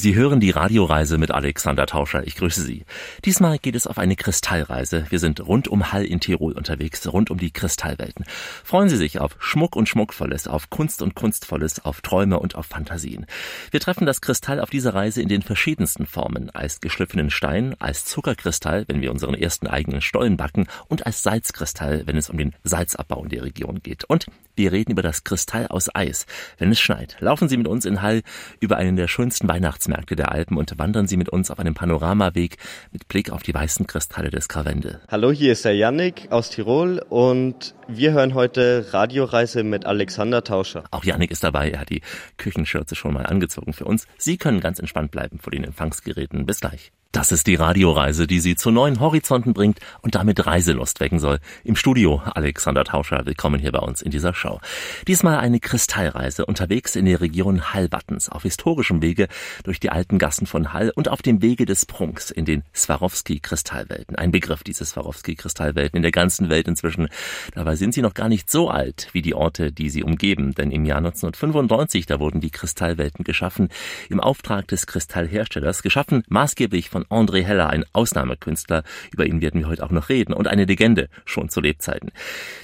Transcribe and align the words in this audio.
Sie 0.00 0.14
hören 0.14 0.40
die 0.40 0.48
Radioreise 0.48 1.18
mit 1.18 1.30
Alexander 1.30 1.84
Tauscher. 1.84 2.26
Ich 2.26 2.36
grüße 2.36 2.62
Sie. 2.62 2.86
Diesmal 3.26 3.58
geht 3.58 3.74
es 3.74 3.86
auf 3.86 3.98
eine 3.98 4.16
Kristallreise. 4.16 5.04
Wir 5.10 5.18
sind 5.18 5.46
rund 5.46 5.68
um 5.68 5.92
Hall 5.92 6.06
in 6.06 6.20
Tirol 6.20 6.54
unterwegs, 6.54 7.06
rund 7.12 7.30
um 7.30 7.36
die 7.36 7.50
Kristallwelten. 7.50 8.24
Freuen 8.64 8.88
Sie 8.88 8.96
sich 8.96 9.20
auf 9.20 9.36
Schmuck 9.40 9.76
und 9.76 9.90
Schmuckvolles, 9.90 10.48
auf 10.48 10.70
Kunst 10.70 11.02
und 11.02 11.14
Kunstvolles, 11.14 11.84
auf 11.84 12.00
Träume 12.00 12.40
und 12.40 12.54
auf 12.54 12.64
Fantasien. 12.64 13.26
Wir 13.72 13.80
treffen 13.80 14.06
das 14.06 14.22
Kristall 14.22 14.60
auf 14.60 14.70
dieser 14.70 14.94
Reise 14.94 15.20
in 15.20 15.28
den 15.28 15.42
verschiedensten 15.42 16.06
Formen. 16.06 16.48
Als 16.48 16.80
geschliffenen 16.80 17.28
Stein, 17.28 17.76
als 17.78 18.06
Zuckerkristall, 18.06 18.86
wenn 18.88 19.02
wir 19.02 19.12
unseren 19.12 19.34
ersten 19.34 19.66
eigenen 19.66 20.00
Stollen 20.00 20.38
backen 20.38 20.66
und 20.88 21.04
als 21.04 21.22
Salzkristall, 21.22 22.06
wenn 22.06 22.16
es 22.16 22.30
um 22.30 22.38
den 22.38 22.54
Salzabbau 22.64 23.24
in 23.24 23.28
der 23.28 23.42
Region 23.42 23.82
geht. 23.82 24.04
Und 24.04 24.28
wir 24.56 24.72
reden 24.72 24.92
über 24.92 25.02
das 25.02 25.24
Kristall 25.24 25.66
aus 25.66 25.94
Eis, 25.94 26.24
wenn 26.56 26.72
es 26.72 26.80
schneit. 26.80 27.18
Laufen 27.20 27.50
Sie 27.50 27.58
mit 27.58 27.68
uns 27.68 27.84
in 27.84 28.00
Hall 28.00 28.22
über 28.60 28.78
einen 28.78 28.96
der 28.96 29.06
schönsten 29.06 29.46
Weihnachts 29.46 29.89
Weihnachtsmärkte 29.90 30.16
der 30.16 30.32
Alpen 30.32 30.56
und 30.56 30.78
wandern 30.78 31.06
Sie 31.06 31.16
mit 31.16 31.28
uns 31.28 31.50
auf 31.50 31.58
einem 31.58 31.74
Panoramaweg 31.74 32.56
mit 32.92 33.08
Blick 33.08 33.30
auf 33.30 33.42
die 33.42 33.52
weißen 33.52 33.86
Kristalle 33.86 34.30
des 34.30 34.48
Karwendel. 34.48 35.00
Hallo, 35.08 35.30
hier 35.32 35.52
ist 35.52 35.64
der 35.64 35.74
Yannick 35.74 36.30
aus 36.30 36.50
Tirol 36.50 37.02
und 37.08 37.74
wir 37.88 38.12
hören 38.12 38.34
heute 38.34 38.86
Radioreise 38.92 39.64
mit 39.64 39.86
Alexander 39.86 40.44
Tauscher. 40.44 40.84
Auch 40.90 41.04
Yannick 41.04 41.30
ist 41.30 41.42
dabei, 41.42 41.70
er 41.70 41.80
hat 41.80 41.90
die 41.90 42.02
Küchenschürze 42.36 42.94
schon 42.94 43.14
mal 43.14 43.26
angezogen 43.26 43.72
für 43.72 43.84
uns. 43.84 44.06
Sie 44.16 44.36
können 44.36 44.60
ganz 44.60 44.78
entspannt 44.78 45.10
bleiben 45.10 45.38
vor 45.38 45.50
den 45.50 45.64
Empfangsgeräten. 45.64 46.46
Bis 46.46 46.60
gleich. 46.60 46.92
Das 47.12 47.32
ist 47.32 47.48
die 47.48 47.56
Radioreise, 47.56 48.28
die 48.28 48.38
Sie 48.38 48.54
zu 48.54 48.70
neuen 48.70 49.00
Horizonten 49.00 49.52
bringt 49.52 49.80
und 50.00 50.14
damit 50.14 50.46
Reiselust 50.46 51.00
wecken 51.00 51.18
soll. 51.18 51.40
Im 51.64 51.74
Studio 51.74 52.22
Alexander 52.24 52.84
Tauscher, 52.84 53.26
willkommen 53.26 53.58
hier 53.58 53.72
bei 53.72 53.80
uns 53.80 54.00
in 54.00 54.12
dieser 54.12 54.32
Show. 54.32 54.60
Diesmal 55.08 55.40
eine 55.40 55.58
Kristallreise 55.58 56.46
unterwegs 56.46 56.94
in 56.94 57.06
der 57.06 57.20
Region 57.20 57.74
Hallwattens, 57.74 58.28
auf 58.28 58.44
historischem 58.44 59.02
Wege 59.02 59.26
durch 59.64 59.80
die 59.80 59.90
alten 59.90 60.18
Gassen 60.18 60.46
von 60.46 60.72
Hall 60.72 60.92
und 60.94 61.08
auf 61.08 61.20
dem 61.20 61.42
Wege 61.42 61.66
des 61.66 61.84
Prunks 61.84 62.30
in 62.30 62.44
den 62.44 62.62
Swarovski-Kristallwelten. 62.76 64.14
Ein 64.14 64.30
Begriff, 64.30 64.62
diese 64.62 64.84
Swarovski-Kristallwelten 64.84 65.96
in 65.96 66.02
der 66.02 66.12
ganzen 66.12 66.48
Welt 66.48 66.68
inzwischen. 66.68 67.08
Dabei 67.56 67.74
sind 67.74 67.92
sie 67.92 68.02
noch 68.02 68.14
gar 68.14 68.28
nicht 68.28 68.48
so 68.48 68.70
alt 68.70 69.08
wie 69.14 69.22
die 69.22 69.34
Orte, 69.34 69.72
die 69.72 69.90
sie 69.90 70.04
umgeben, 70.04 70.54
denn 70.54 70.70
im 70.70 70.84
Jahr 70.84 70.98
1995, 70.98 72.06
da 72.06 72.20
wurden 72.20 72.40
die 72.40 72.50
Kristallwelten 72.50 73.24
geschaffen, 73.24 73.68
im 74.08 74.20
Auftrag 74.20 74.68
des 74.68 74.86
Kristallherstellers, 74.86 75.82
geschaffen 75.82 76.22
maßgeblich 76.28 76.88
von 76.88 76.99
von 77.00 77.26
André 77.26 77.42
Heller, 77.44 77.70
ein 77.70 77.84
Ausnahmekünstler. 77.92 78.82
Über 79.12 79.26
ihn 79.26 79.40
werden 79.40 79.60
wir 79.60 79.68
heute 79.68 79.84
auch 79.84 79.90
noch 79.90 80.08
reden 80.08 80.32
und 80.32 80.48
eine 80.48 80.64
Legende 80.64 81.08
schon 81.24 81.48
zu 81.48 81.60
Lebzeiten. 81.60 82.10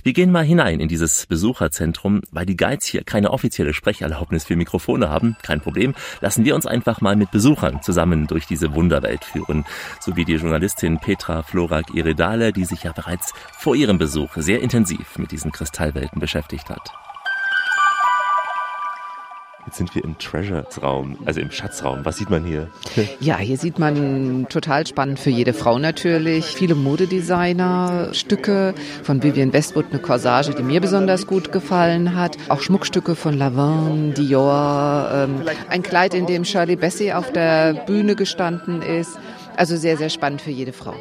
Wir 0.03 0.13
gehen 0.13 0.33
mal 0.33 0.45
hinein 0.45 0.81
in 0.81 0.89
dieses 0.89 1.27
Besucherzentrum, 1.27 2.23
weil 2.31 2.47
die 2.47 2.57
Guides 2.57 2.87
hier 2.87 3.05
keine 3.05 3.31
offizielle 3.31 3.73
Sprecherlaubnis 3.73 4.45
für 4.45 4.57
Mikrofone 4.57 5.09
haben. 5.09 5.37
Kein 5.43 5.61
Problem. 5.61 5.95
Lassen 6.21 6.45
wir 6.45 6.55
uns 6.55 6.67
einfach 6.67 7.01
mal 7.01 7.17
mit 7.17 7.31
Besuchern 7.31 7.83
zusammen 7.83 8.27
durch 8.27 8.47
diese 8.47 8.75
Wunderwelt 8.75 9.25
führen. 9.25 9.65
So 10.01 10.17
wie 10.17 10.25
die 10.25 10.35
Journalistin 10.35 10.99
Petra 10.99 11.43
Florak 11.43 11.95
Iredale, 11.95 12.53
die 12.53 12.65
sich 12.65 12.83
ja 12.83 12.93
bereits 12.93 13.33
vor 13.59 13.75
ihrem 13.75 13.99
Besuch 13.99 14.37
sehr 14.37 14.61
intensiv 14.61 15.19
mit 15.19 15.33
diesen 15.33 15.53
Kristallwelten 15.53 16.21
beschäftigt 16.21 16.69
hat. 16.69 17.06
Jetzt 19.67 19.79
sind 19.79 19.95
wir 19.97 20.05
im 20.05 20.17
Treasures-Raum, 20.17 21.19
also 21.25 21.41
im 21.41 21.51
Schatzraum. 21.51 22.05
Was 22.05 22.19
sieht 22.19 22.31
man 22.31 22.45
hier? 22.45 22.69
Ja, 23.19 23.37
hier 23.39 23.57
sieht 23.57 23.81
man 23.81 24.47
total 24.49 24.87
spannend 24.87 25.19
für 25.19 25.31
jede 25.31 25.53
Frau 25.53 25.81
natürlich. 25.81 26.45
Viele 26.47 26.77
Modedesigner-Stücke 26.77 28.75
von 29.03 29.25
Vivienne 29.25 29.53
Westwood, 29.53 29.87
eine 29.91 29.99
Corsage, 30.01 30.55
die 30.55 30.63
mir 30.63 30.81
besonders 30.81 31.27
gut 31.27 31.51
gefallen 31.51 32.15
hat. 32.15 32.37
Auch 32.49 32.61
Schmuckstücke 32.61 33.17
von 33.17 33.37
Lavin, 33.37 34.15
Dior, 34.15 35.11
ähm, 35.13 35.43
ein 35.69 35.83
Kleid, 35.83 36.15
in 36.15 36.27
dem 36.27 36.45
Shirley 36.45 36.77
Bassey 36.77 37.13
auf 37.13 37.33
der 37.33 37.75
Bühne 37.75 38.15
gestanden 38.15 38.83
ist. 38.83 39.19
Also 39.57 39.77
sehr, 39.77 39.97
sehr 39.97 40.11
spannend 40.11 40.43
für 40.43 40.51
jede 40.51 40.73
Frau. 40.73 40.95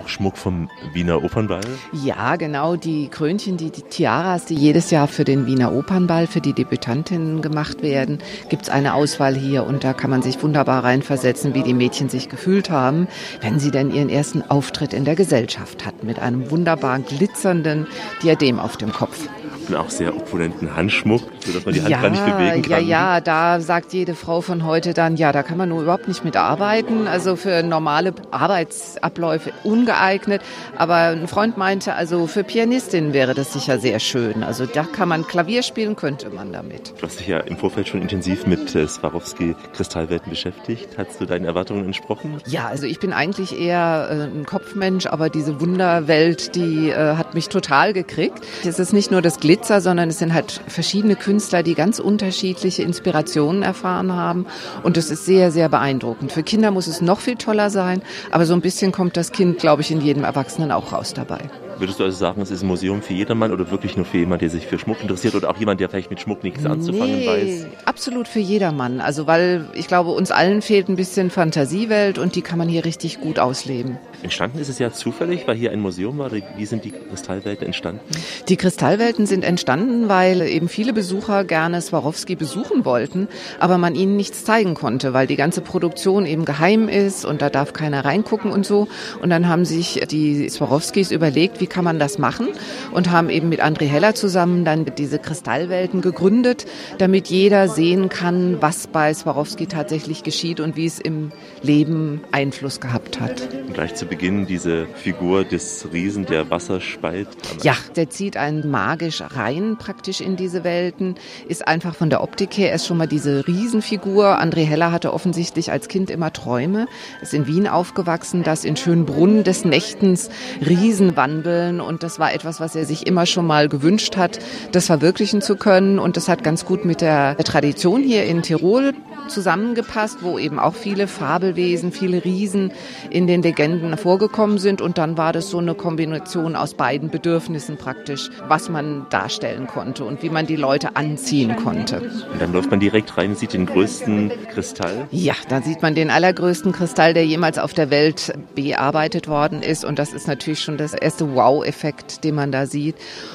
Auch 0.00 0.08
Schmuck 0.08 0.38
vom 0.38 0.70
Wiener 0.94 1.22
Opernball? 1.22 1.60
Ja, 1.92 2.36
genau. 2.36 2.76
Die 2.76 3.08
Krönchen, 3.08 3.58
die, 3.58 3.70
die 3.70 3.82
Tiaras, 3.82 4.46
die 4.46 4.54
jedes 4.54 4.90
Jahr 4.90 5.08
für 5.08 5.24
den 5.24 5.46
Wiener 5.46 5.72
Opernball, 5.72 6.26
für 6.26 6.40
die 6.40 6.54
Debütantinnen 6.54 7.42
gemacht 7.42 7.82
werden, 7.82 8.18
gibt 8.48 8.62
es 8.62 8.70
eine 8.70 8.94
Auswahl 8.94 9.34
hier 9.34 9.64
und 9.64 9.84
da 9.84 9.92
kann 9.92 10.08
man 10.08 10.22
sich 10.22 10.42
wunderbar 10.42 10.84
reinversetzen, 10.84 11.54
wie 11.54 11.62
die 11.62 11.74
Mädchen 11.74 12.08
sich 12.08 12.30
gefühlt 12.30 12.70
haben, 12.70 13.08
wenn 13.42 13.58
sie 13.58 13.70
denn 13.70 13.92
ihren 13.92 14.08
ersten 14.08 14.42
Auftritt 14.42 14.94
in 14.94 15.04
der 15.04 15.16
Gesellschaft 15.16 15.84
hatten, 15.84 16.06
mit 16.06 16.18
einem 16.18 16.50
wunderbar 16.50 16.98
glitzernden 17.00 17.86
Diadem 18.22 18.58
auf 18.58 18.78
dem 18.78 18.92
Kopf 18.92 19.28
und 19.70 19.76
auch 19.76 19.90
sehr 19.90 20.16
opulenten 20.16 20.74
Handschmuck, 20.74 21.22
sodass 21.44 21.64
man 21.64 21.74
die 21.74 21.80
Hand 21.80 21.90
ja, 21.90 22.00
gar 22.02 22.10
nicht 22.10 22.24
bewegen 22.24 22.62
kann. 22.62 22.86
Ja, 22.86 23.14
ja, 23.14 23.20
da 23.20 23.60
sagt 23.60 23.92
jede 23.92 24.14
Frau 24.14 24.40
von 24.40 24.64
heute 24.64 24.94
dann, 24.94 25.16
ja, 25.16 25.32
da 25.32 25.42
kann 25.42 25.56
man 25.56 25.68
nur 25.68 25.82
überhaupt 25.82 26.08
nicht 26.08 26.24
mit 26.24 26.36
arbeiten. 26.36 27.06
Also 27.06 27.36
für 27.36 27.62
normale 27.62 28.12
Arbeitsabläufe 28.30 29.52
ungeeignet. 29.64 30.42
Aber 30.76 30.96
ein 30.96 31.28
Freund 31.28 31.56
meinte, 31.56 31.94
also 31.94 32.26
für 32.26 32.44
Pianistinnen 32.44 33.12
wäre 33.12 33.34
das 33.34 33.52
sicher 33.52 33.78
sehr 33.78 34.00
schön. 34.00 34.42
Also 34.42 34.66
da 34.66 34.84
kann 34.84 35.08
man 35.08 35.26
Klavier 35.26 35.62
spielen, 35.62 35.96
könnte 35.96 36.30
man 36.30 36.52
damit. 36.52 36.94
Du 36.98 37.06
hast 37.06 37.20
dich 37.20 37.28
ja 37.28 37.38
im 37.38 37.56
Vorfeld 37.56 37.88
schon 37.88 38.02
intensiv 38.02 38.46
mit 38.46 38.74
äh, 38.74 38.86
Swarovski-Kristallwelten 38.86 40.30
beschäftigt. 40.30 40.98
Hast 40.98 41.20
du 41.20 41.26
deinen 41.26 41.44
Erwartungen 41.44 41.86
entsprochen? 41.86 42.38
Ja, 42.46 42.66
also 42.66 42.86
ich 42.86 42.98
bin 42.98 43.12
eigentlich 43.12 43.58
eher 43.58 44.08
äh, 44.10 44.36
ein 44.36 44.46
Kopfmensch, 44.46 45.06
aber 45.06 45.28
diese 45.28 45.60
Wunderwelt, 45.60 46.54
die 46.54 46.90
äh, 46.90 47.16
hat 47.16 47.34
mich 47.34 47.48
total 47.48 47.92
gekriegt. 47.92 48.40
Es 48.64 48.78
ist 48.78 48.92
nicht 48.92 49.10
nur 49.10 49.22
das 49.22 49.38
Glitzer, 49.40 49.59
Glitzer, 49.60 49.82
sondern 49.82 50.08
es 50.08 50.18
sind 50.18 50.32
halt 50.32 50.62
verschiedene 50.68 51.16
Künstler, 51.16 51.62
die 51.62 51.74
ganz 51.74 51.98
unterschiedliche 51.98 52.82
Inspirationen 52.82 53.62
erfahren 53.62 54.14
haben. 54.14 54.46
Und 54.82 54.96
das 54.96 55.10
ist 55.10 55.26
sehr, 55.26 55.50
sehr 55.50 55.68
beeindruckend. 55.68 56.32
Für 56.32 56.42
Kinder 56.42 56.70
muss 56.70 56.86
es 56.86 57.02
noch 57.02 57.20
viel 57.20 57.36
toller 57.36 57.68
sein, 57.68 58.00
aber 58.30 58.46
so 58.46 58.54
ein 58.54 58.62
bisschen 58.62 58.90
kommt 58.90 59.18
das 59.18 59.32
Kind, 59.32 59.58
glaube 59.58 59.82
ich, 59.82 59.90
in 59.90 60.00
jedem 60.00 60.24
Erwachsenen 60.24 60.72
auch 60.72 60.92
raus 60.94 61.12
dabei. 61.12 61.50
Würdest 61.80 61.98
du 61.98 62.04
also 62.04 62.18
sagen, 62.18 62.42
es 62.42 62.50
ist 62.50 62.62
ein 62.62 62.66
Museum 62.66 63.00
für 63.00 63.14
jedermann 63.14 63.52
oder 63.52 63.70
wirklich 63.70 63.96
nur 63.96 64.04
für 64.04 64.18
jemanden, 64.18 64.40
der 64.40 64.50
sich 64.50 64.66
für 64.66 64.78
Schmuck 64.78 65.00
interessiert 65.00 65.34
oder 65.34 65.48
auch 65.48 65.56
jemand, 65.56 65.80
der 65.80 65.88
vielleicht 65.88 66.10
mit 66.10 66.20
Schmuck 66.20 66.44
nichts 66.44 66.66
anzufangen 66.66 67.20
nee, 67.20 67.26
weiß? 67.26 67.66
Absolut 67.86 68.28
für 68.28 68.38
jedermann. 68.38 69.00
Also 69.00 69.26
weil 69.26 69.64
ich 69.72 69.88
glaube, 69.88 70.10
uns 70.10 70.30
allen 70.30 70.60
fehlt 70.60 70.90
ein 70.90 70.96
bisschen 70.96 71.30
Fantasiewelt 71.30 72.18
und 72.18 72.36
die 72.36 72.42
kann 72.42 72.58
man 72.58 72.68
hier 72.68 72.84
richtig 72.84 73.22
gut 73.22 73.38
ausleben. 73.38 73.96
Entstanden 74.22 74.58
ist 74.58 74.68
es 74.68 74.78
ja 74.78 74.92
zufällig, 74.92 75.48
weil 75.48 75.56
hier 75.56 75.70
ein 75.70 75.80
Museum 75.80 76.18
war. 76.18 76.30
Wie 76.32 76.66
sind 76.66 76.84
die 76.84 76.90
Kristallwelten 76.90 77.64
entstanden? 77.64 78.02
Die 78.50 78.58
Kristallwelten 78.58 79.24
sind 79.24 79.42
entstanden, 79.42 80.10
weil 80.10 80.42
eben 80.42 80.68
viele 80.68 80.92
Besucher 80.92 81.44
gerne 81.44 81.80
Swarovski 81.80 82.36
besuchen 82.36 82.84
wollten, 82.84 83.26
aber 83.58 83.78
man 83.78 83.94
ihnen 83.94 84.16
nichts 84.16 84.44
zeigen 84.44 84.74
konnte, 84.74 85.14
weil 85.14 85.26
die 85.26 85.36
ganze 85.36 85.62
Produktion 85.62 86.26
eben 86.26 86.44
geheim 86.44 86.90
ist 86.90 87.24
und 87.24 87.40
da 87.40 87.48
darf 87.48 87.72
keiner 87.72 88.04
reingucken 88.04 88.52
und 88.52 88.66
so. 88.66 88.86
Und 89.22 89.30
dann 89.30 89.48
haben 89.48 89.64
sich 89.64 90.02
die 90.10 90.50
Swarovskis 90.50 91.10
überlegt, 91.10 91.62
wie 91.62 91.69
kann 91.70 91.84
man 91.84 91.98
das 91.98 92.18
machen 92.18 92.48
und 92.92 93.10
haben 93.10 93.30
eben 93.30 93.48
mit 93.48 93.62
André 93.62 93.86
Heller 93.86 94.14
zusammen 94.14 94.64
dann 94.64 94.84
diese 94.98 95.18
Kristallwelten 95.18 96.02
gegründet, 96.02 96.66
damit 96.98 97.28
jeder 97.28 97.68
sehen 97.68 98.08
kann, 98.08 98.60
was 98.60 98.88
bei 98.88 99.14
Swarovski 99.14 99.66
tatsächlich 99.66 100.22
geschieht 100.22 100.60
und 100.60 100.76
wie 100.76 100.86
es 100.86 100.98
im 100.98 101.32
Leben 101.62 102.20
Einfluss 102.32 102.80
gehabt 102.80 103.20
hat. 103.20 103.48
Und 103.66 103.74
gleich 103.74 103.94
zu 103.94 104.06
Beginn 104.06 104.46
diese 104.46 104.86
Figur 104.94 105.44
des 105.44 105.88
Riesen, 105.92 106.26
der 106.26 106.50
Wasser 106.50 106.80
speit. 106.80 107.28
Ja, 107.62 107.76
der 107.96 108.10
zieht 108.10 108.36
einen 108.36 108.70
magisch 108.70 109.22
rein 109.22 109.76
praktisch 109.78 110.20
in 110.20 110.36
diese 110.36 110.64
Welten, 110.64 111.14
ist 111.48 111.66
einfach 111.66 111.94
von 111.94 112.10
der 112.10 112.22
Optik 112.22 112.58
her 112.58 112.70
erst 112.70 112.86
schon 112.86 112.96
mal 112.96 113.06
diese 113.06 113.46
Riesenfigur. 113.46 114.40
André 114.40 114.64
Heller 114.64 114.92
hatte 114.92 115.12
offensichtlich 115.12 115.70
als 115.70 115.88
Kind 115.88 116.10
immer 116.10 116.32
Träume, 116.32 116.86
ist 117.22 117.32
in 117.32 117.46
Wien 117.46 117.68
aufgewachsen, 117.68 118.42
dass 118.42 118.64
in 118.64 118.76
Schönbrunn 118.76 119.44
des 119.44 119.64
Nächtens 119.64 120.30
Riesen 120.60 121.16
wandeln 121.16 121.59
entwickeln 121.60 121.80
und 121.80 122.02
das 122.02 122.18
war 122.18 122.32
etwas, 122.32 122.60
was 122.60 122.74
er 122.74 122.84
sich 122.84 123.06
immer 123.06 123.26
schon 123.26 123.46
mal 123.46 123.68
gewünscht 123.68 124.16
hat, 124.16 124.38
das 124.72 124.86
verwirklichen 124.86 125.42
zu 125.42 125.56
können 125.56 125.98
und 125.98 126.16
das 126.16 126.28
hat 126.28 126.42
ganz 126.42 126.64
gut 126.64 126.84
mit 126.84 127.00
der 127.00 127.36
Tradition 127.38 128.02
hier 128.02 128.24
in 128.24 128.42
Tirol 128.42 128.92
zusammengepasst, 129.28 130.18
wo 130.22 130.38
eben 130.38 130.58
auch 130.58 130.74
viele 130.74 131.06
Fabelwesen, 131.06 131.92
viele 131.92 132.24
Riesen 132.24 132.72
in 133.10 133.26
den 133.26 133.42
Legenden 133.42 133.96
vorgekommen 133.96 134.58
sind 134.58 134.80
und 134.80 134.98
dann 134.98 135.16
war 135.16 135.32
das 135.32 135.50
so 135.50 135.58
eine 135.58 135.74
Kombination 135.74 136.56
aus 136.56 136.74
beiden 136.74 137.10
Bedürfnissen 137.10 137.76
praktisch, 137.76 138.30
was 138.48 138.68
man 138.68 139.06
darstellen 139.10 139.66
konnte 139.66 140.04
und 140.04 140.22
wie 140.22 140.30
man 140.30 140.46
die 140.46 140.56
Leute 140.56 140.96
anziehen 140.96 141.56
konnte. 141.56 142.00
Und 142.32 142.40
dann 142.40 142.52
läuft 142.52 142.70
man 142.70 142.80
direkt 142.80 143.16
rein 143.16 143.36
sieht 143.36 143.52
den 143.52 143.66
größten 143.66 144.32
Kristall? 144.52 145.06
Ja, 145.10 145.34
da 145.48 145.62
sieht 145.62 145.82
man 145.82 145.94
den 145.94 146.10
allergrößten 146.10 146.72
Kristall, 146.72 147.14
der 147.14 147.24
jemals 147.24 147.58
auf 147.58 147.72
der 147.72 147.90
Welt 147.90 148.32
bearbeitet 148.54 149.28
worden 149.28 149.62
ist 149.62 149.84
und 149.84 149.98
das 149.98 150.12
ist 150.12 150.26
natürlich 150.26 150.60
schon 150.60 150.76
das 150.76 150.92
erste 150.92 151.34
Wow 151.34 151.49
Wow-Effekt, 151.50 152.22
den 152.22 152.36
man 152.36 152.52
da 152.52 152.66
sieht. 152.66 152.94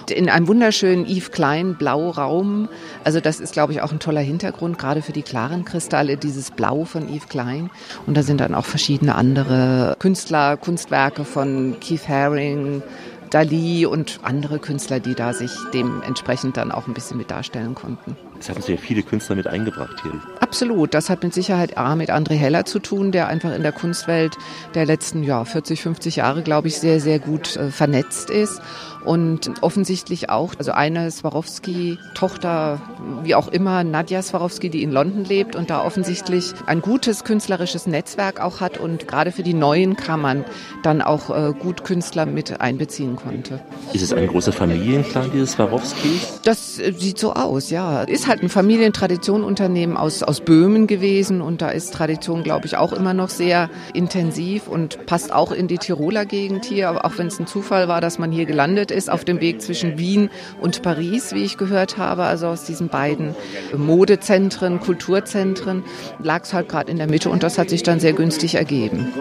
In 0.10 0.30
einem 0.30 0.48
wunderschönen 0.48 1.06
Yves 1.06 1.32
Klein 1.32 1.76
Blauraum. 1.76 2.70
Also 3.04 3.20
das 3.20 3.40
ist, 3.40 3.54
glaube 3.54 3.74
ich, 3.74 3.82
auch 3.82 3.92
ein 3.92 4.00
toller 4.00 4.22
Hintergrund, 4.22 4.78
gerade 4.78 5.02
für 5.02 5.12
die 5.12 5.22
klaren 5.22 5.66
Kristalle, 5.66 6.16
dieses 6.16 6.52
Blau 6.52 6.86
von 6.86 7.10
Yves 7.10 7.28
Klein. 7.28 7.70
Und 8.06 8.16
da 8.16 8.24
sind 8.24 8.40
dann 8.40 8.56
auch 8.56 8.66
verschiedene 8.66 9.16
andere 9.16 9.98
Künstler, 10.00 10.56
Kunstwerke 10.56 11.26
von 11.26 11.76
Keith 11.82 12.08
Haring, 12.08 12.82
Dali 13.30 13.86
und 13.86 14.19
andere 14.24 14.60
Künstler, 14.60 15.00
die 15.00 15.16
da 15.16 15.33
sich 15.33 15.51
dementsprechend 15.74 16.57
dann 16.57 16.72
auch 16.72 16.88
ein 16.88 16.94
bisschen 16.94 17.18
mit 17.18 17.31
darstellen 17.31 17.75
konnten. 17.75 18.16
Es 18.39 18.50
hatten 18.50 18.62
Sie 18.62 18.74
ja 18.74 18.77
viele 18.77 19.01
Künstler 19.01 19.36
mit 19.36 19.48
eingebracht 19.48 20.01
hier. 20.01 20.12
Absolut. 20.39 20.94
Das 20.94 21.10
hat 21.10 21.24
mit 21.24 21.33
Sicherheit 21.33 21.77
A 21.77 21.95
mit 21.95 22.10
André 22.10 22.33
Heller 22.33 22.66
zu 22.66 22.80
tun, 22.80 23.12
der 23.12 23.27
einfach 23.27 23.54
in 23.54 23.63
der 23.63 23.72
Kunstwelt 23.72 24.38
der 24.74 24.86
letzten 24.86 25.24
ja, 25.24 25.45
40, 25.45 25.81
50 25.81 26.18
Jahre, 26.18 26.44
glaube 26.44 26.68
ich, 26.68 26.77
sehr, 26.77 27.00
sehr 27.00 27.19
gut 27.19 27.56
äh, 27.56 27.72
vernetzt 27.72 28.30
ist 28.30 28.62
und 29.06 29.51
offensichtlich 29.62 30.30
auch, 30.30 30.56
also 30.57 30.72
eine 30.72 31.10
Swarovski-Tochter, 31.12 32.81
wie 33.24 33.36
auch 33.36 33.48
immer, 33.48 33.83
Nadja 33.83 34.22
Swarovski, 34.22 34.69
die 34.69 34.83
in 34.83 34.92
London 34.92 35.24
lebt 35.24 35.56
und 35.56 35.69
da 35.69 35.83
offensichtlich 35.83 36.54
ein 36.66 36.81
gutes 36.81 37.24
künstlerisches 37.24 37.88
Netzwerk 37.88 38.42
auch 38.42 38.60
hat 38.60 38.77
und 38.77 39.07
gerade 39.07 39.31
für 39.31 39.44
die 39.44 39.54
neuen 39.54 39.95
Kammern 39.95 40.44
dann 40.83 41.01
auch 41.01 41.30
äh, 41.30 41.54
gut 41.54 41.83
Künstler 41.83 42.25
mit 42.25 42.60
einbeziehen 42.60 43.15
konnte. 43.16 43.60
Ist 43.94 44.02
es 44.02 44.14
ein 44.14 44.28
großer 44.28 44.52
Familienclan, 44.52 45.32
dieses 45.32 45.54
Swarovskis? 45.54 46.40
Das 46.44 46.80
äh, 46.80 46.94
sieht 46.94 47.20
so 47.20 47.34
aus, 47.34 47.70
ja. 47.70 48.04
Ist 48.04 48.28
halt 48.28 48.44
ein 48.44 48.50
Familientraditionunternehmen 48.50 49.98
aus, 49.98 50.24
aus 50.24 50.42
Böhmen 50.42 50.88
gewesen 50.88 51.42
und 51.42 51.62
da 51.62 51.70
ist 51.70 51.94
Tradition, 51.94 52.44
glaube 52.44 52.66
ich, 52.66 52.78
auch 52.78 52.94
immer 52.94 53.14
noch 53.14 53.30
sehr 53.30 53.70
intensiv 53.94 54.68
und 54.68 55.06
passt 55.06 55.34
auch 55.34 55.52
in 55.52 55.68
die 55.68 55.78
Tiroler 55.78 56.26
Gegend 56.26 56.66
hier, 56.66 57.06
auch 57.06 57.18
wenn 57.18 57.28
es 57.28 57.40
ein 57.40 57.48
Zufall 57.48 57.88
war, 57.88 58.02
dass 58.02 58.20
man 58.20 58.32
hier 58.32 58.46
gelandet 58.46 58.92
ist 58.92 59.10
auf 59.10 59.26
dem 59.26 59.42
Weg 59.42 59.62
zwischen 59.62 59.98
Wien 59.98 60.30
und 60.62 60.82
Paris, 60.82 61.34
wie 61.34 61.44
ich 61.44 61.58
gehört 61.58 61.98
habe. 61.98 62.24
Also 62.24 62.48
aus 62.48 62.66
diesen 62.66 62.90
beiden 62.90 63.36
Modezentren, 63.76 64.80
Kulturzentren 64.80 65.84
lag 66.22 66.44
es 66.44 66.54
halt 66.54 66.70
gerade 66.70 66.92
in 66.92 66.98
der 66.98 67.08
Mitte 67.08 67.30
und 67.30 67.44
das 67.44 67.58
hat 67.58 67.70
sich 67.70 67.84
dann 67.84 68.00
sehr 68.00 68.14
günstig 68.14 68.56
ergeben. 68.56 69.14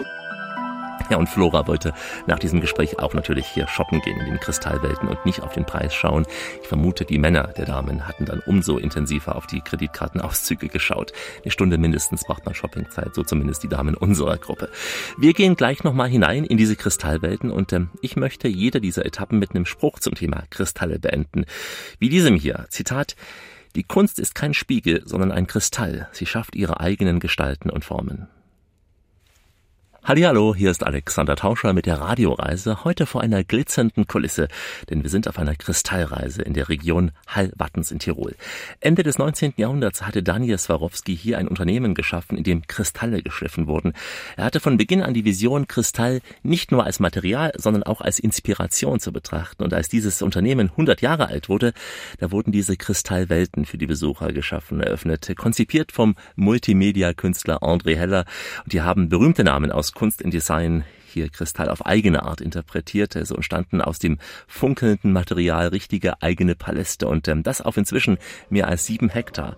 Ja, 1.09 1.17
und 1.17 1.29
Flora 1.29 1.67
wollte 1.67 1.93
nach 2.25 2.39
diesem 2.39 2.61
Gespräch 2.61 2.99
auch 2.99 3.13
natürlich 3.13 3.45
hier 3.45 3.67
shoppen 3.67 4.01
gehen 4.01 4.19
in 4.19 4.25
den 4.25 4.39
Kristallwelten 4.39 5.07
und 5.07 5.23
nicht 5.25 5.41
auf 5.41 5.53
den 5.53 5.65
Preis 5.65 5.93
schauen. 5.93 6.25
Ich 6.61 6.67
vermute, 6.67 7.05
die 7.05 7.19
Männer 7.19 7.53
der 7.55 7.65
Damen 7.65 8.07
hatten 8.07 8.25
dann 8.25 8.41
umso 8.45 8.77
intensiver 8.77 9.35
auf 9.35 9.45
die 9.45 9.61
Kreditkartenauszüge 9.61 10.67
geschaut. 10.67 11.11
Eine 11.43 11.51
Stunde 11.51 11.77
mindestens 11.77 12.23
braucht 12.23 12.45
man 12.45 12.55
Shoppingzeit, 12.55 13.13
so 13.13 13.23
zumindest 13.23 13.61
die 13.63 13.67
Damen 13.67 13.93
unserer 13.95 14.37
Gruppe. 14.37 14.69
Wir 15.17 15.33
gehen 15.33 15.55
gleich 15.55 15.83
nochmal 15.83 16.09
hinein 16.09 16.43
in 16.43 16.57
diese 16.57 16.75
Kristallwelten 16.75 17.51
und 17.51 17.71
ähm, 17.73 17.89
ich 18.01 18.15
möchte 18.15 18.47
jede 18.47 18.81
dieser 18.81 19.05
Etappen 19.05 19.37
mit 19.37 19.51
einem 19.51 19.65
Spruch 19.65 19.99
zum 19.99 20.15
Thema 20.15 20.43
Kristalle 20.49 20.97
beenden. 20.99 21.45
Wie 21.99 22.09
diesem 22.09 22.35
hier. 22.35 22.65
Zitat. 22.69 23.15
Die 23.75 23.83
Kunst 23.83 24.19
ist 24.19 24.35
kein 24.35 24.53
Spiegel, 24.53 25.03
sondern 25.05 25.31
ein 25.31 25.47
Kristall. 25.47 26.07
Sie 26.13 26.25
schafft 26.25 26.55
ihre 26.55 26.79
eigenen 26.79 27.19
Gestalten 27.19 27.69
und 27.69 27.83
Formen. 27.83 28.29
Hallo, 30.07 30.53
hier 30.53 30.69
ist 30.69 30.83
Alexander 30.83 31.35
Tauscher 31.35 31.73
mit 31.73 31.87
der 31.87 31.99
Radioreise, 31.99 32.83
heute 32.83 33.07
vor 33.07 33.21
einer 33.21 33.43
glitzernden 33.43 34.05
Kulisse, 34.05 34.49
denn 34.87 35.01
wir 35.01 35.09
sind 35.09 35.27
auf 35.27 35.39
einer 35.39 35.55
Kristallreise 35.55 36.43
in 36.43 36.53
der 36.53 36.69
Region 36.69 37.09
Hallwattens 37.25 37.89
in 37.89 37.97
Tirol. 37.97 38.35
Ende 38.81 39.01
des 39.01 39.17
19. 39.17 39.55
Jahrhunderts 39.57 40.03
hatte 40.03 40.21
Daniel 40.21 40.59
Swarovski 40.59 41.17
hier 41.17 41.39
ein 41.39 41.47
Unternehmen 41.47 41.95
geschaffen, 41.95 42.37
in 42.37 42.43
dem 42.43 42.67
Kristalle 42.67 43.23
geschliffen 43.23 43.65
wurden. 43.65 43.93
Er 44.37 44.43
hatte 44.43 44.59
von 44.59 44.77
Beginn 44.77 45.01
an 45.01 45.15
die 45.15 45.25
Vision, 45.25 45.67
Kristall 45.67 46.21
nicht 46.43 46.71
nur 46.71 46.85
als 46.85 46.99
Material, 46.99 47.51
sondern 47.57 47.81
auch 47.81 48.01
als 48.01 48.19
Inspiration 48.19 48.99
zu 48.99 49.11
betrachten. 49.11 49.63
Und 49.63 49.73
als 49.73 49.89
dieses 49.89 50.21
Unternehmen 50.21 50.69
100 50.69 51.01
Jahre 51.01 51.29
alt 51.29 51.49
wurde, 51.49 51.73
da 52.19 52.29
wurden 52.29 52.51
diese 52.51 52.77
Kristallwelten 52.77 53.65
für 53.65 53.79
die 53.79 53.87
Besucher 53.87 54.31
geschaffen, 54.33 54.81
eröffnet, 54.81 55.33
konzipiert 55.35 55.91
vom 55.91 56.15
Multimedia-Künstler 56.35 57.63
André 57.63 57.95
Heller. 57.95 58.25
Und 58.65 58.71
die 58.71 58.83
haben 58.83 59.09
berühmte 59.09 59.43
Namen 59.43 59.71
aus 59.71 59.94
Kunst 59.95 60.21
in 60.21 60.29
Design 60.29 60.83
hier 61.15 61.29
Kristall 61.29 61.69
auf 61.69 61.85
eigene 61.85 62.23
Art 62.23 62.41
interpretierte. 62.41 63.25
So 63.25 63.35
entstanden 63.35 63.81
aus 63.81 63.99
dem 63.99 64.19
funkelnden 64.47 65.13
Material 65.13 65.69
richtige 65.69 66.21
eigene 66.21 66.55
Paläste 66.55 67.07
und 67.07 67.27
ähm, 67.27 67.41
das 67.41 67.61
auf 67.61 67.77
inzwischen 67.77 68.17
mehr 68.49 68.67
als 68.67 68.85
sieben 68.85 69.09
Hektar. 69.09 69.55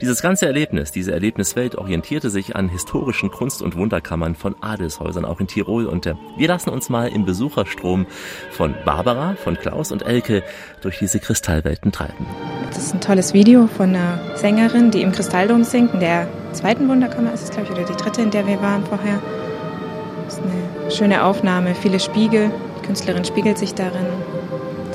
Dieses 0.00 0.22
ganze 0.22 0.46
Erlebnis, 0.46 0.92
diese 0.92 1.12
Erlebniswelt 1.12 1.74
orientierte 1.74 2.30
sich 2.30 2.56
an 2.56 2.68
historischen 2.68 3.30
Kunst- 3.30 3.62
und 3.62 3.76
Wunderkammern 3.76 4.36
von 4.36 4.54
Adelshäusern, 4.62 5.24
auch 5.24 5.40
in 5.40 5.48
Tirol. 5.48 5.86
Und 5.86 6.06
äh, 6.06 6.14
wir 6.38 6.48
lassen 6.48 6.70
uns 6.70 6.88
mal 6.88 7.08
im 7.08 7.24
Besucherstrom 7.24 8.06
von 8.52 8.74
Barbara, 8.84 9.34
von 9.34 9.58
Klaus 9.58 9.90
und 9.90 10.02
Elke 10.02 10.44
durch 10.82 11.00
diese 11.00 11.18
Kristallwelten 11.18 11.90
treiben. 11.90 12.26
Das 12.68 12.78
ist 12.78 12.94
ein 12.94 13.00
tolles 13.00 13.34
Video 13.34 13.66
von 13.66 13.88
einer 13.90 14.36
Sängerin, 14.36 14.92
die 14.92 15.02
im 15.02 15.10
Kristalldom 15.10 15.64
singt. 15.64 15.94
In 15.94 16.00
der 16.00 16.28
zweiten 16.52 16.88
Wunderkammer 16.88 17.34
ist 17.34 17.42
es, 17.42 17.50
glaube 17.50 17.64
ich, 17.64 17.72
oder 17.72 17.84
die 17.84 18.00
dritte, 18.00 18.22
in 18.22 18.30
der 18.30 18.46
wir 18.46 18.62
waren 18.62 18.86
vorher. 18.86 19.20
Ist 20.32 20.40
eine 20.42 20.90
schöne 20.90 21.24
Aufnahme, 21.24 21.74
viele 21.74 22.00
Spiegel. 22.00 22.50
Die 22.78 22.86
Künstlerin 22.86 23.24
spiegelt 23.24 23.58
sich 23.58 23.74
darin. 23.74 24.06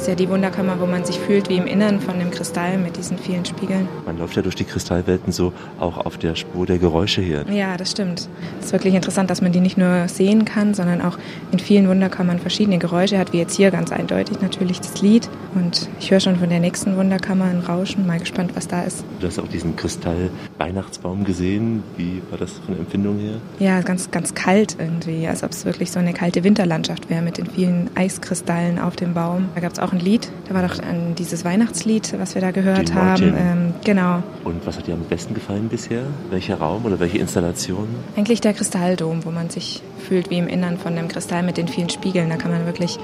Das 0.07 0.13
ist 0.13 0.19
ja 0.21 0.25
die 0.25 0.31
Wunderkammer, 0.31 0.80
wo 0.80 0.86
man 0.86 1.04
sich 1.04 1.19
fühlt 1.19 1.50
wie 1.50 1.57
im 1.57 1.68
Innern 1.68 2.00
von 2.00 2.18
dem 2.18 2.31
Kristall 2.31 2.77
mit 2.77 2.95
diesen 2.95 3.18
vielen 3.18 3.44
Spiegeln. 3.44 3.89
Man 4.06 4.18
läuft 4.18 4.38
ja 4.38 4.42
durch 4.42 4.56
die 4.56 4.63
Kristallwelten 4.63 5.33
so 5.33 5.51
auch 5.81 5.98
auf 5.98 6.18
der 6.18 6.36
Spur 6.36 6.65
der 6.65 6.77
Geräusche 6.77 7.21
hier. 7.21 7.44
Ja, 7.51 7.75
das 7.75 7.92
stimmt. 7.92 8.30
Es 8.62 8.68
ist 8.68 8.71
wirklich 8.71 8.94
interessant, 8.94 9.30
dass 9.30 9.42
man 9.42 9.51
die 9.51 9.59
nicht 9.59 9.77
nur 9.77 10.07
sehen 10.07 10.45
kann, 10.45 10.74
sondern 10.74 11.01
auch 11.01 11.18
in 11.51 11.59
vielen 11.59 11.89
Wunderkammern 11.89 12.39
verschiedene 12.39 12.77
Geräusche 12.77 13.18
hat, 13.18 13.33
wie 13.33 13.39
jetzt 13.39 13.57
hier 13.57 13.69
ganz 13.69 13.92
eindeutig 13.92 14.39
natürlich 14.39 14.80
das 14.80 15.01
Lied. 15.01 15.27
Und 15.56 15.89
ich 16.00 16.09
höre 16.09 16.21
schon 16.21 16.38
von 16.38 16.48
der 16.48 16.62
nächsten 16.62 16.95
Wunderkammer 16.95 17.44
ein 17.44 17.59
Rauschen. 17.59 18.07
Mal 18.07 18.19
gespannt, 18.19 18.51
was 18.54 18.69
da 18.69 18.83
ist. 18.83 19.04
Du 19.19 19.27
hast 19.27 19.39
auch 19.39 19.48
diesen 19.50 19.75
Kristall-Weihnachtsbaum 19.75 21.25
gesehen. 21.25 21.83
Wie 21.98 22.21
war 22.30 22.38
das 22.38 22.54
von 22.54 22.75
der 22.75 22.80
Empfindung 22.80 23.18
her? 23.18 23.42
Ja, 23.59 23.81
ganz, 23.81 24.09
ganz 24.09 24.33
kalt 24.33 24.77
irgendwie, 24.80 25.27
als 25.27 25.44
ob 25.44 25.51
es 25.51 25.65
wirklich 25.65 25.92
so 25.92 26.00
eine 26.00 26.13
kalte 26.13 26.45
Winterlandschaft 26.45 27.09
wäre 27.09 27.21
mit 27.21 27.38
den 27.38 27.48
vielen 27.48 27.89
Eiskristallen 27.95 28.80
auf 28.80 28.95
dem 28.95 29.13
Baum. 29.13 29.50
Da 29.54 29.59
gab 29.59 29.74
es 29.74 29.80
auch 29.80 29.96
ein 29.97 30.05
Lied. 30.05 30.29
Da 30.47 30.53
war 30.53 30.65
doch 30.67 30.79
ein, 30.79 31.15
dieses 31.15 31.44
Weihnachtslied, 31.44 32.15
was 32.19 32.35
wir 32.35 32.41
da 32.41 32.51
gehört 32.51 32.94
haben. 32.94 33.33
Ähm, 33.38 33.73
genau. 33.83 34.23
Und 34.44 34.65
was 34.65 34.77
hat 34.77 34.88
dir 34.88 34.94
am 34.94 35.01
besten 35.01 35.33
gefallen 35.33 35.69
bisher? 35.69 36.03
Welcher 36.29 36.57
Raum 36.57 36.85
oder 36.85 36.99
welche 36.99 37.17
Installation? 37.17 37.88
Eigentlich 38.15 38.41
der 38.41 38.53
Kristalldom, 38.53 39.25
wo 39.25 39.31
man 39.31 39.49
sich 39.49 39.81
fühlt 40.07 40.29
wie 40.29 40.38
im 40.38 40.47
Innern 40.47 40.77
von 40.77 40.95
dem 40.95 41.07
Kristall 41.07 41.44
mit 41.44 41.57
den 41.57 41.67
vielen 41.67 41.89
Spiegeln. 41.89 42.29
Da 42.29 42.38
kann 42.38 42.51
man 42.51 42.65
wirklich 42.65 42.97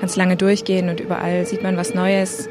ganz 0.00 0.16
lange 0.16 0.36
durchgehen 0.36 0.88
und 0.88 1.00
überall 1.00 1.46
sieht 1.46 1.62
man 1.62 1.76
was 1.76 1.94
Neues. 1.94 2.48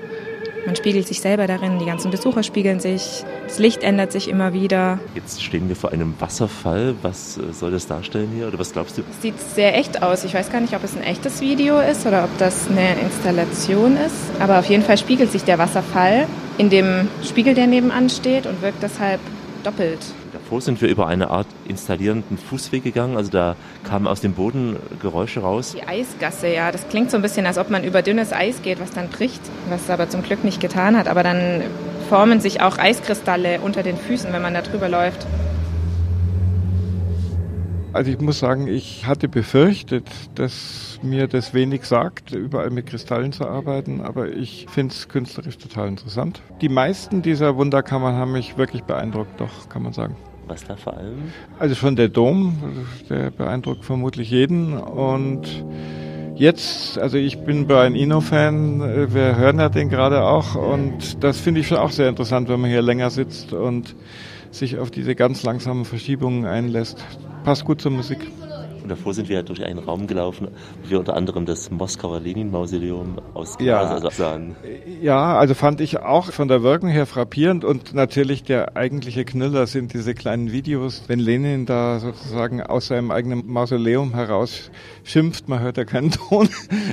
Man 0.68 0.76
spiegelt 0.76 1.08
sich 1.08 1.22
selber 1.22 1.48
darin, 1.48 1.80
die 1.80 1.86
ganzen 1.86 2.12
Besucher 2.12 2.44
spiegeln 2.44 2.82
sich, 2.82 3.24
das 3.48 3.58
Licht 3.58 3.84
ändert 3.84 4.12
sich 4.12 4.28
immer 4.28 4.52
wieder. 4.52 5.00
Jetzt 5.16 5.42
stehen 5.42 5.70
wir 5.70 5.78
vor 5.78 5.94
einem 5.94 6.14
Wasserfall. 6.20 6.94
Was 7.02 7.38
äh, 7.38 7.54
soll 7.54 7.72
das 7.72 7.88
darstellen 7.88 8.28
hier 8.36 8.50
oder 8.50 8.60
was 8.60 8.74
glaubst 8.74 8.98
du? 8.98 9.04
Es 9.10 9.22
sieht 9.22 9.40
sehr 9.40 9.78
echt 9.78 10.04
aus. 10.04 10.26
Ich 10.26 10.34
weiß 10.34 10.52
gar 10.52 10.60
nicht, 10.60 10.76
ob 10.76 10.84
es 10.84 10.94
ein 10.98 11.04
echtes 11.04 11.40
Video 11.40 11.80
ist 11.80 12.06
oder 12.06 12.26
ob 12.26 12.38
das 12.38 12.68
eine 12.70 13.00
Installation 13.00 13.96
ist. 13.96 14.42
Aber 14.42 14.60
auf 14.60 14.66
jeden 14.66 14.84
Fall 14.84 14.98
spiegelt 14.98 15.32
sich 15.32 15.46
der 15.46 15.58
Wasserfall 15.58 16.28
in 16.58 16.70
dem 16.70 17.08
Spiegel, 17.24 17.54
der 17.54 17.68
nebenan 17.68 18.10
steht 18.10 18.46
und 18.46 18.62
wirkt 18.62 18.84
deshalb 18.84 19.22
doppelt. 19.64 20.00
Davor 20.48 20.62
sind 20.62 20.82
wir 20.82 20.88
über 20.88 21.08
eine 21.08 21.30
Art 21.30 21.48
installierenden 21.68 22.38
Fußweg 22.38 22.82
gegangen. 22.82 23.18
Also 23.18 23.30
da 23.30 23.58
kamen 23.84 24.08
aus 24.08 24.22
dem 24.22 24.32
Boden 24.32 24.78
Geräusche 25.02 25.42
raus. 25.42 25.76
Die 25.78 25.86
Eisgasse, 25.86 26.48
ja. 26.48 26.72
Das 26.72 26.88
klingt 26.88 27.12
so 27.12 27.18
ein 27.18 27.22
bisschen, 27.22 27.46
als 27.46 27.58
ob 27.58 27.70
man 27.70 27.84
über 27.84 28.02
dünnes 28.02 28.32
Eis 28.32 28.62
geht, 28.62 28.80
was 28.80 28.92
dann 28.92 29.10
bricht, 29.10 29.42
was 29.68 29.90
aber 29.90 30.08
zum 30.08 30.24
Glück 30.24 30.46
nicht 30.46 30.62
getan 30.62 30.96
hat. 30.96 31.10
Aber 31.10 31.22
dann 31.22 31.64
formen 32.08 32.40
sich 32.40 32.62
auch 32.62 32.78
Eiskristalle 32.78 33.60
unter 33.60 33.84
den 33.84 33.98
Füßen, 33.98 34.32
wenn 34.32 34.42
man 34.42 34.54
da 34.54 34.62
drüber 34.62 34.88
läuft. 34.88 35.28
Also 37.92 38.10
ich 38.10 38.22
muss 38.22 38.40
sagen, 38.40 38.68
ich 38.68 39.06
hatte 39.06 39.28
befürchtet, 39.28 40.10
dass 40.36 40.98
mir 41.02 41.28
das 41.28 41.54
wenig 41.54 41.84
sagt, 41.84 42.32
überall 42.32 42.70
mit 42.70 42.86
Kristallen 42.86 43.34
zu 43.34 43.46
arbeiten, 43.46 44.00
aber 44.00 44.30
ich 44.30 44.68
finde 44.70 44.94
es 44.94 45.10
künstlerisch 45.10 45.58
total 45.58 45.90
interessant. 45.90 46.42
Die 46.62 46.70
meisten 46.70 47.22
dieser 47.22 47.58
Wunderkammern 47.58 48.16
haben 48.16 48.32
mich 48.32 48.58
wirklich 48.58 48.84
beeindruckt, 48.84 49.42
doch, 49.42 49.68
kann 49.68 49.84
man 49.84 49.92
sagen. 49.92 50.16
Was 50.48 50.66
da 50.66 50.76
vor 50.76 50.98
allem? 50.98 51.32
Also 51.60 51.76
schon 51.76 51.96
der 51.96 52.08
Dom, 52.08 52.86
der 53.10 53.32
beeindruckt 53.32 53.84
vermutlich 53.84 54.32
jeden 54.32 54.78
und 54.78 55.66
Jetzt, 56.38 57.00
also 57.00 57.18
ich 57.18 57.40
bin 57.40 57.66
Brian 57.66 57.96
Eno-Fan, 57.96 59.12
wir 59.12 59.38
hören 59.38 59.58
ja 59.60 59.70
den 59.70 59.90
gerade 59.90 60.24
auch 60.24 60.54
und 60.54 61.24
das 61.24 61.40
finde 61.40 61.62
ich 61.62 61.68
schon 61.68 61.80
auch 61.80 61.90
sehr 61.90 62.10
interessant, 62.10 62.48
wenn 62.48 62.62
man 62.62 62.70
hier 62.70 62.84
länger 62.84 63.10
sitzt 63.10 63.54
und 63.54 63.96
sich 64.52 64.78
auf 64.78 64.92
diese 64.92 65.16
ganz 65.16 65.42
langsamen 65.42 65.84
Verschiebungen 65.84 66.46
einlässt. 66.46 67.04
Passt 67.44 67.66
gut 67.66 67.82
zur 67.82 67.92
Musik. 67.92 68.20
Und 68.88 68.92
davor 68.92 69.14
sind 69.14 69.28
wir 69.28 69.44
durch 69.44 69.66
einen 69.66 69.80
Raum 69.80 70.08
gelaufen, 70.08 70.48
wo 70.82 70.90
wir 70.90 71.00
unter 71.00 71.18
anderem 71.18 71.46
das 71.46 71.70
Moskauer 71.70 72.22
Lenin-Mausoleum 72.22 73.18
aus 73.34 73.58
ja. 73.60 73.82
also 73.82 74.10
sahen. 74.10 74.56
Ja, 75.02 75.38
also 75.38 75.56
fand 75.56 75.82
ich 75.82 76.00
auch 76.00 76.32
von 76.32 76.48
der 76.48 76.64
Wirkung 76.64 76.88
her 76.88 77.06
frappierend 77.06 77.66
und 77.66 77.94
natürlich 77.94 78.44
der 78.44 78.78
eigentliche 78.78 79.26
Knüller 79.26 79.68
sind 79.68 79.94
diese 79.94 80.14
kleinen 80.14 80.54
Videos, 80.54 81.04
wenn 81.08 81.20
Lenin 81.20 81.66
da 81.66 82.00
sozusagen 82.00 82.64
aus 82.64 82.88
seinem 82.88 83.12
eigenen 83.12 83.46
Mausoleum 83.46 84.14
heraus 84.14 84.72
schimpft, 85.08 85.48
man 85.48 85.60
hört 85.60 85.78
ja 85.78 85.86
keinen 85.86 86.12
Ton. 86.12 86.50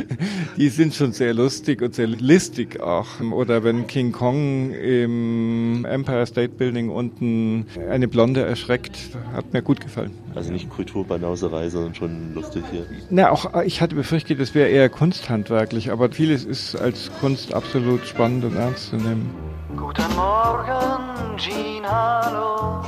Die 0.56 0.68
sind 0.68 0.94
schon 0.94 1.12
sehr 1.12 1.35
lustig 1.35 1.83
und 1.83 1.94
sehr 1.94 2.06
listig 2.06 2.80
auch. 2.80 3.21
Oder 3.21 3.64
wenn 3.64 3.87
King 3.87 4.12
Kong 4.12 4.73
im 4.73 5.85
Empire 5.85 6.26
State 6.26 6.54
Building 6.54 6.90
unten 6.90 7.66
eine 7.90 8.09
Blonde 8.09 8.42
erschreckt, 8.42 8.97
hat 9.33 9.52
mir 9.52 9.62
gut 9.62 9.80
gefallen. 9.80 10.12
Also 10.35 10.52
nicht 10.52 10.71
Kulturbanauserei, 10.71 11.68
sondern 11.68 11.94
schon 11.94 12.35
lustig 12.35 12.64
hier. 12.71 12.87
Na, 13.11 13.30
auch 13.30 13.62
ich 13.62 13.80
hatte 13.80 13.94
befürchtet, 13.94 14.40
es 14.40 14.54
wäre 14.54 14.68
eher 14.68 14.88
kunsthandwerklich, 14.88 15.90
aber 15.90 16.11
vieles 16.11 16.44
ist 16.44 16.76
als 16.76 17.11
Kunst 17.21 17.52
absolut 17.52 18.06
spannend 18.06 18.44
und 18.44 18.56
ernst 18.56 18.90
zu 18.90 18.97
nehmen. 18.97 19.30
Guten 19.76 20.14
Morgen, 20.14 21.37
Jean, 21.37 21.85
hallo. 21.85 22.83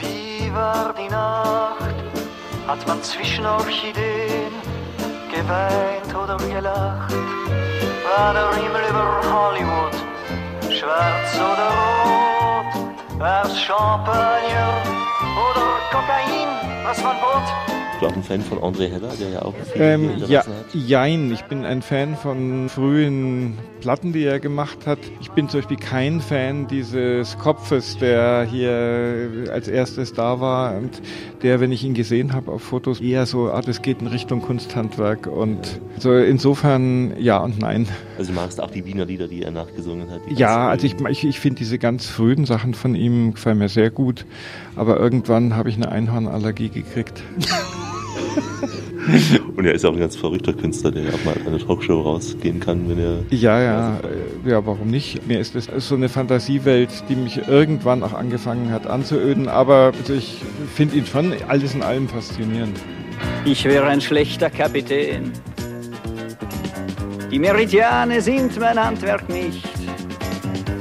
Wie 0.00 0.52
war 0.52 0.94
die 0.94 1.10
Nacht? 1.10 1.94
Hat 2.66 2.86
man 2.86 3.02
zwischen 3.02 3.44
Orchideen 3.44 4.31
geweint 5.42 6.14
oder 6.14 6.36
gelacht? 6.36 7.12
War 8.04 8.32
der 8.32 8.54
Himmel 8.54 8.82
über 8.90 9.06
Hollywood 9.32 9.94
schwarz 10.70 11.34
oder 11.36 11.68
rot? 11.78 13.18
War's 13.18 13.58
Champagner 13.58 14.72
oder 15.48 15.66
Kokain, 15.90 16.48
was 16.84 17.02
man 17.02 17.16
bot? 17.20 17.81
Du 18.02 18.08
auch 18.08 18.16
ein 18.16 18.22
Fan 18.22 18.40
von 18.40 18.58
André 18.58 18.88
Heller, 18.90 19.12
der 19.20 19.30
ja 19.30 19.42
auch 19.42 19.54
viel 19.72 19.80
Ähm, 19.80 20.10
ja, 20.28 20.40
hat? 20.40 20.74
jein. 20.74 21.32
Ich 21.32 21.42
bin 21.44 21.64
ein 21.64 21.82
Fan 21.82 22.16
von 22.16 22.68
frühen 22.68 23.58
Platten, 23.80 24.12
die 24.12 24.24
er 24.24 24.40
gemacht 24.40 24.86
hat. 24.86 24.98
Ich 25.20 25.30
bin 25.30 25.48
zum 25.48 25.60
Beispiel 25.60 25.76
kein 25.76 26.20
Fan 26.20 26.66
dieses 26.66 27.38
Kopfes, 27.38 27.98
der 27.98 28.44
hier 28.44 29.50
als 29.52 29.68
erstes 29.68 30.12
da 30.12 30.40
war 30.40 30.76
und 30.76 31.00
der, 31.42 31.60
wenn 31.60 31.72
ich 31.72 31.84
ihn 31.84 31.94
gesehen 31.94 32.32
habe 32.32 32.50
auf 32.52 32.62
Fotos, 32.62 33.00
eher 33.00 33.26
so, 33.26 33.50
ah, 33.50 33.60
das 33.60 33.82
geht 33.82 34.00
in 34.00 34.06
Richtung 34.06 34.42
Kunsthandwerk 34.42 35.26
und 35.26 35.80
so 35.98 36.14
insofern 36.14 37.14
ja 37.18 37.38
und 37.38 37.58
nein. 37.58 37.88
Also 38.18 38.32
du 38.32 38.36
magst 38.36 38.60
auch 38.60 38.70
die 38.70 38.84
Wiener 38.84 39.04
Lieder, 39.04 39.28
die 39.28 39.42
er 39.42 39.50
nachgesungen 39.50 40.10
hat? 40.10 40.20
Ja, 40.28 40.68
also 40.68 40.86
ich, 40.86 40.94
ich, 41.08 41.24
ich 41.24 41.40
finde 41.40 41.58
diese 41.58 41.78
ganz 41.78 42.06
frühen 42.06 42.46
Sachen 42.46 42.74
von 42.74 42.94
ihm 42.94 43.34
gefallen 43.34 43.58
mir 43.58 43.68
sehr 43.68 43.90
gut, 43.90 44.26
aber 44.76 44.98
irgendwann 44.98 45.56
habe 45.56 45.68
ich 45.68 45.76
eine 45.76 45.90
Einhornallergie 45.90 46.68
gekriegt. 46.68 47.22
Und 49.56 49.64
er 49.64 49.74
ist 49.74 49.84
auch 49.84 49.92
ein 49.92 50.00
ganz 50.00 50.16
verrückter 50.16 50.52
Künstler, 50.52 50.90
der 50.90 51.04
ja 51.04 51.10
auch 51.10 51.24
mal 51.24 51.36
in 51.36 51.46
eine 51.46 51.58
Talkshow 51.58 52.00
rausgehen 52.00 52.60
kann, 52.60 52.88
wenn 52.88 52.98
er. 52.98 53.18
Ja, 53.30 53.60
ja, 53.60 54.00
ja, 54.46 54.66
warum 54.66 54.88
nicht? 54.88 55.26
Mir 55.26 55.40
ist 55.40 55.54
das 55.54 55.68
so 55.78 55.94
eine 55.94 56.08
Fantasiewelt, 56.08 56.90
die 57.08 57.16
mich 57.16 57.48
irgendwann 57.48 58.02
auch 58.02 58.12
angefangen 58.12 58.70
hat 58.70 58.86
anzuöden, 58.86 59.48
aber 59.48 59.92
also 59.98 60.14
ich 60.14 60.40
finde 60.74 60.96
ihn 60.96 61.06
schon 61.06 61.32
alles 61.48 61.74
in 61.74 61.82
allem 61.82 62.08
faszinierend. 62.08 62.78
Ich 63.44 63.64
wäre 63.64 63.86
ein 63.86 64.00
schlechter 64.00 64.50
Kapitän. 64.50 65.32
Die 67.30 67.38
Meridiane 67.38 68.20
sind 68.20 68.58
mein 68.60 68.82
Handwerk 68.82 69.28
nicht. 69.28 69.64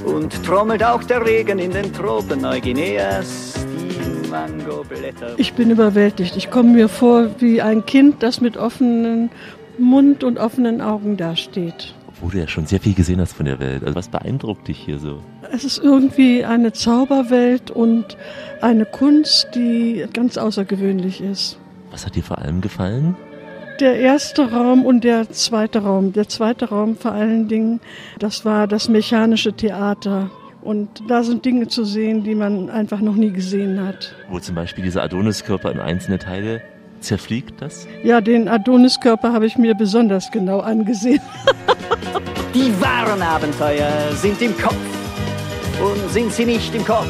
Und 0.06 0.44
trommelt 0.44 0.84
auch 0.84 1.04
der 1.04 1.26
Regen 1.26 1.60
in 1.60 1.72
den 1.72 1.94
Tropen 1.94 2.42
Neuguineas 2.42 3.51
Mangoblätter. 4.32 5.34
Ich 5.38 5.54
bin 5.54 5.70
überwältigt. 5.70 6.38
Ich 6.38 6.50
komme 6.50 6.72
mir 6.72 6.88
vor 6.88 7.30
wie 7.40 7.62
ein 7.62 7.86
Kind, 7.86 8.24
das 8.24 8.42
mit 8.42 8.58
offenem 8.58 9.30
Mund 9.78 10.24
und 10.24 10.40
offenen 10.40 10.82
Augen 10.82 11.18
dasteht. 11.18 11.94
Obwohl 12.08 12.32
du 12.32 12.40
ja 12.40 12.48
schon 12.48 12.66
sehr 12.66 12.80
viel 12.80 12.94
gesehen 12.94 13.20
hast 13.20 13.34
von 13.34 13.46
der 13.46 13.60
Welt. 13.60 13.84
Also 13.84 13.96
was 13.96 14.08
beeindruckt 14.08 14.68
dich 14.68 14.80
hier 14.80 15.00
so? 15.00 15.22
Es 15.52 15.66
ist 15.66 15.80
irgendwie 15.80 16.46
eine 16.46 16.72
Zauberwelt 16.72 17.72
und 17.72 18.18
eine 18.62 18.86
Kunst, 18.86 19.50
die 19.54 20.06
ganz 20.14 20.38
außergewöhnlich 20.38 21.22
ist. 21.22 21.60
Was 21.92 22.06
hat 22.06 22.16
dir 22.16 22.24
vor 22.24 22.38
allem 22.38 22.62
gefallen? 22.62 23.18
Der 23.82 23.96
erste 23.96 24.52
Raum 24.52 24.86
und 24.86 25.04
der 25.04 25.30
zweite 25.32 25.80
Raum. 25.80 26.14
Der 26.14 26.30
zweite 26.30 26.70
Raum 26.70 26.96
vor 26.96 27.12
allen 27.12 27.48
Dingen, 27.48 27.82
das 28.20 28.46
war 28.46 28.68
das 28.68 28.88
mechanische 28.88 29.54
Theater. 29.54 30.30
Und 30.62 31.04
da 31.08 31.24
sind 31.24 31.44
Dinge 31.44 31.68
zu 31.68 31.84
sehen, 31.84 32.24
die 32.24 32.36
man 32.36 32.70
einfach 32.70 33.02
noch 33.02 33.16
nie 33.16 33.32
gesehen 33.32 33.86
hat. 33.86 34.16
Wo 34.30 34.40
zum 34.40 34.56
Beispiel 34.56 34.84
dieser 34.84 35.02
Adoniskörper 35.04 35.72
in 35.72 35.80
einzelne 35.80 36.20
Teile 36.20 36.62
zerfliegt 37.00 37.62
das? 37.62 37.88
Ja, 38.04 38.22
den 38.22 38.48
Adoniskörper 38.48 39.34
habe 39.34 39.48
ich 39.48 39.58
mir 39.58 39.74
besonders 39.74 40.32
genau 40.32 40.60
angesehen. 40.60 41.22
Die 42.54 42.72
wahren 42.82 43.22
Abenteuer 43.22 44.12
sind 44.16 44.42
im 44.42 44.56
Kopf. 44.58 44.76
Und 45.82 46.12
sind 46.12 46.32
sie 46.32 46.46
nicht 46.46 46.76
im 46.76 46.86
Kopf, 46.86 47.10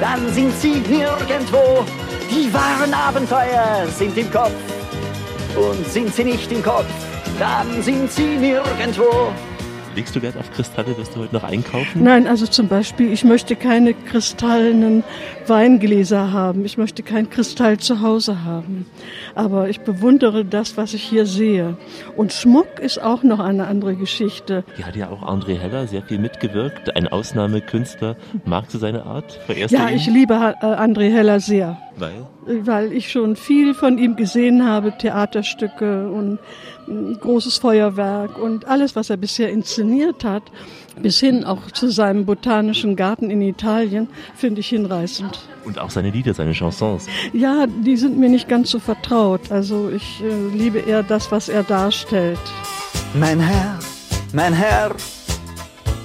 dann 0.00 0.28
sind 0.32 0.52
sie 0.52 0.74
nirgendwo. 0.88 1.84
Die 2.30 2.52
wahren 2.52 2.94
Abenteuer 2.94 3.86
sind 3.88 4.16
im 4.16 4.30
Kopf. 4.30 4.52
Und 5.56 5.86
sind 5.86 6.14
sie 6.14 6.24
nicht 6.24 6.52
im 6.52 6.62
Kopf, 6.62 6.86
dann 7.40 7.82
sind 7.82 8.10
sie 8.12 8.36
nirgendwo. 8.36 9.32
Legst 9.96 10.16
du 10.16 10.22
Wert 10.22 10.36
auf 10.36 10.50
Kristalle? 10.52 10.96
Wirst 10.98 11.14
du 11.14 11.20
heute 11.20 11.34
noch 11.34 11.44
einkaufen? 11.44 12.02
Nein, 12.02 12.26
also 12.26 12.46
zum 12.46 12.66
Beispiel, 12.66 13.12
ich 13.12 13.22
möchte 13.22 13.54
keine 13.54 13.94
kristallenen 13.94 15.04
Weingläser 15.46 16.32
haben. 16.32 16.64
Ich 16.64 16.76
möchte 16.78 17.04
kein 17.04 17.30
Kristall 17.30 17.78
zu 17.78 18.00
Hause 18.00 18.44
haben. 18.44 18.86
Aber 19.36 19.68
ich 19.68 19.80
bewundere 19.80 20.44
das, 20.44 20.76
was 20.76 20.94
ich 20.94 21.02
hier 21.02 21.26
sehe. 21.26 21.76
Und 22.16 22.32
Schmuck 22.32 22.80
ist 22.80 23.00
auch 23.00 23.22
noch 23.22 23.38
eine 23.38 23.66
andere 23.66 23.94
Geschichte. 23.94 24.64
Hier 24.74 24.86
hat 24.86 24.96
ja 24.96 25.10
auch 25.10 25.22
André 25.22 25.58
Heller 25.58 25.86
sehr 25.86 26.02
viel 26.02 26.18
mitgewirkt. 26.18 26.96
Ein 26.96 27.06
Ausnahmekünstler. 27.06 28.16
Magst 28.44 28.74
du 28.74 28.78
seine 28.78 29.04
Art? 29.04 29.32
Verehrst 29.46 29.72
Ja, 29.72 29.90
ich 29.90 30.06
liebe 30.06 30.34
äh, 30.34 30.66
André 30.66 31.12
Heller 31.12 31.38
sehr. 31.38 31.78
Weil? 31.96 32.26
weil 32.46 32.92
ich 32.92 33.10
schon 33.10 33.36
viel 33.36 33.74
von 33.74 33.98
ihm 33.98 34.16
gesehen 34.16 34.66
habe, 34.66 34.96
Theaterstücke 34.96 36.10
und 36.10 36.38
ein 36.86 37.18
großes 37.20 37.58
Feuerwerk 37.58 38.38
und 38.38 38.66
alles, 38.66 38.96
was 38.96 39.10
er 39.10 39.16
bisher 39.16 39.50
inszeniert 39.50 40.24
hat, 40.24 40.42
bis 41.00 41.18
hin 41.18 41.44
auch 41.44 41.70
zu 41.70 41.90
seinem 41.90 42.24
botanischen 42.24 42.96
Garten 42.96 43.30
in 43.30 43.42
Italien, 43.42 44.08
finde 44.34 44.60
ich 44.60 44.68
hinreißend. 44.68 45.40
Und 45.64 45.78
auch 45.78 45.90
seine 45.90 46.10
Lieder, 46.10 46.34
seine 46.34 46.52
Chansons. 46.52 47.06
Ja, 47.32 47.66
die 47.66 47.96
sind 47.96 48.18
mir 48.18 48.28
nicht 48.28 48.48
ganz 48.48 48.70
so 48.70 48.78
vertraut. 48.78 49.50
Also 49.50 49.90
ich 49.90 50.22
äh, 50.22 50.56
liebe 50.56 50.78
eher 50.78 51.02
das, 51.02 51.32
was 51.32 51.48
er 51.48 51.62
darstellt. 51.62 52.38
Mein 53.14 53.40
Herr, 53.40 53.78
mein 54.32 54.52
Herr, 54.52 54.94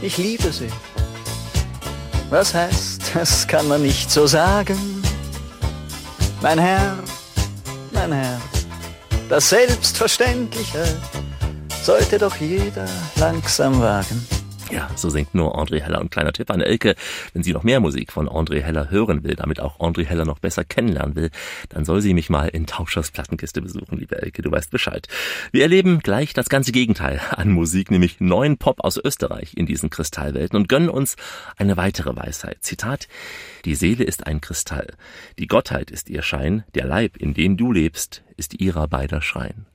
ich 0.02 0.18
liebe 0.18 0.52
Sie. 0.52 0.70
Was 2.30 2.54
heißt, 2.54 3.16
das 3.16 3.48
kann 3.48 3.68
man 3.68 3.82
nicht 3.82 4.10
so 4.12 4.28
sagen. 4.28 4.78
Mein 6.42 6.60
Herr, 6.60 6.96
mein 7.92 8.14
Herr, 8.14 8.40
das 9.30 9.50
Selbstverständliche 9.50 10.84
sollte 11.84 12.18
doch 12.18 12.36
jeder 12.38 12.88
langsam 13.16 13.80
wagen. 13.80 14.39
Ja, 14.72 14.88
so 14.96 15.10
singt 15.10 15.34
nur 15.34 15.58
André 15.58 15.82
Heller. 15.82 16.00
Und 16.00 16.12
kleiner 16.12 16.32
Tipp 16.32 16.52
an 16.52 16.62
Elke, 16.62 16.96
wenn 17.34 17.42
sie 17.42 17.54
noch 17.54 17.64
mehr 17.64 17.80
Musik 17.80 18.12
von 18.12 18.30
André 18.30 18.62
Heller 18.62 18.92
hören 18.92 19.24
will, 19.24 19.36
damit 19.36 19.60
auch 19.60 19.80
André 19.80 20.06
Heller 20.06 20.26
noch 20.26 20.38
besser 20.38 20.64
kennenlernen 20.64 21.16
will, 21.16 21.32
dann 21.70 21.86
soll 21.86 22.02
sie 22.02 22.14
mich 22.14 22.30
mal 22.30 22.50
in 22.50 22.68
Tauschers 22.68 23.10
Plattenkiste 23.10 23.64
besuchen, 23.64 23.98
liebe 23.98 24.22
Elke, 24.22 24.44
du 24.44 24.52
weißt 24.52 24.70
Bescheid. 24.70 25.08
Wir 25.52 25.64
erleben 25.64 26.00
gleich 26.00 26.34
das 26.34 26.50
ganze 26.50 26.72
Gegenteil 26.72 27.20
an 27.32 27.50
Musik, 27.50 27.90
nämlich 27.90 28.20
neuen 28.20 28.58
Pop 28.58 28.84
aus 28.84 28.98
Österreich 28.98 29.58
in 29.58 29.66
diesen 29.66 29.90
Kristallwelten 29.90 30.56
und 30.56 30.70
gönnen 30.70 30.90
uns 30.90 31.16
eine 31.58 31.76
weitere 31.76 32.16
Weisheit. 32.16 32.58
Zitat, 32.62 33.08
die 33.66 33.74
Seele 33.74 34.04
ist 34.04 34.28
ein 34.28 34.40
Kristall, 34.40 34.94
die 35.40 35.48
Gottheit 35.48 35.90
ist 35.90 36.10
ihr 36.10 36.22
Schein, 36.22 36.64
der 36.76 36.86
Leib, 36.86 37.18
in 37.18 37.34
dem 37.34 37.58
du 37.58 37.72
lebst, 37.72 38.22
ist 38.38 38.60
ihrer 38.62 38.88
beider 38.88 39.22
Schrein. 39.22 39.66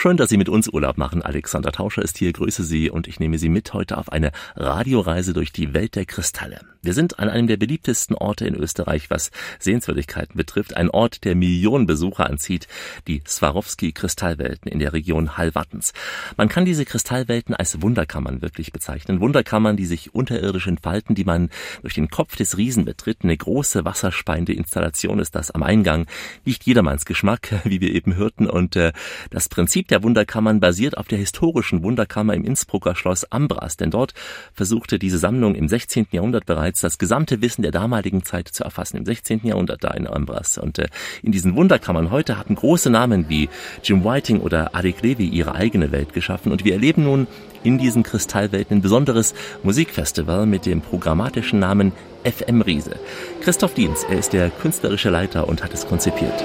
Schön, 0.00 0.16
dass 0.16 0.30
Sie 0.30 0.36
mit 0.36 0.48
uns 0.48 0.68
Urlaub 0.68 0.96
machen. 0.96 1.22
Alexander 1.22 1.72
Tauscher 1.72 2.02
ist 2.02 2.18
hier, 2.18 2.32
grüße 2.32 2.62
Sie 2.62 2.88
und 2.88 3.08
ich 3.08 3.18
nehme 3.18 3.36
Sie 3.36 3.48
mit 3.48 3.74
heute 3.74 3.98
auf 3.98 4.12
eine 4.12 4.30
Radioreise 4.54 5.32
durch 5.32 5.50
die 5.50 5.74
Welt 5.74 5.96
der 5.96 6.06
Kristalle. 6.06 6.60
Wir 6.82 6.94
sind 6.94 7.18
an 7.18 7.28
einem 7.28 7.48
der 7.48 7.56
beliebtesten 7.56 8.14
Orte 8.14 8.46
in 8.46 8.54
Österreich, 8.54 9.10
was 9.10 9.32
Sehenswürdigkeiten 9.58 10.36
betrifft. 10.36 10.76
Ein 10.76 10.88
Ort, 10.90 11.24
der 11.24 11.34
Millionen 11.34 11.86
Besucher 11.86 12.30
anzieht, 12.30 12.68
die 13.08 13.22
Swarovski-Kristallwelten 13.26 14.70
in 14.70 14.78
der 14.78 14.92
Region 14.92 15.36
Hallwattens. 15.36 15.92
Man 16.36 16.48
kann 16.48 16.64
diese 16.64 16.84
Kristallwelten 16.84 17.56
als 17.56 17.82
Wunderkammern 17.82 18.40
wirklich 18.40 18.70
bezeichnen. 18.70 19.20
Wunderkammern, 19.20 19.76
die 19.76 19.86
sich 19.86 20.14
unterirdisch 20.14 20.68
entfalten, 20.68 21.16
die 21.16 21.24
man 21.24 21.50
durch 21.82 21.94
den 21.94 22.08
Kopf 22.08 22.36
des 22.36 22.56
Riesen 22.56 22.84
betritt. 22.84 23.18
Eine 23.24 23.36
große 23.36 23.84
wasserspeiende 23.84 24.52
Installation 24.52 25.18
ist 25.18 25.34
das 25.34 25.50
am 25.50 25.64
Eingang. 25.64 26.06
Nicht 26.44 26.64
jedermanns 26.64 27.04
Geschmack, 27.04 27.52
wie 27.64 27.80
wir 27.80 27.92
eben 27.92 28.14
hörten. 28.14 28.48
Und 28.48 28.76
äh, 28.76 28.92
das 29.30 29.48
Prinzip 29.48 29.87
der 29.90 30.02
Wunderkammern 30.02 30.60
basiert 30.60 30.96
auf 30.96 31.08
der 31.08 31.18
historischen 31.18 31.82
Wunderkammer 31.82 32.34
im 32.34 32.44
Innsbrucker 32.44 32.94
Schloss 32.94 33.30
Ambras, 33.30 33.76
denn 33.76 33.90
dort 33.90 34.14
versuchte 34.54 34.98
diese 34.98 35.18
Sammlung 35.18 35.54
im 35.54 35.68
16. 35.68 36.08
Jahrhundert 36.10 36.46
bereits 36.46 36.80
das 36.80 36.98
gesamte 36.98 37.40
Wissen 37.42 37.62
der 37.62 37.70
damaligen 37.70 38.24
Zeit 38.24 38.48
zu 38.48 38.64
erfassen, 38.64 38.96
im 38.96 39.04
16. 39.04 39.40
Jahrhundert 39.44 39.84
da 39.84 39.90
in 39.90 40.06
Ambras. 40.06 40.58
Und 40.58 40.78
äh, 40.78 40.88
in 41.22 41.32
diesen 41.32 41.56
Wunderkammern 41.56 42.10
heute 42.10 42.38
hatten 42.38 42.54
große 42.54 42.90
Namen 42.90 43.28
wie 43.28 43.48
Jim 43.82 44.04
Whiting 44.04 44.40
oder 44.40 44.74
Arik 44.74 45.02
Levy 45.02 45.26
ihre 45.26 45.54
eigene 45.54 45.92
Welt 45.92 46.12
geschaffen 46.12 46.52
und 46.52 46.64
wir 46.64 46.74
erleben 46.74 47.04
nun 47.04 47.26
in 47.64 47.78
diesen 47.78 48.02
Kristallwelten 48.02 48.78
ein 48.78 48.82
besonderes 48.82 49.34
Musikfestival 49.62 50.46
mit 50.46 50.66
dem 50.66 50.80
programmatischen 50.80 51.58
Namen 51.58 51.92
FM 52.24 52.62
Riese. 52.62 52.96
Christoph 53.42 53.74
Dienz, 53.74 54.04
er 54.08 54.18
ist 54.18 54.32
der 54.32 54.50
künstlerische 54.50 55.10
Leiter 55.10 55.48
und 55.48 55.62
hat 55.62 55.74
es 55.74 55.86
konzipiert. 55.86 56.44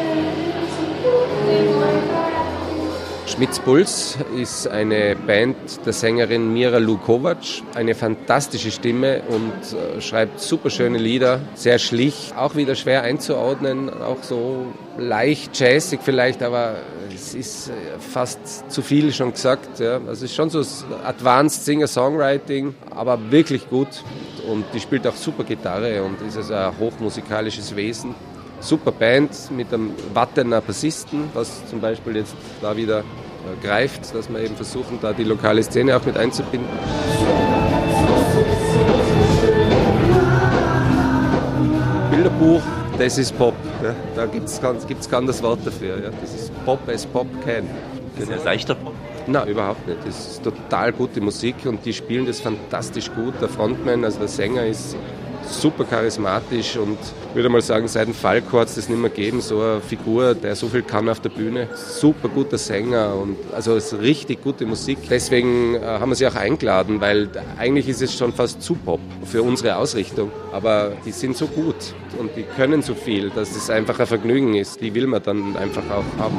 Schmitzpuls 3.34 4.20
ist 4.38 4.68
eine 4.68 5.16
Band 5.16 5.56
der 5.88 5.94
Sängerin 5.94 6.54
Mira 6.54 6.78
Lukovac, 6.78 7.40
eine 7.74 7.96
fantastische 7.96 8.70
Stimme 8.70 9.24
und 9.28 9.52
äh, 9.76 10.00
schreibt 10.02 10.40
super 10.40 10.70
schöne 10.70 11.00
Lieder, 11.00 11.42
sehr 11.56 11.80
schlicht, 11.80 12.38
auch 12.38 12.56
wieder 12.56 12.76
schwer 12.76 13.02
einzuordnen, 13.02 13.90
auch 13.90 14.22
so 14.22 14.68
leicht 15.00 15.60
jazzig 15.60 16.02
vielleicht, 16.04 16.44
aber 16.44 16.76
es 17.12 17.34
ist 17.34 17.70
äh, 17.70 17.72
fast 17.98 18.72
zu 18.72 18.84
viel 18.84 19.12
schon 19.12 19.34
gesagt. 19.34 19.80
Ja. 19.80 19.94
Also 19.94 20.12
es 20.12 20.24
ist 20.24 20.36
schon 20.36 20.52
so 20.52 20.64
Advanced 21.04 21.66
Singer-Songwriting, 21.66 22.76
aber 22.92 23.32
wirklich 23.32 23.68
gut 23.68 24.04
und 24.48 24.64
die 24.76 24.80
spielt 24.80 25.08
auch 25.08 25.16
super 25.16 25.44
Gitarre 25.44 26.04
und 26.04 26.22
ist 26.22 26.38
also 26.38 26.54
ein 26.54 26.78
hochmusikalisches 26.78 27.76
Wesen 27.76 28.14
super 28.64 28.92
Band 28.92 29.52
mit 29.52 29.74
einem 29.74 29.92
Wattener 30.14 30.62
Bassisten, 30.62 31.30
was 31.34 31.68
zum 31.68 31.82
Beispiel 31.82 32.16
jetzt 32.16 32.36
da 32.62 32.76
wieder 32.76 33.04
greift, 33.62 34.14
dass 34.16 34.30
wir 34.30 34.40
eben 34.40 34.56
versuchen, 34.56 35.00
da 35.02 35.14
die 35.14 35.24
lokale 35.24 35.64
Szene 35.64 35.96
auch 35.96 36.06
mit 36.06 36.18
einzubinden. 36.18 36.70
Bilderbuch, 42.12 42.62
das 42.98 43.18
ist 43.18 43.38
Pop. 43.38 43.56
Ja. 43.84 43.96
Da 44.16 44.26
gibt 44.26 44.48
es 44.48 44.62
gibt's 44.88 45.10
kein 45.10 45.20
anderes 45.20 45.42
Wort 45.44 45.60
dafür. 45.66 46.02
Ja. 46.04 46.10
Das 46.22 46.34
ist 46.34 46.52
Pop, 46.66 46.80
as 46.88 47.06
Pop 47.06 47.28
can. 47.44 47.68
Ist 48.18 48.32
das 48.32 48.44
leichter 48.44 48.76
Pop? 48.76 48.94
Nein, 49.26 49.48
überhaupt 49.48 49.88
nicht. 49.88 50.00
Das 50.06 50.28
ist 50.28 50.44
total 50.44 50.92
gute 50.92 51.22
Musik 51.22 51.56
und 51.66 51.86
die 51.86 51.94
spielen 51.94 52.26
das 52.26 52.40
fantastisch 52.40 53.12
gut. 53.14 53.34
Der 53.42 53.50
Frontman, 53.50 54.04
also 54.04 54.20
der 54.20 54.28
Sänger, 54.28 54.66
ist 54.66 54.96
super 55.46 55.84
charismatisch 55.84 56.78
und 56.78 56.98
würde 57.34 57.50
mal 57.50 57.62
sagen, 57.62 57.88
seit 57.88 58.08
dem 58.08 58.14
Falco 58.14 58.60
hat 58.60 58.68
es 58.68 58.76
das 58.76 58.90
nicht 58.90 59.00
mehr 59.00 59.10
gegeben, 59.10 59.42
so 59.42 59.60
eine 59.60 59.82
Figur, 59.82 60.36
der 60.36 60.56
so 60.56 60.68
viel 60.68 60.84
kann 60.84 61.10
auf 61.10 61.20
der 61.20 61.30
Bühne. 61.30 61.68
Super 61.76 62.30
guter 62.30 62.58
Sänger 62.58 63.16
und 63.16 63.38
also 63.54 63.80
richtig 63.98 64.44
gute 64.44 64.66
Musik. 64.66 65.00
Deswegen 65.10 65.76
äh, 65.76 65.82
haben 65.82 66.10
wir 66.10 66.16
sie 66.16 66.28
auch 66.28 66.36
eingeladen, 66.36 67.02
weil 67.02 67.30
eigentlich 67.58 67.88
ist 67.90 68.02
es 68.02 68.18
schon 68.18 68.34
fast 68.34 68.62
zu 68.62 68.76
Pop 68.76 69.00
für 69.26 69.42
unsere 69.44 69.78
Ausrichtung. 69.78 70.32
Aber 70.52 70.94
die 71.06 71.12
sind 71.12 71.36
so 71.38 71.48
gut 71.48 71.76
und 72.20 72.32
die 72.36 72.44
können 72.44 72.82
so 72.82 72.94
viel, 72.94 73.30
dass 73.30 73.56
es 73.56 73.70
einfach 73.70 74.00
ein 74.00 74.08
Vergnügen 74.08 74.56
ist. 74.56 74.82
Die 74.82 74.94
will 74.94 75.08
man 75.08 75.24
dann 75.24 75.56
einfach 75.56 75.84
auch 75.90 76.04
haben. 76.20 76.38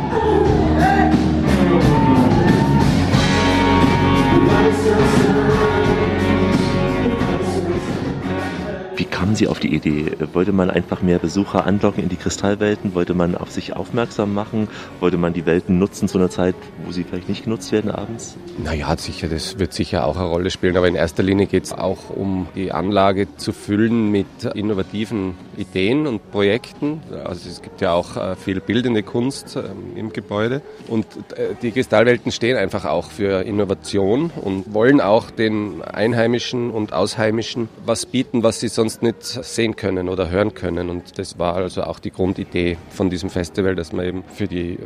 Kamen 9.25 9.37
Sie 9.37 9.49
auf 9.49 9.59
die 9.59 9.75
Idee? 9.75 10.13
Wollte 10.35 10.53
man 10.53 10.69
einfach 10.69 11.01
mehr 11.01 11.19
Besucher 11.19 11.65
anlocken 11.67 12.03
in 12.03 12.11
die 12.11 12.17
Kristallwelten? 12.17 12.95
Wollte 12.95 13.15
man 13.15 13.35
auf 13.35 13.51
sich 13.51 13.75
aufmerksam 13.75 14.35
machen? 14.35 14.69
Wollte 15.01 15.17
man 15.17 15.33
die 15.33 15.47
Welten 15.47 15.79
nutzen 15.79 16.09
zu 16.09 16.19
einer 16.19 16.29
Zeit, 16.29 16.55
wo 16.85 16.93
sie 16.93 17.05
vielleicht 17.05 17.31
nicht 17.31 17.45
genutzt 17.45 17.73
werden 17.73 17.91
abends? 17.91 18.37
Naja, 18.63 18.95
sicher, 18.99 19.29
das 19.29 19.59
wird 19.59 19.73
sicher 19.73 20.07
auch 20.07 20.19
eine 20.19 20.27
Rolle 20.27 20.51
spielen. 20.51 20.77
Aber 20.77 20.89
in 20.89 20.95
erster 20.95 21.23
Linie 21.23 21.47
geht 21.47 21.65
es 21.65 21.73
auch 21.73 22.11
um 22.11 22.49
die 22.55 22.71
Anlage 22.71 23.35
zu 23.37 23.55
füllen 23.55 24.11
mit 24.11 24.27
innovativen 24.55 25.37
Ideen 25.57 26.07
und 26.07 26.31
Projekten. 26.31 27.01
Also 27.25 27.49
es 27.49 27.63
gibt 27.63 27.81
ja 27.81 27.95
auch 27.95 28.19
äh, 28.19 28.37
viel 28.37 28.61
bildende 28.61 29.03
Kunst 29.03 29.57
ähm, 29.57 29.97
im 29.97 30.13
Gebäude. 30.13 30.61
Und 30.87 31.07
äh, 31.35 31.55
die 31.63 31.73
Kristallwelten 31.73 32.31
stehen 32.31 32.59
einfach 32.59 32.85
auch 32.85 33.11
für 33.11 33.41
Innovation 33.41 34.31
und 34.39 34.75
wollen 34.75 35.01
auch 35.01 35.31
den 35.31 35.81
Einheimischen 35.81 36.71
und 36.71 36.93
Ausheimischen 36.93 37.71
was 37.87 38.05
bieten, 38.05 38.43
was 38.43 38.61
sie 38.61 38.69
sonst 38.69 39.03
nicht 39.03 39.14
sehen 39.23 39.77
können 39.77 40.09
oder 40.09 40.31
hören 40.31 40.55
können. 40.55 40.91
Und 40.91 41.19
das 41.19 41.39
war 41.39 41.57
also 41.57 41.85
auch 41.85 41.99
die 41.99 42.11
Grundidee 42.11 42.77
von 42.91 43.11
diesem 43.11 43.31
Festival, 43.31 43.75
dass 43.75 43.93
man 43.93 44.07
eben 44.07 44.25
für 44.25 44.47
die 44.47 44.79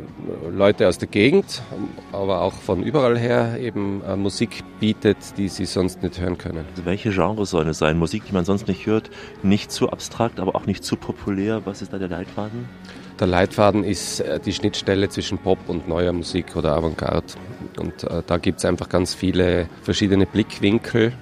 Leute 0.51 0.87
aus 0.87 0.97
der 0.97 1.07
Gegend, 1.07 1.61
aber 2.11 2.41
auch 2.41 2.53
von 2.53 2.83
überall 2.83 3.17
her 3.17 3.57
eben 3.59 4.01
äh, 4.03 4.15
Musik 4.15 4.63
bietet, 4.79 5.17
die 5.37 5.47
sie 5.47 5.65
sonst 5.65 6.03
nicht 6.03 6.19
hören 6.19 6.37
können. 6.37 6.65
Also 6.71 6.85
welche 6.85 7.11
Genres 7.11 7.49
sollen 7.49 7.69
es 7.69 7.79
sein? 7.79 7.97
Musik, 7.97 8.23
die 8.27 8.33
man 8.33 8.45
sonst 8.45 8.67
nicht 8.67 8.85
hört, 8.85 9.09
nicht 9.43 9.71
zu 9.71 9.89
abstrakt, 9.89 10.39
aber 10.39 10.55
auch 10.55 10.65
nicht 10.65 10.83
zu 10.83 10.95
populär. 10.95 11.61
Was 11.65 11.81
ist 11.81 11.93
da 11.93 11.97
der 11.97 12.09
Leitfaden? 12.09 12.67
Der 13.19 13.27
Leitfaden 13.27 13.83
ist 13.83 14.21
äh, 14.21 14.39
die 14.39 14.53
Schnittstelle 14.53 15.09
zwischen 15.09 15.37
Pop 15.37 15.59
und 15.67 15.87
neuer 15.87 16.13
Musik 16.13 16.55
oder 16.55 16.75
Avantgarde. 16.75 17.33
Und 17.77 18.03
äh, 18.03 18.23
da 18.25 18.37
gibt 18.37 18.59
es 18.59 18.65
einfach 18.65 18.89
ganz 18.89 19.13
viele 19.13 19.69
verschiedene 19.83 20.25
Blickwinkel. 20.25 21.13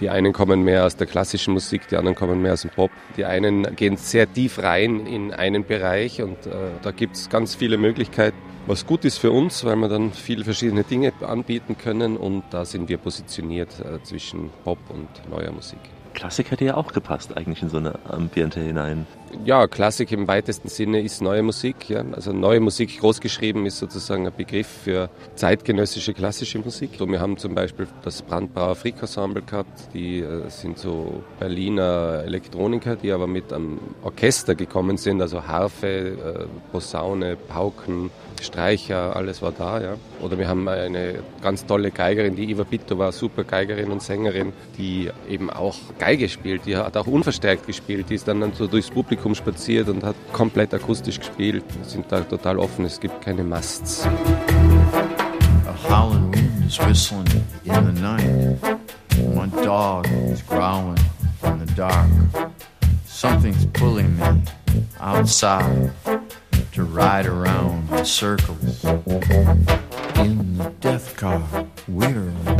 Die 0.00 0.08
einen 0.08 0.32
kommen 0.32 0.62
mehr 0.62 0.84
aus 0.84 0.96
der 0.96 1.06
klassischen 1.06 1.54
Musik, 1.54 1.88
die 1.88 1.96
anderen 1.96 2.14
kommen 2.14 2.40
mehr 2.40 2.52
aus 2.52 2.62
dem 2.62 2.70
Pop. 2.70 2.90
Die 3.16 3.24
einen 3.24 3.74
gehen 3.76 3.96
sehr 3.96 4.32
tief 4.32 4.62
rein 4.62 5.06
in 5.06 5.32
einen 5.32 5.64
Bereich 5.64 6.22
und 6.22 6.46
äh, 6.46 6.50
da 6.82 6.90
gibt 6.90 7.16
es 7.16 7.28
ganz 7.28 7.54
viele 7.54 7.76
Möglichkeiten. 7.76 8.36
Was 8.66 8.86
gut 8.86 9.04
ist 9.04 9.18
für 9.18 9.30
uns, 9.30 9.64
weil 9.64 9.76
wir 9.76 9.88
dann 9.88 10.12
viele 10.12 10.44
verschiedene 10.44 10.84
Dinge 10.84 11.12
anbieten 11.20 11.76
können 11.76 12.16
und 12.16 12.44
da 12.50 12.64
sind 12.64 12.88
wir 12.88 12.96
positioniert 12.96 13.68
äh, 13.80 14.02
zwischen 14.02 14.50
Pop 14.64 14.78
und 14.88 15.08
neuer 15.30 15.52
Musik. 15.52 15.80
Klassik 16.14 16.50
hätte 16.50 16.64
ja 16.64 16.76
auch 16.76 16.92
gepasst 16.92 17.36
eigentlich 17.36 17.60
in 17.62 17.68
so 17.68 17.76
eine 17.76 17.98
Ambiente 18.08 18.60
hinein. 18.60 19.06
Ja, 19.44 19.66
Klassik 19.66 20.12
im 20.12 20.28
weitesten 20.28 20.68
Sinne 20.68 21.00
ist 21.00 21.20
neue 21.20 21.42
Musik. 21.42 21.88
Ja. 21.88 22.04
Also 22.12 22.32
neue 22.32 22.60
Musik 22.60 22.98
großgeschrieben 23.00 23.66
ist 23.66 23.78
sozusagen 23.78 24.26
ein 24.26 24.32
Begriff 24.34 24.66
für 24.66 25.10
zeitgenössische 25.34 26.14
klassische 26.14 26.58
Musik. 26.58 26.90
So, 26.98 27.08
wir 27.08 27.20
haben 27.20 27.36
zum 27.36 27.54
Beispiel 27.54 27.86
das 28.02 28.22
Brandbrauer 28.22 28.76
Frick 28.76 29.00
Ensemble 29.00 29.42
gehabt. 29.42 29.88
Die 29.92 30.20
äh, 30.20 30.48
sind 30.48 30.78
so 30.78 31.22
Berliner 31.40 32.22
Elektroniker, 32.24 32.96
die 32.96 33.12
aber 33.12 33.26
mit 33.26 33.52
einem 33.52 33.80
Orchester 34.02 34.54
gekommen 34.54 34.96
sind, 34.96 35.20
also 35.20 35.46
Harfe, 35.46 35.86
äh, 35.88 36.46
Posaune, 36.70 37.36
Pauken, 37.36 38.10
Streicher, 38.42 39.16
alles 39.16 39.42
war 39.42 39.52
da. 39.52 39.80
Ja. 39.80 39.94
Oder 40.20 40.38
wir 40.38 40.48
haben 40.48 40.68
eine 40.68 41.22
ganz 41.42 41.66
tolle 41.66 41.90
Geigerin, 41.90 42.36
die 42.36 42.50
Iva 42.50 42.64
Bitto 42.64 42.98
war, 42.98 43.12
super 43.12 43.44
Geigerin 43.44 43.90
und 43.90 44.02
Sängerin, 44.02 44.52
die 44.76 45.10
eben 45.28 45.50
auch 45.50 45.76
Geige 45.98 46.28
spielt. 46.28 46.66
Die 46.66 46.76
hat 46.76 46.96
auch 46.96 47.06
unverstärkt 47.06 47.66
gespielt. 47.66 48.06
Die 48.10 48.14
ist 48.14 48.28
dann, 48.28 48.40
dann 48.40 48.52
so 48.52 48.66
durchs 48.66 48.90
Publikum 48.90 49.34
spaziert 49.34 49.88
und 49.88 50.04
hat 50.04 50.16
komplett 50.32 50.74
akustisch 50.74 51.18
gespielt. 51.18 51.64
Wir 51.76 51.84
sind 51.84 52.06
da 52.10 52.20
total 52.20 52.58
offen, 52.58 52.84
es 52.84 53.00
gibt 53.00 53.20
keine 53.20 53.44
Masts. 53.44 54.06
A 54.06 55.88
howling 55.88 56.32
wind 56.32 56.66
is 56.66 56.78
whistling 56.86 57.26
in 57.64 57.94
the 57.94 58.00
night. 58.00 58.58
My 59.34 59.46
dog 59.64 60.06
is 60.32 60.42
growling 60.46 60.98
in 61.44 61.66
the 61.66 61.74
dark. 61.74 62.08
Something's 63.06 63.66
pulling 63.72 64.16
me 64.16 64.42
outside. 65.00 65.92
to 66.74 66.82
ride 66.82 67.26
around 67.26 67.83
circles. 68.04 68.84
In 70.16 70.58
the 70.58 70.72
death 70.80 71.16
car, 71.16 71.66
we're. 71.88 72.53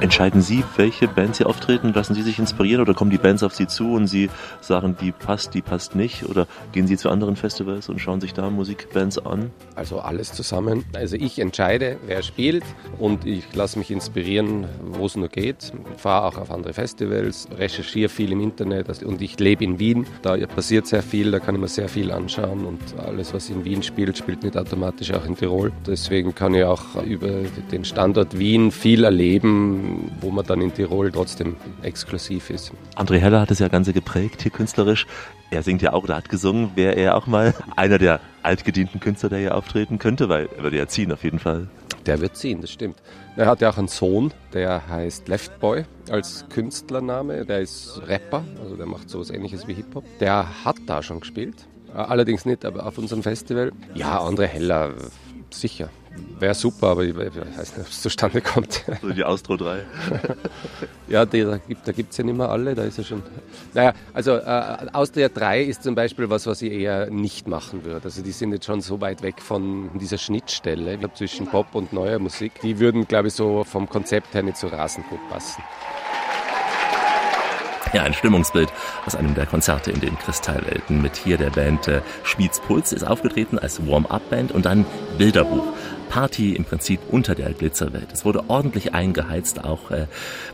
Entscheiden 0.00 0.40
Sie, 0.40 0.64
welche 0.76 1.08
Bands 1.08 1.36
Sie 1.36 1.44
auftreten? 1.44 1.92
Lassen 1.92 2.14
Sie 2.14 2.22
sich 2.22 2.38
inspirieren 2.38 2.80
oder 2.80 2.94
kommen 2.94 3.10
die 3.10 3.18
Bands 3.18 3.42
auf 3.42 3.54
Sie 3.54 3.66
zu 3.66 3.92
und 3.92 4.06
Sie 4.06 4.30
sagen, 4.62 4.96
die 4.98 5.12
passt, 5.12 5.52
die 5.52 5.60
passt 5.60 5.94
nicht? 5.94 6.24
Oder 6.26 6.46
gehen 6.72 6.86
Sie 6.86 6.96
zu 6.96 7.10
anderen 7.10 7.36
Festivals 7.36 7.90
und 7.90 8.00
schauen 8.00 8.18
sich 8.22 8.32
da 8.32 8.48
Musikbands 8.48 9.18
an? 9.18 9.50
Also 9.74 10.00
alles 10.00 10.32
zusammen. 10.32 10.86
Also 10.94 11.16
ich 11.16 11.38
entscheide, 11.38 11.98
wer 12.06 12.22
spielt 12.22 12.64
und 12.98 13.26
ich 13.26 13.54
lasse 13.54 13.78
mich 13.78 13.90
inspirieren, 13.90 14.64
wo 14.80 15.04
es 15.04 15.16
nur 15.16 15.28
geht. 15.28 15.70
Fahre 15.98 16.28
auch 16.28 16.38
auf 16.38 16.50
andere 16.50 16.72
Festivals, 16.72 17.46
recherchiere 17.58 18.08
viel 18.08 18.32
im 18.32 18.40
Internet 18.40 19.02
und 19.02 19.20
ich 19.20 19.38
lebe 19.38 19.64
in 19.64 19.78
Wien. 19.78 20.06
Da 20.22 20.34
passiert 20.46 20.86
sehr 20.86 21.02
viel, 21.02 21.30
da 21.30 21.40
kann 21.40 21.56
ich 21.56 21.60
mir 21.60 21.68
sehr 21.68 21.90
viel 21.90 22.10
anschauen 22.10 22.64
und 22.64 22.80
alles, 22.98 23.34
was 23.34 23.50
in 23.50 23.66
Wien 23.66 23.82
spielt, 23.82 24.16
spielt 24.16 24.44
nicht 24.44 24.56
automatisch 24.56 25.12
auch 25.12 25.26
in 25.26 25.36
Tirol. 25.36 25.72
Deswegen 25.86 26.34
kann 26.34 26.54
ich 26.54 26.64
auch 26.64 27.02
über 27.04 27.42
den 27.70 27.84
Standort 27.84 28.38
Wien 28.38 28.70
viel 28.70 29.04
erleben, 29.04 29.89
wo 30.20 30.30
man 30.30 30.46
dann 30.46 30.60
in 30.60 30.72
Tirol 30.72 31.10
trotzdem 31.10 31.56
exklusiv 31.82 32.50
ist. 32.50 32.72
André 32.96 33.18
Heller 33.18 33.40
hat 33.40 33.50
es 33.50 33.58
ja 33.58 33.68
Ganze 33.68 33.92
geprägt 33.92 34.42
hier 34.42 34.50
künstlerisch. 34.50 35.06
Er 35.50 35.62
singt 35.62 35.82
ja 35.82 35.92
auch 35.92 36.04
oder 36.04 36.16
hat 36.16 36.28
gesungen. 36.28 36.72
Wäre 36.74 36.94
er 36.94 37.16
auch 37.16 37.26
mal 37.26 37.54
einer 37.76 37.98
der 37.98 38.20
altgedienten 38.42 39.00
Künstler, 39.00 39.28
der 39.28 39.38
hier 39.38 39.54
auftreten 39.54 39.98
könnte? 39.98 40.28
Weil 40.28 40.48
er 40.56 40.62
würde 40.62 40.78
ja 40.78 40.86
ziehen 40.86 41.12
auf 41.12 41.24
jeden 41.24 41.38
Fall. 41.38 41.68
Der 42.06 42.20
wird 42.20 42.36
ziehen, 42.36 42.60
das 42.60 42.70
stimmt. 42.70 42.96
Er 43.36 43.46
hat 43.46 43.60
ja 43.60 43.70
auch 43.70 43.78
einen 43.78 43.88
Sohn, 43.88 44.32
der 44.54 44.88
heißt 44.88 45.28
Leftboy 45.28 45.84
als 46.10 46.46
Künstlername. 46.48 47.44
Der 47.44 47.60
ist 47.60 48.00
Rapper, 48.06 48.42
also 48.62 48.76
der 48.76 48.86
macht 48.86 49.10
sowas 49.10 49.30
ähnliches 49.30 49.68
wie 49.68 49.74
Hip-Hop. 49.74 50.04
Der 50.18 50.64
hat 50.64 50.76
da 50.86 51.02
schon 51.02 51.20
gespielt. 51.20 51.66
Allerdings 51.92 52.44
nicht, 52.44 52.64
aber 52.64 52.86
auf 52.86 52.98
unserem 52.98 53.22
Festival. 53.22 53.72
Ja, 53.94 54.20
André 54.20 54.46
Heller, 54.46 54.94
sicher. 55.50 55.90
Wäre 56.38 56.54
super, 56.54 56.88
aber 56.88 57.04
ich 57.04 57.14
weiß 57.14 57.34
nicht, 57.34 57.78
ob 57.78 57.86
es 57.88 58.00
zustande 58.00 58.40
kommt. 58.40 58.82
Also 58.88 59.10
die 59.10 59.24
Austro 59.24 59.56
3. 59.56 59.84
ja, 61.08 61.26
die, 61.26 61.44
da 61.44 61.58
gibt 61.58 61.86
es 61.86 62.16
da 62.16 62.22
ja 62.22 62.24
nicht 62.24 62.36
mehr 62.36 62.48
alle, 62.48 62.74
da 62.74 62.84
ist 62.84 62.98
ja 62.98 63.04
schon. 63.04 63.22
Naja, 63.74 63.92
also 64.14 64.36
äh, 64.36 64.86
Austria 64.92 65.28
3 65.28 65.62
ist 65.62 65.82
zum 65.82 65.94
Beispiel 65.94 66.30
was, 66.30 66.46
was 66.46 66.62
ich 66.62 66.72
eher 66.72 67.10
nicht 67.10 67.46
machen 67.46 67.84
würde. 67.84 68.04
Also 68.04 68.22
die 68.22 68.32
sind 68.32 68.52
jetzt 68.52 68.64
schon 68.64 68.80
so 68.80 69.00
weit 69.00 69.22
weg 69.22 69.40
von 69.42 69.90
dieser 69.98 70.18
Schnittstelle 70.18 70.98
zwischen 71.14 71.46
Pop 71.46 71.74
und 71.74 71.92
neuer 71.92 72.18
Musik. 72.18 72.52
Die 72.62 72.78
würden, 72.78 73.06
glaube 73.06 73.28
ich, 73.28 73.34
so 73.34 73.64
vom 73.64 73.88
Konzept 73.88 74.34
her 74.34 74.42
nicht 74.42 74.56
so 74.56 74.68
rasend 74.68 75.08
gut 75.08 75.20
passen. 75.28 75.62
Ja, 77.92 78.04
ein 78.04 78.14
Stimmungsbild 78.14 78.72
aus 79.04 79.16
einem 79.16 79.34
der 79.34 79.46
Konzerte 79.46 79.90
in 79.90 80.00
den 80.00 80.16
Kristallwelten 80.16 81.02
mit 81.02 81.16
hier 81.16 81.36
der 81.36 81.50
Band 81.50 81.88
äh, 81.88 82.02
Schmieds 82.22 82.60
Puls 82.60 82.92
ist 82.92 83.02
aufgetreten 83.02 83.58
als 83.58 83.84
Warm-Up-Band 83.84 84.52
und 84.52 84.64
dann 84.64 84.86
Bilderbuch. 85.18 85.72
Party 86.08 86.54
im 86.54 86.64
Prinzip 86.64 87.00
unter 87.08 87.34
der 87.34 87.52
Glitzerwelt. 87.52 88.12
Es 88.12 88.24
wurde 88.24 88.48
ordentlich 88.48 88.94
eingeheizt, 88.94 89.64
auch 89.64 89.90
äh, 89.90 90.06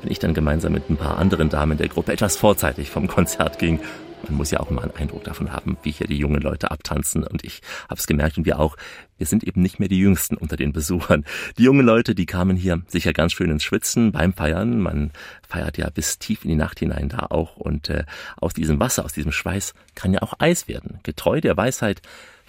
wenn 0.03 0.13
ich 0.13 0.19
dann 0.19 0.35
gemeinsam 0.35 0.73
mit 0.73 0.89
ein 0.89 0.97
paar 0.97 1.19
anderen 1.19 1.49
Damen 1.51 1.77
der 1.77 1.89
Gruppe 1.89 2.13
etwas 2.13 2.37
vorzeitig 2.37 2.91
vom 2.91 3.07
Konzert 3.07 3.59
ging 3.59 3.81
man 4.29 4.39
muss 4.39 4.51
ja 4.51 4.61
auch 4.61 4.71
immer 4.71 4.83
einen 4.83 4.97
Eindruck 4.97 5.25
davon 5.25 5.53
haben, 5.53 5.77
wie 5.83 5.91
hier 5.91 6.07
die 6.07 6.19
jungen 6.19 6.41
Leute 6.41 6.71
abtanzen. 6.71 7.25
Und 7.25 7.45
ich 7.45 7.61
habe 7.89 7.99
es 7.99 8.07
gemerkt 8.07 8.39
und 8.39 8.47
wir 8.47 8.59
auch, 8.59 8.77
wir 9.19 9.27
sind 9.27 9.45
eben 9.45 9.63
nicht 9.63 9.79
mehr 9.79 9.89
die 9.89 9.99
Jüngsten 9.99 10.37
unter 10.37 10.57
den 10.57 10.73
Besuchern. 10.73 11.25
Die 11.59 11.65
jungen 11.65 11.87
Leute, 11.87 12.15
die 12.15 12.27
kamen 12.27 12.57
hier 12.57 12.83
sicher 12.87 13.13
ganz 13.13 13.33
schön 13.33 13.51
ins 13.51 13.65
Schwitzen 13.65 14.13
beim 14.13 14.33
Feiern. 14.33 14.81
Man 14.81 15.11
feiert 15.49 15.79
ja 15.79 15.89
bis 15.91 16.19
tief 16.19 16.45
in 16.45 16.51
die 16.51 16.57
Nacht 16.57 16.79
hinein 16.79 17.09
da 17.09 17.27
auch. 17.31 17.57
Und 17.57 17.89
äh, 17.89 18.05
aus 18.37 18.53
diesem 18.53 18.79
Wasser, 18.81 19.05
aus 19.05 19.13
diesem 19.13 19.33
Schweiß 19.33 19.75
kann 19.95 20.13
ja 20.13 20.23
auch 20.23 20.35
Eis 20.39 20.69
werden. 20.69 21.01
Getreu 21.03 21.41
der 21.41 21.57
Weisheit, 21.57 22.03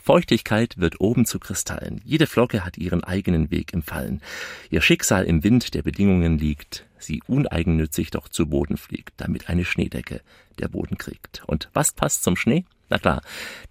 Feuchtigkeit 0.07 0.77
wird 0.77 1.01
oben 1.01 1.25
zu 1.25 1.37
Kristallen. 1.37 2.01
Jede 2.05 2.27
Flocke 2.27 2.63
hat 2.63 2.77
ihren 2.77 3.03
eigenen 3.03 3.51
Weg 3.51 3.73
im 3.73 3.81
Fallen. 3.81 4.21
Ihr 4.69 4.81
Schicksal 4.81 5.25
im 5.25 5.43
Wind 5.43 5.73
der 5.73 5.81
Bedingungen 5.81 6.37
liegt, 6.37 6.85
sie 6.97 7.21
uneigennützig 7.27 8.11
doch 8.11 8.29
zu 8.29 8.47
Boden 8.47 8.77
fliegt, 8.77 9.15
damit 9.17 9.49
eine 9.49 9.65
Schneedecke 9.65 10.21
der 10.59 10.69
Boden 10.69 10.97
kriegt. 10.97 11.43
Und 11.45 11.69
was 11.73 11.91
passt 11.91 12.23
zum 12.23 12.37
Schnee? 12.37 12.63
Na 12.89 12.97
klar, 12.97 13.21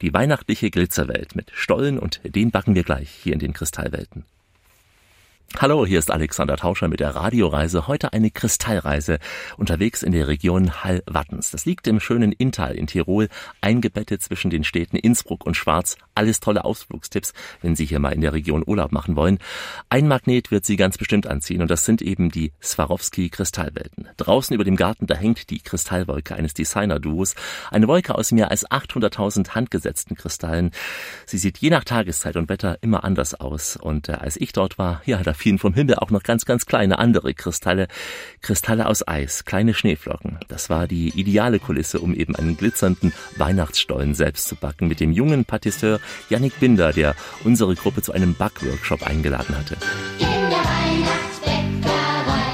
die 0.03 0.13
weihnachtliche 0.13 0.71
Glitzerwelt 0.71 1.35
mit 1.37 1.51
Stollen 1.55 1.99
und 1.99 2.21
den 2.25 2.51
backen 2.51 2.75
wir 2.75 2.85
gleich 2.85 3.11
hier 3.11 3.33
in 3.33 3.39
den 3.39 3.53
Kristallwelten. 3.53 4.25
Hallo, 5.55 5.87
hier 5.87 6.01
ist 6.01 6.11
Alexander 6.11 6.57
Tauscher 6.57 6.89
mit 6.89 7.01
der 7.01 7.17
Radioreise. 7.17 7.87
Heute 7.87 8.13
eine 8.13 8.31
Kristallreise 8.31 9.19
unterwegs 9.57 10.03
in 10.03 10.13
der 10.13 10.29
Region 10.29 10.85
Hallwattens. 10.85 11.51
Das 11.51 11.65
liegt 11.65 11.87
im 11.87 11.99
schönen 11.99 12.33
Inntal 12.33 12.75
in 12.75 12.87
Tirol, 12.87 13.29
eingebettet 13.63 14.21
zwischen 14.21 14.51
den 14.51 14.65
Städten 14.65 14.97
Innsbruck 14.97 15.47
und 15.47 15.57
Schwarz. 15.57 15.97
Alles 16.15 16.41
tolle 16.41 16.67
Ausflugstipps, 16.67 17.33
wenn 17.63 17.75
Sie 17.75 17.87
hier 17.87 18.01
mal 18.01 18.13
in 18.13 18.21
der 18.21 18.35
Region 18.35 18.65
Urlaub 18.67 18.93
machen 18.93 19.17
wollen. 19.17 19.39
Ein 19.89 20.09
Magnet 20.09 20.51
wird 20.51 20.67
Sie 20.67 20.77
ganz 20.77 20.99
bestimmt 20.99 21.27
anziehen 21.27 21.63
und 21.63 21.71
das 21.71 21.87
sind 21.87 22.03
eben 22.03 22.31
die 22.31 22.53
Swarovski 22.63 23.31
Kristallwelten. 23.31 24.09
Draußen 24.19 24.53
über 24.53 24.65
dem 24.65 24.77
Garten, 24.77 25.07
da 25.07 25.15
hängt 25.15 25.49
die 25.49 25.61
Kristallwolke 25.61 26.35
eines 26.35 26.53
Designer-Duos. 26.53 27.35
Eine 27.71 27.89
Wolke 27.89 28.15
aus 28.15 28.31
mehr 28.31 28.51
als 28.51 28.69
800.000 28.69 29.51
handgesetzten 29.51 30.17
Kristallen. 30.17 30.73
Sie 31.25 31.39
sieht 31.39 31.57
je 31.59 31.71
nach 31.71 31.85
Tageszeit 31.85 32.37
und 32.37 32.51
Wetter 32.51 32.77
immer 32.83 33.05
anders 33.05 33.35
aus 33.35 33.77
und 33.77 34.11
äh, 34.11 34.13
als 34.13 34.37
ich 34.37 34.53
dort 34.53 34.77
war, 34.77 35.01
ja, 35.07 35.23
da 35.23 35.33
fielen 35.37 35.59
vom 35.59 35.75
Himmel 35.75 35.97
auch 35.97 36.11
noch 36.11 36.23
ganz, 36.23 36.45
ganz 36.45 36.67
kleine 36.67 36.99
andere 36.99 37.35
Kristalle. 37.35 37.89
Kristalle 38.43 38.87
aus 38.87 39.07
Eis, 39.07 39.45
kleine 39.45 39.75
Schneeflocken. 39.75 40.39
Das 40.49 40.71
war 40.71 40.87
die 40.87 41.09
ideale 41.09 41.59
Kulisse, 41.59 42.01
um 42.01 42.15
eben 42.15 42.35
einen 42.37 42.57
glitzernden 42.57 43.13
Weihnachtsstollen 43.37 44.15
selbst 44.15 44.49
zu 44.49 44.57
backen 44.57 44.89
mit 44.89 45.01
dem 45.01 45.13
jungen 45.13 45.45
Patisseur 45.45 46.01
Yannick 46.29 46.59
Binder, 46.61 46.93
der 46.93 47.15
unsere 47.45 47.75
Gruppe 47.75 48.03
zu 48.03 48.13
einem 48.13 48.35
Backworkshop 48.35 49.07
eingeladen 49.07 49.57
hatte. 49.57 49.77
In 50.19 50.27
der 50.27 50.59
Weihnachtsbäckerei 50.59 52.53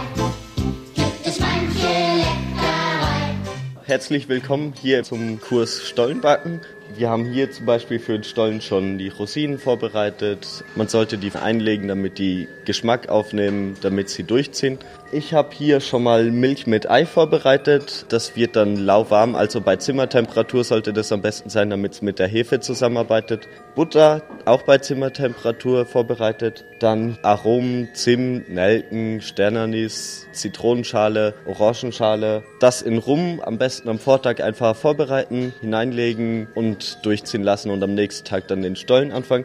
gibt 0.95 1.27
es 1.27 1.41
manche 1.41 1.87
Leckerei. 1.87 3.37
Herzlich 3.85 4.29
willkommen 4.29 4.75
hier 4.81 5.03
zum 5.05 5.41
Kurs 5.41 5.87
Stollenbacken. 5.87 6.61
Wir 6.95 7.09
haben 7.09 7.25
hier 7.25 7.51
zum 7.51 7.65
Beispiel 7.65 7.99
für 7.99 8.13
den 8.13 8.25
Stollen 8.25 8.61
schon 8.61 8.99
die 8.99 9.09
Rosinen 9.09 9.59
vorbereitet. 9.59 10.65
Man 10.75 10.89
sollte 10.89 11.17
die 11.17 11.33
einlegen, 11.33 11.89
damit 11.89 12.19
die 12.19 12.49
Geschmack 12.65 13.09
aufnehmen, 13.09 13.77
damit 13.81 14.11
sie 14.11 14.25
durchziehen. 14.25 14.79
Ich 15.15 15.35
habe 15.35 15.51
hier 15.55 15.81
schon 15.81 16.03
mal 16.03 16.31
Milch 16.31 16.67
mit 16.67 16.91
Ei 16.91 17.05
vorbereitet. 17.05 18.07
Das 18.09 18.35
wird 18.35 18.57
dann 18.57 18.77
lauwarm, 18.77 19.35
also 19.35 19.61
bei 19.61 19.77
Zimmertemperatur 19.77 20.65
sollte 20.65 20.95
das 20.95 21.13
am 21.13 21.21
besten 21.21 21.51
sein, 21.51 21.69
damit 21.69 21.93
es 21.93 22.03
mit 22.03 22.19
der 22.19 22.29
Hefe 22.29 22.61
zusammenarbeitet. 22.61 23.47
Butter 23.75 24.23
auch 24.47 24.63
bei 24.63 24.79
Zimmertemperatur 24.79 25.85
vorbereitet. 25.85 26.65
Dann 26.81 27.19
Aromen, 27.23 27.91
Zimt, 27.93 28.49
Nelken, 28.49 29.21
Sternanis, 29.21 30.27
Zitronenschale, 30.33 31.35
Orangenschale. 31.47 32.43
Das 32.59 32.81
in 32.81 32.97
Rum 32.99 33.41
am 33.45 33.59
besten 33.59 33.91
am 33.91 33.99
Vortag 33.99 34.43
einfach 34.43 34.75
vorbereiten, 34.75 35.53
hineinlegen 35.61 36.49
und 36.55 36.82
durchziehen 37.03 37.43
lassen 37.43 37.71
und 37.71 37.83
am 37.83 37.95
nächsten 37.95 38.27
Tag 38.27 38.49
dann 38.49 38.63
den 38.63 38.77
Stollen 38.77 39.13
anfangen. 39.13 39.45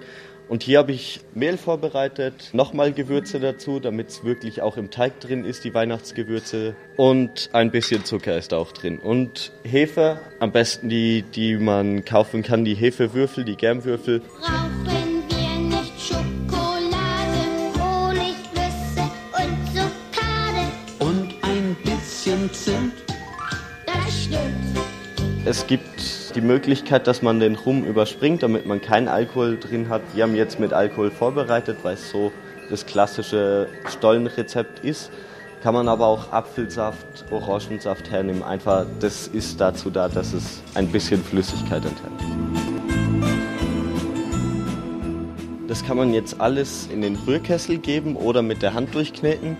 Und 0.49 0.63
hier 0.63 0.77
habe 0.79 0.93
ich 0.93 1.19
Mehl 1.33 1.57
vorbereitet, 1.57 2.51
nochmal 2.53 2.93
Gewürze 2.93 3.39
dazu, 3.39 3.81
damit 3.81 4.07
es 4.07 4.23
wirklich 4.23 4.61
auch 4.61 4.77
im 4.77 4.89
Teig 4.91 5.19
drin 5.19 5.43
ist, 5.43 5.65
die 5.65 5.73
Weihnachtsgewürze. 5.73 6.73
Und 6.95 7.49
ein 7.51 7.69
bisschen 7.69 8.05
Zucker 8.05 8.37
ist 8.37 8.53
auch 8.53 8.71
drin. 8.71 8.97
Und 8.99 9.51
Hefe, 9.63 10.19
am 10.39 10.53
besten 10.53 10.87
die, 10.87 11.23
die 11.23 11.57
man 11.57 12.05
kaufen 12.05 12.43
kann, 12.43 12.63
die 12.63 12.75
Hefewürfel, 12.75 13.43
die 13.43 13.57
Germwürfel. 13.57 14.21
Brauchen 14.39 15.23
wir 15.27 15.77
nicht 15.77 15.93
Schokolade, 15.99 17.43
Honig, 17.77 18.37
Nüsse 18.53 19.03
und 19.33 19.67
Zuckade. 19.73 20.63
Und 20.99 21.35
ein 21.41 21.75
bisschen 21.83 22.49
Zimt. 22.53 22.93
Das 23.85 24.23
stimmt. 24.23 24.77
Es 25.43 25.67
gibt 25.67 25.96
die 26.37 26.41
Möglichkeit, 26.41 27.07
dass 27.07 27.23
man 27.23 27.39
den 27.39 27.55
Rum 27.55 27.83
überspringt, 27.83 28.43
damit 28.43 28.67
man 28.67 28.79
keinen 28.79 29.07
Alkohol 29.07 29.57
drin 29.57 29.89
hat. 29.89 30.03
Wir 30.13 30.23
haben 30.23 30.35
jetzt 30.35 30.59
mit 30.59 30.71
Alkohol 30.71 31.09
vorbereitet, 31.09 31.79
weil 31.81 31.95
es 31.95 32.11
so 32.11 32.31
das 32.69 32.85
klassische 32.85 33.67
Stollenrezept 33.89 34.85
ist. 34.85 35.09
Kann 35.63 35.73
man 35.73 35.87
aber 35.87 36.05
auch 36.05 36.31
Apfelsaft, 36.31 37.25
Orangensaft 37.31 38.11
hernehmen. 38.11 38.43
Einfach, 38.43 38.85
das 38.99 39.27
ist 39.27 39.59
dazu 39.59 39.89
da, 39.89 40.09
dass 40.09 40.33
es 40.33 40.61
ein 40.75 40.89
bisschen 40.89 41.23
Flüssigkeit 41.23 41.83
enthält. 41.83 42.13
Das 45.67 45.83
kann 45.83 45.97
man 45.97 46.13
jetzt 46.13 46.39
alles 46.39 46.87
in 46.93 47.01
den 47.01 47.15
Rührkessel 47.15 47.79
geben 47.79 48.15
oder 48.15 48.43
mit 48.43 48.61
der 48.61 48.75
Hand 48.75 48.93
durchkneten. 48.93 49.57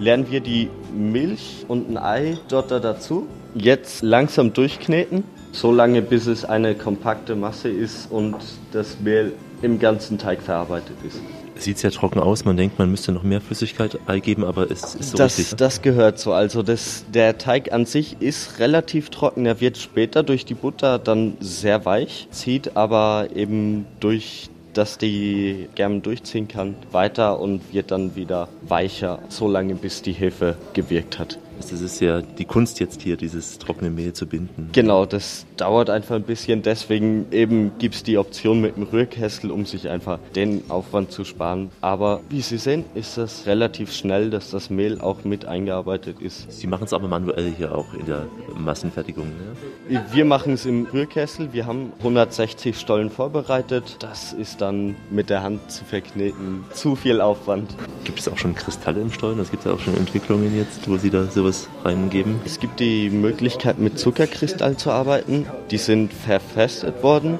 Lernen 0.00 0.28
wir 0.32 0.40
die 0.40 0.68
Milch 0.92 1.64
und 1.68 1.88
ein 1.88 1.96
Ei 1.96 2.38
dort 2.48 2.72
da 2.72 2.80
dazu. 2.80 3.28
Jetzt 3.54 4.02
langsam 4.02 4.52
durchkneten, 4.52 5.22
so 5.52 5.72
lange 5.72 6.02
bis 6.02 6.26
es 6.26 6.44
eine 6.44 6.74
kompakte 6.74 7.34
Masse 7.34 7.68
ist 7.68 8.10
und 8.10 8.36
das 8.72 9.00
Mehl 9.00 9.32
im 9.62 9.78
ganzen 9.78 10.18
Teig 10.18 10.42
verarbeitet 10.42 10.96
ist. 11.06 11.20
Sieht 11.56 11.78
sehr 11.78 11.90
trocken 11.90 12.20
aus, 12.20 12.44
man 12.44 12.56
denkt, 12.56 12.78
man 12.78 12.88
müsste 12.88 13.10
noch 13.10 13.24
mehr 13.24 13.40
Flüssigkeit 13.40 13.98
eingeben, 14.06 14.44
aber 14.44 14.70
es 14.70 14.94
ist 14.94 15.10
so 15.10 15.16
Das, 15.18 15.38
richtig. 15.38 15.56
das 15.58 15.82
gehört 15.82 16.20
so. 16.20 16.32
Also 16.32 16.62
das, 16.62 17.04
der 17.12 17.36
Teig 17.38 17.72
an 17.72 17.84
sich 17.84 18.16
ist 18.20 18.60
relativ 18.60 19.10
trocken. 19.10 19.44
Er 19.44 19.60
wird 19.60 19.76
später 19.76 20.22
durch 20.22 20.44
die 20.44 20.54
Butter 20.54 21.00
dann 21.00 21.36
sehr 21.40 21.84
weich, 21.84 22.28
zieht 22.30 22.76
aber 22.76 23.28
eben 23.34 23.86
durch 23.98 24.50
dass 24.74 24.96
die 24.96 25.68
Germen 25.74 26.02
durchziehen 26.02 26.46
kann, 26.46 26.76
weiter 26.92 27.40
und 27.40 27.72
wird 27.72 27.90
dann 27.90 28.14
wieder 28.14 28.48
weicher, 28.62 29.18
so 29.28 29.48
lange 29.48 29.74
bis 29.74 30.02
die 30.02 30.12
Hefe 30.12 30.56
gewirkt 30.72 31.18
hat. 31.18 31.38
Das 31.60 31.80
ist 31.80 32.00
ja 32.00 32.22
die 32.22 32.44
Kunst 32.44 32.80
jetzt 32.80 33.02
hier, 33.02 33.16
dieses 33.16 33.58
trockene 33.58 33.90
Mehl 33.90 34.12
zu 34.12 34.26
binden. 34.26 34.70
Genau, 34.72 35.04
das 35.04 35.44
dauert 35.56 35.90
einfach 35.90 36.16
ein 36.16 36.22
bisschen. 36.22 36.62
Deswegen 36.62 37.26
eben 37.30 37.72
gibt 37.78 37.96
es 37.96 38.02
die 38.02 38.16
Option 38.16 38.60
mit 38.60 38.76
dem 38.76 38.84
Rührkessel, 38.84 39.50
um 39.50 39.66
sich 39.66 39.88
einfach 39.88 40.18
den 40.34 40.62
Aufwand 40.70 41.12
zu 41.12 41.24
sparen. 41.24 41.70
Aber 41.80 42.20
wie 42.30 42.40
Sie 42.40 42.58
sehen, 42.58 42.84
ist 42.94 43.18
das 43.18 43.46
relativ 43.46 43.92
schnell, 43.92 44.30
dass 44.30 44.50
das 44.50 44.70
Mehl 44.70 45.00
auch 45.00 45.24
mit 45.24 45.44
eingearbeitet 45.46 46.20
ist. 46.20 46.50
Sie 46.52 46.66
machen 46.66 46.84
es 46.84 46.92
aber 46.92 47.08
manuell 47.08 47.52
hier 47.56 47.74
auch 47.74 47.92
in 47.94 48.06
der 48.06 48.26
Massenfertigung. 48.56 49.26
Ne? 49.26 50.02
Wir 50.12 50.24
machen 50.24 50.54
es 50.54 50.64
im 50.64 50.86
Rührkessel. 50.86 51.52
Wir 51.52 51.66
haben 51.66 51.92
160 51.98 52.78
Stollen 52.78 53.10
vorbereitet. 53.10 53.96
Das 53.98 54.32
ist 54.32 54.60
dann 54.60 54.96
mit 55.10 55.28
der 55.30 55.42
Hand 55.42 55.70
zu 55.70 55.84
verkneten. 55.84 56.64
Zu 56.72 56.96
viel 56.96 57.20
Aufwand. 57.20 57.74
Gibt 58.04 58.20
es 58.20 58.28
auch 58.28 58.38
schon 58.38 58.54
Kristalle 58.54 59.00
im 59.00 59.12
Stollen? 59.12 59.38
Es 59.40 59.50
gibt 59.50 59.64
ja 59.64 59.72
auch 59.72 59.80
schon 59.80 59.96
Entwicklungen 59.96 60.56
jetzt, 60.56 60.88
wo 60.88 60.96
Sie 60.96 61.10
da 61.10 61.24
sowas 61.24 61.47
reingeben. 61.84 62.40
Es 62.44 62.60
gibt 62.60 62.80
die 62.80 63.10
Möglichkeit, 63.10 63.78
mit 63.78 63.98
Zuckerkristall 63.98 64.76
zu 64.76 64.90
arbeiten. 64.90 65.46
Die 65.70 65.78
sind 65.78 66.12
verfestet 66.12 67.02
worden 67.02 67.38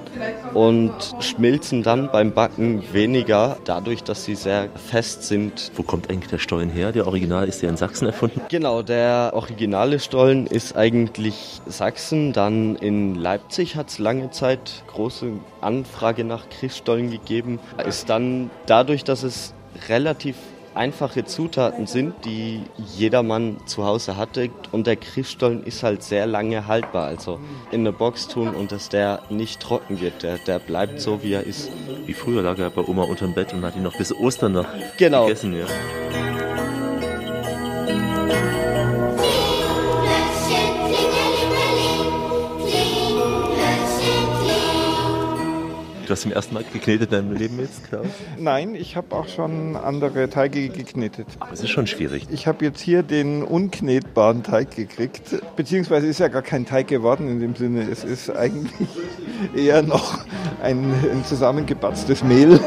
und 0.54 0.92
schmilzen 1.20 1.82
dann 1.82 2.10
beim 2.10 2.32
Backen 2.32 2.82
weniger, 2.92 3.56
dadurch, 3.64 4.02
dass 4.02 4.24
sie 4.24 4.34
sehr 4.34 4.68
fest 4.76 5.24
sind. 5.24 5.70
Wo 5.76 5.82
kommt 5.82 6.10
eigentlich 6.10 6.30
der 6.30 6.38
Stollen 6.38 6.70
her? 6.70 6.92
Der 6.92 7.06
Original 7.06 7.48
ist 7.48 7.62
der 7.62 7.70
in 7.70 7.76
Sachsen 7.76 8.06
erfunden? 8.06 8.40
Genau, 8.48 8.82
der 8.82 9.32
originale 9.34 10.00
Stollen 10.00 10.46
ist 10.46 10.76
eigentlich 10.76 11.60
Sachsen. 11.66 12.32
Dann 12.32 12.76
in 12.76 13.14
Leipzig 13.14 13.76
hat 13.76 13.88
es 13.90 13.98
lange 13.98 14.30
Zeit 14.30 14.82
große 14.88 15.32
Anfrage 15.60 16.24
nach 16.24 16.48
Christstollen 16.48 17.10
gegeben. 17.10 17.58
Ist 17.86 18.08
dann 18.10 18.50
dadurch, 18.66 19.04
dass 19.04 19.22
es 19.22 19.54
relativ 19.88 20.36
einfache 20.78 21.24
Zutaten 21.24 21.86
sind, 21.86 22.14
die 22.24 22.62
jedermann 22.96 23.58
zu 23.66 23.84
Hause 23.84 24.16
hatte. 24.16 24.48
Und 24.72 24.86
der 24.86 24.96
Christstollen 24.96 25.64
ist 25.64 25.82
halt 25.82 26.02
sehr 26.02 26.26
lange 26.26 26.66
haltbar. 26.66 27.06
Also 27.06 27.38
in 27.70 27.80
eine 27.80 27.92
Box 27.92 28.28
tun 28.28 28.54
und 28.54 28.72
dass 28.72 28.88
der 28.88 29.20
nicht 29.28 29.60
trocken 29.60 30.00
wird. 30.00 30.22
Der, 30.22 30.38
der 30.38 30.58
bleibt 30.58 31.00
so, 31.00 31.22
wie 31.22 31.32
er 31.32 31.44
ist. 31.44 31.70
Wie 32.06 32.14
früher 32.14 32.42
lag 32.42 32.58
er 32.58 32.70
bei 32.70 32.82
Oma 32.86 33.02
unterm 33.02 33.34
Bett 33.34 33.52
und 33.52 33.64
hat 33.64 33.76
ihn 33.76 33.82
noch 33.82 33.98
bis 33.98 34.14
Ostern 34.14 34.52
noch 34.52 34.66
Genau. 34.96 35.26
gegessen. 35.26 35.54
Ja. 35.54 35.66
Du 46.08 46.12
hast 46.12 46.22
zum 46.22 46.32
ersten 46.32 46.54
Mal 46.54 46.64
geknetet 46.64 47.12
in 47.12 47.18
deinem 47.18 47.36
Leben 47.36 47.60
jetzt, 47.60 47.86
Klaus? 47.86 48.06
Nein, 48.38 48.74
ich 48.74 48.96
habe 48.96 49.14
auch 49.14 49.28
schon 49.28 49.76
andere 49.76 50.30
Teige 50.30 50.70
geknetet. 50.70 51.26
Aber 51.38 51.52
es 51.52 51.60
ist 51.60 51.68
schon 51.68 51.86
schwierig. 51.86 52.28
Ich 52.30 52.46
habe 52.46 52.64
jetzt 52.64 52.80
hier 52.80 53.02
den 53.02 53.42
unknetbaren 53.42 54.42
Teig 54.42 54.74
gekriegt. 54.74 55.36
Beziehungsweise 55.54 56.06
ist 56.06 56.18
ja 56.18 56.28
gar 56.28 56.40
kein 56.40 56.64
Teig 56.64 56.88
geworden 56.88 57.28
in 57.28 57.40
dem 57.40 57.54
Sinne. 57.56 57.82
Es 57.82 58.04
ist 58.04 58.30
eigentlich 58.30 58.88
eher 59.54 59.82
noch 59.82 60.20
ein, 60.62 60.94
ein 61.12 61.26
zusammengebatztes 61.26 62.24
Mehl. 62.24 62.58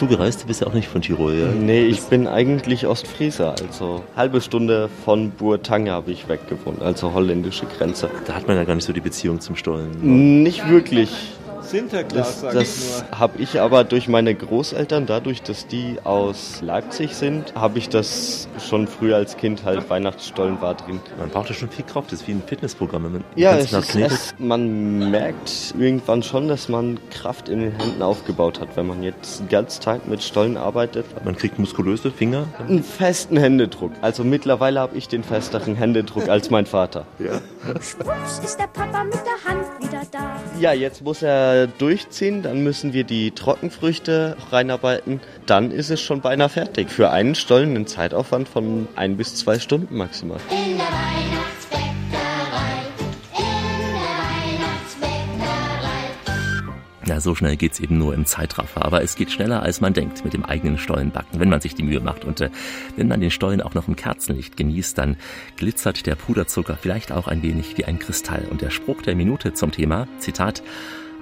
Du 0.00 0.04
auch 0.04 0.10
zugereist? 0.10 0.42
Du 0.42 0.46
bist 0.46 0.60
ja 0.60 0.66
auch 0.66 0.74
nicht 0.74 0.88
von 0.88 1.02
Tirol, 1.02 1.34
ja? 1.34 1.46
Nee, 1.48 1.86
ich 1.86 2.00
bin 2.02 2.26
eigentlich 2.26 2.86
Ostfrieser, 2.86 3.54
also 3.66 4.02
halbe 4.16 4.40
Stunde 4.40 4.88
von 5.04 5.30
Burtange 5.30 5.92
habe 5.92 6.10
ich 6.10 6.28
weggewohnt, 6.28 6.82
also 6.82 7.12
holländische 7.12 7.66
Grenze. 7.66 8.10
Da 8.26 8.34
hat 8.34 8.46
man 8.46 8.56
ja 8.56 8.64
gar 8.64 8.74
nicht 8.74 8.84
so 8.84 8.92
die 8.92 9.00
Beziehung 9.00 9.40
zum 9.40 9.56
Stollen. 9.56 10.42
Nicht 10.42 10.68
wirklich. 10.68 11.37
Sinterklaas, 11.68 12.26
Das, 12.26 12.40
sag 12.40 12.52
ich 12.54 12.58
das 12.60 13.04
nur. 13.10 13.18
habe 13.18 13.38
ich 13.42 13.60
aber 13.60 13.84
durch 13.84 14.08
meine 14.08 14.34
Großeltern, 14.34 15.06
dadurch, 15.06 15.42
dass 15.42 15.66
die 15.66 15.96
aus 16.04 16.60
Leipzig 16.62 17.14
sind, 17.14 17.54
habe 17.54 17.78
ich 17.78 17.88
das 17.88 18.48
schon 18.66 18.86
früher 18.88 19.16
als 19.16 19.36
Kind 19.36 19.64
halt 19.64 19.88
Weihnachtsstollen 19.90 20.60
war 20.60 20.74
drin. 20.74 21.00
Man 21.18 21.28
braucht 21.30 21.48
ja 21.48 21.54
schon 21.54 21.68
viel 21.70 21.84
Kraft. 21.84 22.12
Das 22.12 22.20
ist 22.22 22.28
wie 22.28 22.32
ein 22.32 22.42
Fitnessprogramm. 22.46 23.04
Wenn 23.04 23.12
man 23.12 23.24
Ja, 23.36 23.56
es 23.56 23.72
ist, 23.72 23.96
es, 23.96 24.34
man 24.38 25.10
merkt 25.10 25.74
irgendwann 25.78 26.22
schon, 26.22 26.48
dass 26.48 26.68
man 26.68 26.98
Kraft 27.10 27.48
in 27.48 27.60
den 27.60 27.72
Händen 27.72 28.02
aufgebaut 28.02 28.60
hat, 28.60 28.76
wenn 28.76 28.86
man 28.86 29.02
jetzt 29.02 29.40
den 29.40 29.48
ganzen 29.48 29.82
Tag 29.82 30.06
mit 30.08 30.22
Stollen 30.22 30.56
arbeitet. 30.56 31.04
Man 31.24 31.36
kriegt 31.36 31.58
muskulöse 31.58 32.10
Finger. 32.10 32.46
Einen 32.58 32.82
festen 32.82 33.36
Händedruck. 33.36 33.92
Also 34.00 34.24
mittlerweile 34.24 34.80
habe 34.80 34.96
ich 34.96 35.08
den 35.08 35.22
festeren 35.22 35.74
Händedruck 35.74 36.28
als 36.28 36.50
mein 36.50 36.66
Vater. 36.66 37.04
Schwupps 37.80 38.40
ist 38.44 38.58
der 38.58 38.66
Papa 38.68 39.04
mit 39.04 39.14
der 39.14 39.50
Hand 39.50 39.64
wieder 39.82 40.02
da. 40.10 40.36
Ja, 40.60 40.72
jetzt 40.72 41.02
muss 41.02 41.22
er 41.22 41.57
durchziehen, 41.66 42.42
dann 42.42 42.62
müssen 42.62 42.92
wir 42.92 43.04
die 43.04 43.32
Trockenfrüchte 43.32 44.36
reinarbeiten. 44.50 45.20
Dann 45.46 45.70
ist 45.70 45.90
es 45.90 46.00
schon 46.00 46.20
beinahe 46.20 46.48
fertig. 46.48 46.90
Für 46.90 47.10
einen 47.10 47.34
Stollen 47.34 47.70
einen 47.70 47.86
Zeitaufwand 47.86 48.48
von 48.48 48.86
ein 48.96 49.16
bis 49.16 49.34
zwei 49.34 49.58
Stunden 49.58 49.96
maximal. 49.96 50.38
In 50.50 50.78
der. 50.78 51.28
Ja, 57.08 57.22
so 57.22 57.34
schnell 57.34 57.56
geht's 57.56 57.80
eben 57.80 57.96
nur 57.96 58.12
im 58.12 58.26
Zeitraffer. 58.26 58.84
Aber 58.84 59.02
es 59.02 59.16
geht 59.16 59.30
schneller, 59.30 59.62
als 59.62 59.80
man 59.80 59.94
denkt 59.94 60.26
mit 60.26 60.34
dem 60.34 60.44
eigenen 60.44 60.76
Stollenbacken, 60.76 61.40
wenn 61.40 61.48
man 61.48 61.62
sich 61.62 61.74
die 61.74 61.82
Mühe 61.82 62.00
macht. 62.00 62.26
Und 62.26 62.42
äh, 62.42 62.50
wenn 62.96 63.08
man 63.08 63.22
den 63.22 63.30
Stollen 63.30 63.62
auch 63.62 63.72
noch 63.72 63.88
im 63.88 63.96
Kerzenlicht 63.96 64.58
genießt, 64.58 64.98
dann 64.98 65.16
glitzert 65.56 66.04
der 66.04 66.16
Puderzucker 66.16 66.76
vielleicht 66.78 67.10
auch 67.10 67.26
ein 67.26 67.42
wenig 67.42 67.78
wie 67.78 67.86
ein 67.86 67.98
Kristall. 67.98 68.46
Und 68.50 68.60
der 68.60 68.68
Spruch 68.68 69.00
der 69.00 69.16
Minute 69.16 69.54
zum 69.54 69.72
Thema, 69.72 70.06
Zitat, 70.18 70.62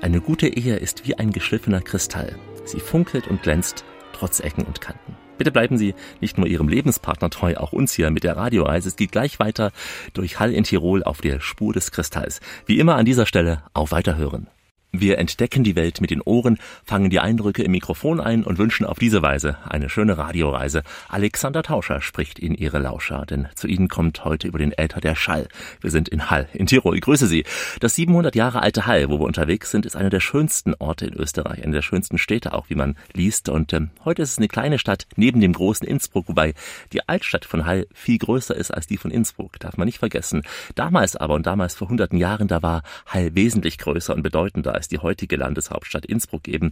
eine 0.02 0.20
gute 0.20 0.48
Ehe 0.48 0.76
ist 0.76 1.06
wie 1.06 1.16
ein 1.16 1.32
geschliffener 1.32 1.80
Kristall. 1.80 2.38
Sie 2.64 2.80
funkelt 2.80 3.28
und 3.28 3.42
glänzt, 3.42 3.84
trotz 4.12 4.40
Ecken 4.40 4.64
und 4.64 4.80
Kanten. 4.80 5.16
Bitte 5.38 5.50
bleiben 5.50 5.78
Sie 5.78 5.94
nicht 6.20 6.38
nur 6.38 6.46
Ihrem 6.46 6.68
Lebenspartner 6.68 7.30
treu, 7.30 7.56
auch 7.56 7.72
uns 7.72 7.92
hier 7.92 8.10
mit 8.10 8.24
der 8.24 8.36
Radioreise. 8.36 8.88
Es 8.88 8.96
geht 8.96 9.12
gleich 9.12 9.38
weiter 9.38 9.72
durch 10.14 10.38
Hall 10.38 10.52
in 10.52 10.64
Tirol 10.64 11.02
auf 11.02 11.20
der 11.20 11.40
Spur 11.40 11.72
des 11.72 11.92
Kristalls. 11.92 12.40
Wie 12.66 12.78
immer 12.78 12.96
an 12.96 13.04
dieser 13.04 13.26
Stelle 13.26 13.62
auf 13.74 13.92
Weiterhören. 13.92 14.48
Wir 14.92 15.18
entdecken 15.18 15.62
die 15.62 15.76
Welt 15.76 16.00
mit 16.00 16.10
den 16.10 16.22
Ohren, 16.22 16.58
fangen 16.84 17.10
die 17.10 17.20
Eindrücke 17.20 17.62
im 17.62 17.72
Mikrofon 17.72 18.20
ein 18.20 18.44
und 18.44 18.56
wünschen 18.56 18.86
auf 18.86 18.98
diese 18.98 19.20
Weise 19.20 19.58
eine 19.68 19.90
schöne 19.90 20.16
Radioreise. 20.16 20.82
Alexander 21.08 21.62
Tauscher 21.62 22.00
spricht 22.00 22.38
in 22.38 22.54
Ihre 22.54 22.78
Lauscher, 22.78 23.26
denn 23.26 23.48
zu 23.54 23.66
Ihnen 23.66 23.88
kommt 23.88 24.24
heute 24.24 24.48
über 24.48 24.58
den 24.58 24.72
Äther 24.72 25.00
der 25.00 25.14
Schall. 25.14 25.48
Wir 25.80 25.90
sind 25.90 26.08
in 26.08 26.30
Hall, 26.30 26.48
in 26.54 26.66
Tirol. 26.66 26.96
Ich 26.96 27.02
grüße 27.02 27.26
Sie. 27.26 27.44
Das 27.80 27.94
700 27.96 28.34
Jahre 28.36 28.62
alte 28.62 28.86
Hall, 28.86 29.10
wo 29.10 29.18
wir 29.18 29.26
unterwegs 29.26 29.70
sind, 29.70 29.84
ist 29.84 29.96
einer 29.96 30.08
der 30.08 30.20
schönsten 30.20 30.72
Orte 30.78 31.06
in 31.06 31.14
Österreich, 31.14 31.62
eine 31.62 31.72
der 31.72 31.82
schönsten 31.82 32.16
Städte 32.16 32.54
auch, 32.54 32.70
wie 32.70 32.74
man 32.74 32.96
liest. 33.12 33.48
Und 33.48 33.72
ähm, 33.72 33.90
heute 34.04 34.22
ist 34.22 34.30
es 34.30 34.38
eine 34.38 34.48
kleine 34.48 34.78
Stadt 34.78 35.06
neben 35.16 35.40
dem 35.40 35.52
großen 35.52 35.86
Innsbruck, 35.86 36.28
wobei 36.28 36.54
die 36.92 37.06
Altstadt 37.06 37.44
von 37.44 37.66
Hall 37.66 37.86
viel 37.92 38.18
größer 38.18 38.54
ist 38.54 38.70
als 38.70 38.86
die 38.86 38.96
von 38.96 39.10
Innsbruck, 39.10 39.58
darf 39.58 39.76
man 39.76 39.86
nicht 39.86 39.98
vergessen. 39.98 40.42
Damals 40.74 41.16
aber, 41.16 41.34
und 41.34 41.46
damals 41.46 41.74
vor 41.74 41.88
hunderten 41.88 42.18
Jahren, 42.18 42.48
da 42.48 42.62
war 42.62 42.82
Hall 43.04 43.34
wesentlich 43.34 43.76
größer 43.78 44.14
und 44.14 44.22
bedeutender 44.22 44.75
als 44.76 44.88
die 44.88 44.98
heutige 44.98 45.36
Landeshauptstadt 45.36 46.06
Innsbruck 46.06 46.48
eben. 46.48 46.70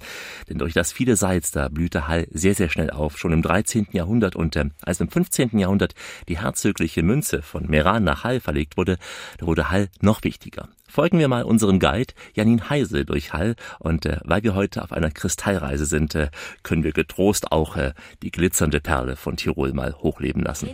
Denn 0.48 0.58
durch 0.58 0.74
das 0.74 0.92
viele 0.92 1.16
Salz, 1.16 1.50
da 1.50 1.68
blühte 1.68 2.06
Hall 2.06 2.26
sehr, 2.30 2.54
sehr 2.54 2.68
schnell 2.68 2.90
auf, 2.90 3.18
schon 3.18 3.32
im 3.32 3.42
13. 3.42 3.88
Jahrhundert. 3.92 4.36
Und 4.36 4.56
äh, 4.56 4.66
als 4.82 5.00
im 5.00 5.08
15. 5.08 5.58
Jahrhundert 5.58 5.94
die 6.28 6.38
herzögliche 6.38 7.02
Münze 7.02 7.42
von 7.42 7.66
Meran 7.68 8.04
nach 8.04 8.24
Hall 8.24 8.40
verlegt 8.40 8.76
wurde, 8.76 8.98
da 9.38 9.46
wurde 9.46 9.70
Hall 9.70 9.88
noch 10.00 10.22
wichtiger. 10.24 10.68
Folgen 10.94 11.18
wir 11.18 11.26
mal 11.26 11.42
unserem 11.42 11.80
Guide 11.80 12.14
Janine 12.34 12.70
Heise 12.70 13.04
durch 13.04 13.32
Hall 13.32 13.56
und 13.80 14.06
äh, 14.06 14.18
weil 14.22 14.44
wir 14.44 14.54
heute 14.54 14.80
auf 14.82 14.92
einer 14.92 15.10
Kristallreise 15.10 15.86
sind, 15.86 16.14
äh, 16.14 16.28
können 16.62 16.84
wir 16.84 16.92
getrost 16.92 17.50
auch 17.50 17.76
äh, 17.76 17.94
die 18.22 18.30
glitzernde 18.30 18.80
Perle 18.80 19.16
von 19.16 19.36
Tirol 19.36 19.72
mal 19.72 19.94
hochleben 19.94 20.42
lassen. 20.44 20.68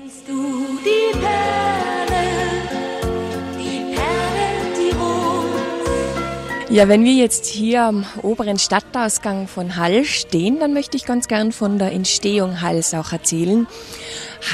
Ja, 6.71 6.87
wenn 6.87 7.03
wir 7.03 7.15
jetzt 7.15 7.47
hier 7.47 7.83
am 7.83 8.07
oberen 8.23 8.57
Stadtausgang 8.57 9.49
von 9.49 9.75
Hall 9.75 10.05
stehen, 10.05 10.61
dann 10.61 10.73
möchte 10.73 10.97
ich 10.97 11.05
ganz 11.05 11.27
gern 11.27 11.51
von 11.51 11.81
der 11.81 11.91
Entstehung 11.91 12.61
Halls 12.61 12.95
auch 12.95 13.11
erzählen. 13.11 13.67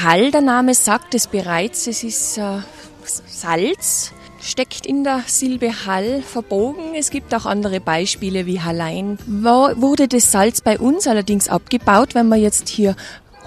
Hall, 0.03 0.31
der 0.31 0.41
Name 0.41 0.73
sagt 0.73 1.13
es 1.13 1.27
bereits, 1.27 1.85
es 1.85 2.03
ist 2.03 2.39
äh, 2.39 2.57
Salz, 3.03 4.13
steckt 4.41 4.87
in 4.87 5.03
der 5.03 5.21
Silbe 5.27 5.85
Hall 5.85 6.23
verbogen. 6.23 6.95
Es 6.95 7.11
gibt 7.11 7.35
auch 7.35 7.45
andere 7.45 7.79
Beispiele 7.79 8.47
wie 8.47 8.61
Hallein. 8.61 9.19
Wo 9.27 9.69
wurde 9.75 10.07
das 10.07 10.31
Salz 10.31 10.61
bei 10.61 10.79
uns 10.79 11.05
allerdings 11.05 11.49
abgebaut, 11.49 12.15
wenn 12.15 12.29
wir 12.29 12.37
jetzt 12.37 12.67
hier 12.67 12.95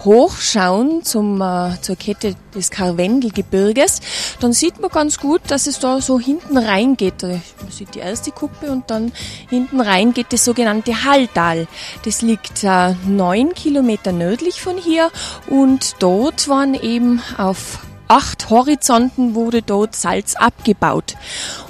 hochschauen 0.05 1.05
zum, 1.05 1.41
äh, 1.41 1.81
zur 1.81 1.97
Kette 1.97 2.35
des 2.55 2.71
Karwendelgebirges, 2.71 4.01
dann 4.41 4.53
sieht 4.53 4.81
man 4.81 4.91
ganz 4.91 5.19
gut, 5.19 5.43
dass 5.49 5.67
es 5.67 5.79
da 5.79 6.01
so 6.01 6.19
hinten 6.19 6.57
reingeht. 6.57 7.23
Man 7.23 7.41
sieht 7.71 7.95
die 7.95 8.01
erste 8.01 8.31
Kuppe 8.31 8.71
und 8.71 8.91
dann 8.91 9.13
hinten 9.49 9.81
rein 9.81 10.13
geht 10.13 10.33
das 10.33 10.45
sogenannte 10.45 11.05
Halltal. 11.05 11.67
Das 12.05 12.23
liegt 12.23 12.65
äh, 12.65 12.95
neun 13.07 13.55
Kilometer 13.55 14.13
nördlich 14.13 14.61
von 14.61 14.77
hier 14.77 15.11
und 15.49 15.97
dort 16.01 16.49
waren 16.49 16.75
eben 16.75 17.23
auf 17.37 17.81
acht 18.11 18.51
Horizonten 18.51 19.37
wurde 19.37 19.63
dort 19.63 19.95
Salz 19.95 20.35
abgebaut. 20.35 21.15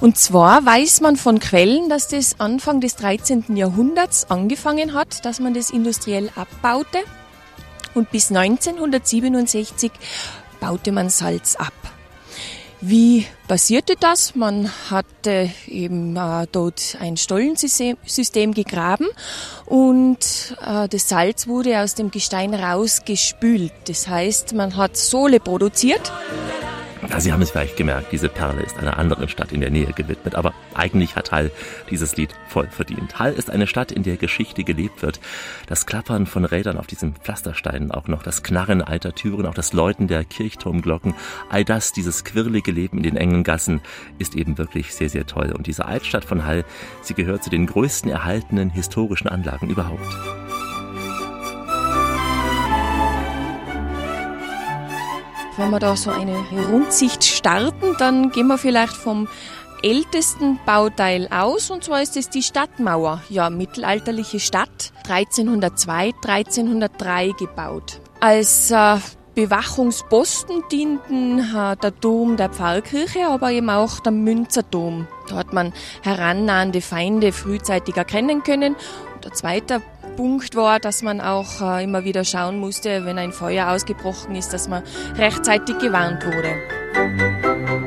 Und 0.00 0.16
zwar 0.16 0.64
weiß 0.64 1.02
man 1.02 1.16
von 1.16 1.38
Quellen, 1.38 1.90
dass 1.90 2.08
das 2.08 2.40
Anfang 2.40 2.80
des 2.80 2.96
13. 2.96 3.56
Jahrhunderts 3.56 4.30
angefangen 4.30 4.94
hat, 4.94 5.24
dass 5.26 5.38
man 5.38 5.52
das 5.52 5.70
industriell 5.70 6.30
abbaute. 6.36 6.98
Und 7.94 8.10
bis 8.10 8.30
1967 8.30 9.90
baute 10.60 10.92
man 10.92 11.08
Salz 11.10 11.56
ab. 11.56 11.72
Wie 12.82 13.26
passierte 13.46 13.94
das? 14.00 14.34
Man 14.34 14.70
hatte 14.90 15.50
eben 15.66 16.16
äh, 16.16 16.46
dort 16.50 16.96
ein 16.98 17.18
Stollensystem 17.18 17.98
System 18.06 18.54
gegraben 18.54 19.06
und 19.66 20.56
äh, 20.64 20.88
das 20.88 21.10
Salz 21.10 21.46
wurde 21.46 21.80
aus 21.80 21.94
dem 21.94 22.10
Gestein 22.10 22.54
rausgespült. 22.54 23.72
Das 23.84 24.08
heißt, 24.08 24.54
man 24.54 24.76
hat 24.76 24.96
Sohle 24.96 25.40
produziert. 25.40 26.10
Ja, 27.08 27.18
Sie 27.18 27.32
haben 27.32 27.40
es 27.40 27.50
vielleicht 27.50 27.76
gemerkt, 27.76 28.12
diese 28.12 28.28
Perle 28.28 28.62
ist 28.62 28.78
einer 28.78 28.98
anderen 28.98 29.28
Stadt 29.28 29.52
in 29.52 29.60
der 29.60 29.70
Nähe 29.70 29.92
gewidmet, 29.92 30.34
aber 30.34 30.52
eigentlich 30.74 31.16
hat 31.16 31.32
Hall 31.32 31.50
dieses 31.88 32.16
Lied 32.16 32.34
voll 32.46 32.68
verdient. 32.68 33.18
Hall 33.18 33.32
ist 33.32 33.50
eine 33.50 33.66
Stadt, 33.66 33.90
in 33.90 34.02
der 34.02 34.16
Geschichte 34.16 34.64
gelebt 34.64 35.02
wird. 35.02 35.18
Das 35.66 35.86
Klappern 35.86 36.26
von 36.26 36.44
Rädern 36.44 36.76
auf 36.76 36.86
diesen 36.86 37.14
Pflastersteinen, 37.14 37.90
auch 37.90 38.06
noch 38.06 38.22
das 38.22 38.42
Knarren 38.42 38.82
alter 38.82 39.14
Türen, 39.14 39.46
auch 39.46 39.54
das 39.54 39.72
Läuten 39.72 40.08
der 40.08 40.24
Kirchturmglocken, 40.24 41.14
all 41.48 41.64
das, 41.64 41.92
dieses 41.92 42.24
quirlige 42.24 42.70
Leben 42.70 42.98
in 42.98 43.04
den 43.04 43.16
engen 43.16 43.44
Gassen, 43.44 43.80
ist 44.18 44.34
eben 44.36 44.58
wirklich 44.58 44.94
sehr, 44.94 45.08
sehr 45.08 45.26
toll. 45.26 45.52
Und 45.56 45.66
diese 45.66 45.86
Altstadt 45.86 46.24
von 46.24 46.44
Hall, 46.44 46.64
sie 47.02 47.14
gehört 47.14 47.42
zu 47.42 47.50
den 47.50 47.66
größten 47.66 48.10
erhaltenen 48.10 48.68
historischen 48.70 49.28
Anlagen 49.28 49.70
überhaupt. 49.70 50.06
Wenn 55.60 55.72
wir 55.72 55.78
da 55.78 55.94
so 55.94 56.10
eine 56.10 56.38
Rundsicht 56.72 57.22
starten, 57.22 57.94
dann 57.98 58.30
gehen 58.30 58.46
wir 58.46 58.56
vielleicht 58.56 58.94
vom 58.94 59.28
ältesten 59.82 60.58
Bauteil 60.64 61.28
aus, 61.30 61.70
und 61.70 61.84
zwar 61.84 62.00
ist 62.00 62.16
es 62.16 62.30
die 62.30 62.42
Stadtmauer. 62.42 63.22
Ja, 63.28 63.50
mittelalterliche 63.50 64.40
Stadt, 64.40 64.90
1302, 65.06 66.14
1303 66.24 67.32
gebaut. 67.38 68.00
Als 68.20 68.70
äh, 68.70 68.96
Bewachungsposten 69.34 70.64
dienten 70.72 71.40
äh, 71.40 71.76
der 71.76 71.90
Dom 71.90 72.38
der 72.38 72.48
Pfarrkirche, 72.48 73.28
aber 73.28 73.50
eben 73.50 73.68
auch 73.68 74.00
der 74.00 74.12
Münzerdom. 74.12 75.08
Da 75.28 75.36
hat 75.36 75.52
man 75.52 75.74
herannahende 76.00 76.80
Feinde 76.80 77.32
frühzeitig 77.32 77.98
erkennen 77.98 78.42
können. 78.44 78.76
Und 79.14 79.26
ein 79.26 79.34
zweiter 79.34 79.82
Punkt 80.16 80.54
war, 80.54 80.80
dass 80.80 81.02
man 81.02 81.20
auch 81.20 81.60
äh, 81.60 81.84
immer 81.84 82.04
wieder 82.04 82.24
schauen 82.24 82.58
musste, 82.58 83.04
wenn 83.04 83.18
ein 83.18 83.32
Feuer 83.32 83.68
ausgebrochen 83.70 84.34
ist, 84.34 84.52
dass 84.52 84.68
man 84.68 84.82
rechtzeitig 85.16 85.78
gewarnt 85.78 86.24
wurde. 86.24 87.79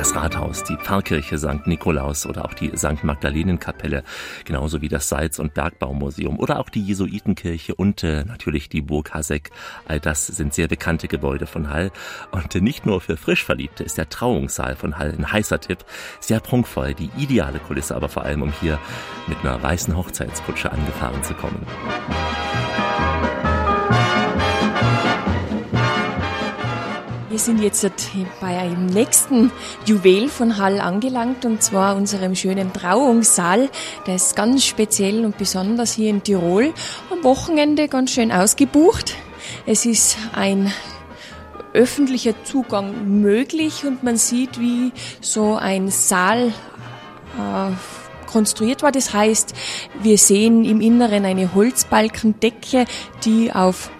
Das 0.00 0.14
Rathaus, 0.14 0.64
die 0.64 0.78
Pfarrkirche 0.78 1.36
St. 1.36 1.66
Nikolaus 1.66 2.24
oder 2.24 2.46
auch 2.46 2.54
die 2.54 2.74
St. 2.74 3.04
Magdalenenkapelle, 3.04 4.02
genauso 4.46 4.80
wie 4.80 4.88
das 4.88 5.10
Salz- 5.10 5.38
und 5.38 5.52
Bergbaumuseum 5.52 6.38
oder 6.38 6.58
auch 6.58 6.70
die 6.70 6.82
Jesuitenkirche 6.82 7.74
und 7.74 8.02
äh, 8.02 8.24
natürlich 8.24 8.70
die 8.70 8.80
Burg 8.80 9.12
Hasek. 9.12 9.50
All 9.86 10.00
das 10.00 10.26
sind 10.26 10.54
sehr 10.54 10.68
bekannte 10.68 11.06
Gebäude 11.06 11.44
von 11.44 11.68
Hall. 11.68 11.90
Und 12.30 12.54
äh, 12.54 12.62
nicht 12.62 12.86
nur 12.86 13.02
für 13.02 13.18
Frischverliebte 13.18 13.84
ist 13.84 13.98
der 13.98 14.08
Trauungssaal 14.08 14.74
von 14.74 14.96
Hall 14.96 15.14
ein 15.18 15.30
heißer 15.30 15.60
Tipp. 15.60 15.84
Sehr 16.18 16.40
prunkvoll, 16.40 16.94
die 16.94 17.10
ideale 17.18 17.58
Kulisse, 17.58 17.94
aber 17.94 18.08
vor 18.08 18.22
allem 18.22 18.40
um 18.40 18.52
hier 18.52 18.78
mit 19.26 19.36
einer 19.40 19.62
weißen 19.62 19.94
Hochzeitskutsche 19.94 20.72
angefahren 20.72 21.22
zu 21.24 21.34
kommen. 21.34 21.66
Wir 23.20 23.29
sind 27.44 27.60
jetzt 27.62 27.90
bei 28.40 28.58
einem 28.58 28.86
nächsten 28.86 29.50
Juwel 29.86 30.28
von 30.28 30.58
Hall 30.58 30.80
angelangt 30.80 31.44
und 31.44 31.62
zwar 31.62 31.96
unserem 31.96 32.34
schönen 32.34 32.72
Trauungssaal. 32.72 33.70
Der 34.06 34.16
ist 34.16 34.36
ganz 34.36 34.64
speziell 34.64 35.24
und 35.24 35.38
besonders 35.38 35.92
hier 35.92 36.10
in 36.10 36.22
Tirol. 36.22 36.72
Am 37.10 37.24
Wochenende 37.24 37.88
ganz 37.88 38.12
schön 38.12 38.30
ausgebucht. 38.30 39.14
Es 39.66 39.86
ist 39.86 40.16
ein 40.32 40.72
öffentlicher 41.72 42.34
Zugang 42.44 43.20
möglich 43.20 43.84
und 43.84 44.02
man 44.02 44.16
sieht, 44.16 44.60
wie 44.60 44.92
so 45.20 45.56
ein 45.56 45.88
Saal 45.88 46.48
äh, 47.38 47.72
konstruiert 48.26 48.82
war. 48.82 48.92
Das 48.92 49.14
heißt, 49.14 49.54
wir 50.02 50.18
sehen 50.18 50.64
im 50.64 50.80
Inneren 50.80 51.24
eine 51.24 51.54
Holzbalkendecke, 51.54 52.84
die 53.24 53.52
auf 53.52 53.90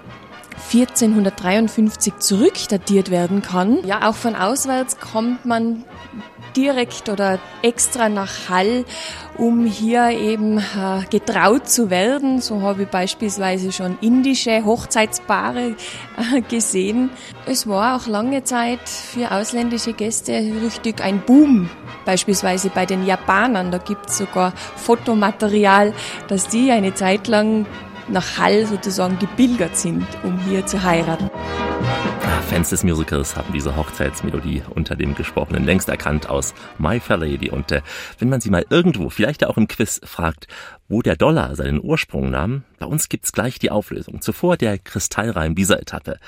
1453 0.73 2.19
zurückdatiert 2.19 3.11
werden 3.11 3.43
kann. 3.43 3.85
Ja, 3.85 4.09
auch 4.09 4.15
von 4.15 4.35
auswärts 4.35 4.99
kommt 4.99 5.45
man 5.45 5.85
direkt 6.57 7.09
oder 7.09 7.39
extra 7.63 8.09
nach 8.09 8.49
Hall, 8.49 8.85
um 9.37 9.65
hier 9.65 10.11
eben 10.11 10.59
äh, 10.59 11.05
getraut 11.11 11.69
zu 11.69 11.91
werden. 11.91 12.41
So 12.41 12.63
habe 12.63 12.83
ich 12.83 12.89
beispielsweise 12.89 13.73
schon 13.73 13.99
indische 14.01 14.65
Hochzeitspaare 14.65 15.77
äh, 16.35 16.41
gesehen. 16.43 17.11
Es 17.47 17.67
war 17.67 17.97
auch 17.97 18.07
lange 18.07 18.45
Zeit 18.45 18.89
für 18.89 19.31
ausländische 19.31 19.93
Gäste 19.93 20.33
richtig 20.63 21.01
ein 21.01 21.21
Boom. 21.21 21.71
Beispielsweise 22.05 22.71
bei 22.71 22.87
den 22.87 23.07
Japanern, 23.07 23.71
da 23.71 23.79
gibt 23.79 24.11
es 24.11 24.19
sogar 24.19 24.53
Fotomaterial, 24.77 25.93
dass 26.29 26.49
die 26.49 26.71
eine 26.71 26.95
Zeit 26.95 27.29
lang 27.29 27.67
nach 28.11 28.39
Hall 28.39 28.67
sozusagen 28.67 29.19
gebildet 29.19 29.77
sind, 29.77 30.07
um 30.23 30.39
hier 30.41 30.67
zu 30.67 30.83
heiraten. 30.83 31.31
Fans 32.49 32.71
des 32.71 32.83
Musicals 32.83 33.37
haben 33.37 33.53
diese 33.53 33.77
Hochzeitsmelodie 33.77 34.63
unter 34.75 34.97
dem 34.97 35.15
Gesprochenen 35.15 35.65
längst 35.65 35.89
erkannt 35.89 36.29
aus 36.29 36.53
My 36.79 36.99
Fair 36.99 37.19
Lady. 37.19 37.49
Und 37.49 37.71
äh, 37.71 37.81
wenn 38.19 38.29
man 38.29 38.41
sie 38.41 38.51
mal 38.51 38.67
irgendwo, 38.71 39.09
vielleicht 39.09 39.45
auch 39.45 39.57
im 39.57 39.69
Quiz, 39.69 40.01
fragt, 40.03 40.49
wo 40.89 41.01
der 41.01 41.15
Dollar 41.15 41.55
seinen 41.55 41.81
Ursprung 41.81 42.31
nahm, 42.31 42.65
bei 42.81 42.87
uns 42.87 43.09
gibt's 43.09 43.33
gleich 43.33 43.61
die 43.61 43.71
Auflösung. 43.71 44.21
Zuvor 44.21 44.57
der 44.57 44.79
Kristallreim 44.79 45.55
dieser 45.55 45.81
Etappe. 45.81 46.19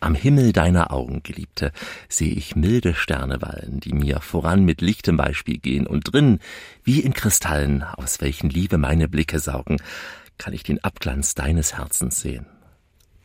Am 0.00 0.16
Himmel 0.16 0.52
deiner 0.52 0.92
Augen, 0.92 1.22
Geliebte, 1.22 1.70
sehe 2.08 2.34
ich 2.34 2.56
milde 2.56 2.92
Sterne 2.92 3.40
wallen, 3.40 3.78
die 3.78 3.92
mir 3.92 4.18
voran 4.18 4.64
mit 4.64 4.80
lichtem 4.80 5.16
Beispiel 5.16 5.58
gehen 5.58 5.86
und 5.86 6.12
drin, 6.12 6.40
wie 6.82 6.98
in 6.98 7.14
Kristallen, 7.14 7.84
aus 7.84 8.20
welchen 8.20 8.50
Liebe 8.50 8.78
meine 8.78 9.06
Blicke 9.06 9.38
saugen, 9.38 9.76
kann 10.42 10.54
ich 10.54 10.64
den 10.64 10.82
Abglanz 10.82 11.36
deines 11.36 11.78
Herzens 11.78 12.20
sehen. 12.20 12.46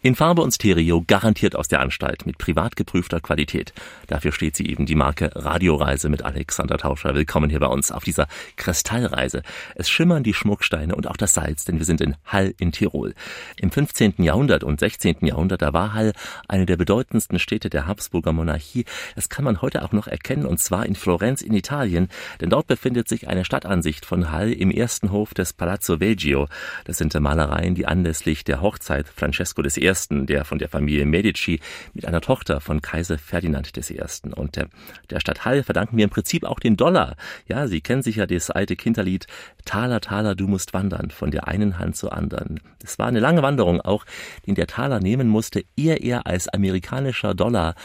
In 0.04 0.14
Farbe 0.14 0.44
und 0.44 0.54
Stereo 0.54 1.04
garantiert 1.08 1.56
aus 1.56 1.70
der 1.70 1.82
Anstalt 1.82 2.28
mit 2.28 2.38
privat 2.38 2.76
geprüfter 2.76 3.20
Qualität. 3.20 3.74
Dafür 4.06 4.32
steht 4.32 4.56
sie 4.56 4.68
eben 4.68 4.86
die 4.86 4.94
Marke 4.94 5.32
Radioreise 5.34 6.08
mit 6.08 6.24
Alexander 6.24 6.78
Tauscher. 6.78 7.16
Willkommen 7.16 7.50
hier 7.50 7.60
bei 7.60 7.68
uns 7.68 7.92
auf 7.92 8.04
dieser 8.04 8.28
Kristallreise. 8.58 9.42
Es 9.74 9.90
schimmern 9.90 10.22
die 10.22 10.36
Schmucksteine 10.36 10.96
und 10.96 11.08
auch 11.08 11.18
das 11.18 11.34
Salz, 11.34 11.66
denn 11.66 11.80
wir 11.80 11.86
sind 11.86 12.00
in 12.00 12.16
Hall 12.26 12.54
in 12.60 12.72
Tirol. 12.72 13.16
Im 13.60 13.72
15. 13.72 14.14
Jahrhundert 14.20 14.64
und 14.64 14.80
16. 14.80 15.16
Jahrhundert, 15.22 15.64
da 15.64 15.74
war 15.74 15.96
Hall 15.96 16.14
eine 16.48 16.68
der 16.68 16.78
bedeutendsten 16.78 17.40
Städte 17.40 17.72
der 17.72 17.88
Habsburger 17.88 18.34
Monarchie. 18.34 18.86
Das 19.16 19.30
kann 19.30 19.46
man 19.46 19.64
heute 19.64 19.84
auch 19.84 19.94
noch 19.94 20.06
erkennen 20.06 20.46
und 20.46 20.60
zwar 20.60 20.86
in 20.86 20.94
Florenz 20.94 21.42
in 21.42 21.56
Italien, 21.56 22.10
denn 22.40 22.52
dort 22.52 22.68
befindet 22.68 23.10
sich 23.10 23.28
eine 23.28 23.46
Stadtansicht 23.46 24.06
von 24.06 24.32
Hall 24.32 24.54
im 24.54 24.70
ersten 24.70 25.12
Hof 25.12 25.34
des 25.34 25.54
Palazzo 25.54 26.00
Veggio. 26.00 26.48
Das 26.86 27.00
sind 27.00 27.20
Malereien, 27.20 27.74
die 27.74 27.88
anlässlich 27.88 28.44
der 28.44 28.62
Hochzeit 28.62 29.08
Francesco 29.08 29.64
I 29.64 29.87
Der 29.88 30.44
von 30.44 30.60
der 30.60 30.68
Familie 30.68 31.06
Medici 31.06 31.62
mit 31.94 32.06
einer 32.06 32.20
Tochter 32.20 32.60
von 32.60 32.82
Kaiser 32.82 33.18
Ferdinand 33.18 33.72
I. 33.78 34.02
Und 34.36 34.58
der, 34.58 34.68
der 35.10 35.22
Stadt 35.22 35.46
Hall 35.46 35.64
verdanken 35.64 35.96
wir 35.96 36.04
im 36.04 36.10
Prinzip 36.10 36.44
auch 36.44 36.60
den 36.60 36.76
Dollar. 36.76 37.16
Ja, 37.48 37.68
Sie 37.68 37.80
kennen 37.80 38.02
sicher 38.02 38.28
das 38.28 38.50
alte 38.50 38.76
Kinderlied 38.76 39.28
Taler, 39.64 40.02
Taler, 40.02 40.36
du 40.36 40.48
musst 40.48 40.74
wandern, 40.74 41.10
von 41.10 41.32
der 41.32 41.48
einen 41.48 41.80
Hand 41.80 41.96
zur 41.96 42.12
anderen. 42.12 42.60
Es 42.84 43.00
war 43.00 43.08
eine 43.08 43.22
lange 43.22 43.44
Wanderung 43.44 43.80
auch, 43.80 44.06
den 44.46 44.56
der 44.56 44.68
Taler 44.68 45.00
nehmen 45.00 45.30
musste, 45.30 45.64
ehe 45.78 45.96
er 45.96 46.28
als 46.28 46.50
amerikanischer 46.50 47.34
Dollar 47.34 47.76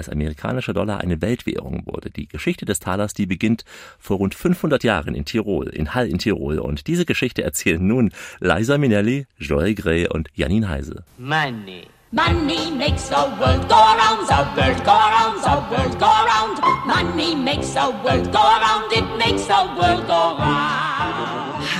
als 0.00 0.08
amerikanischer 0.08 0.72
Dollar 0.72 1.00
eine 1.00 1.20
Weltwährung 1.20 1.82
wurde. 1.84 2.10
Die 2.10 2.26
Geschichte 2.26 2.64
des 2.64 2.80
Talers, 2.80 3.12
die 3.12 3.26
beginnt 3.26 3.64
vor 3.98 4.16
rund 4.16 4.34
500 4.34 4.82
Jahren 4.82 5.14
in 5.14 5.26
Tirol, 5.26 5.68
in 5.68 5.94
Hall 5.94 6.08
in 6.08 6.18
Tirol. 6.18 6.58
Und 6.58 6.86
diese 6.86 7.04
Geschichte 7.04 7.42
erzählen 7.42 7.86
nun 7.86 8.10
Liza 8.40 8.78
Minnelli, 8.78 9.26
Joel 9.38 9.74
Grey 9.74 10.08
und 10.08 10.28
Janine 10.34 10.68
Heise. 10.68 11.04
Money. 11.18 11.86
Money 12.12 12.70
makes 12.72 13.08
the 13.08 13.14
world 13.38 13.68
go 13.68 13.76
round, 13.76 14.26
the 14.26 14.42
world 14.56 14.84
go 14.84 14.96
round, 15.14 15.42
the 15.44 15.56
world 15.70 15.98
go 16.00 16.06
round. 16.06 16.58
Money 16.86 17.36
makes 17.36 17.74
the 17.74 17.92
world 18.02 18.32
go 18.32 18.40
round, 18.40 18.90
it 18.92 19.04
makes 19.18 19.44
the 19.46 19.68
world 19.78 20.06
go 20.06 20.36
round. 20.38 20.79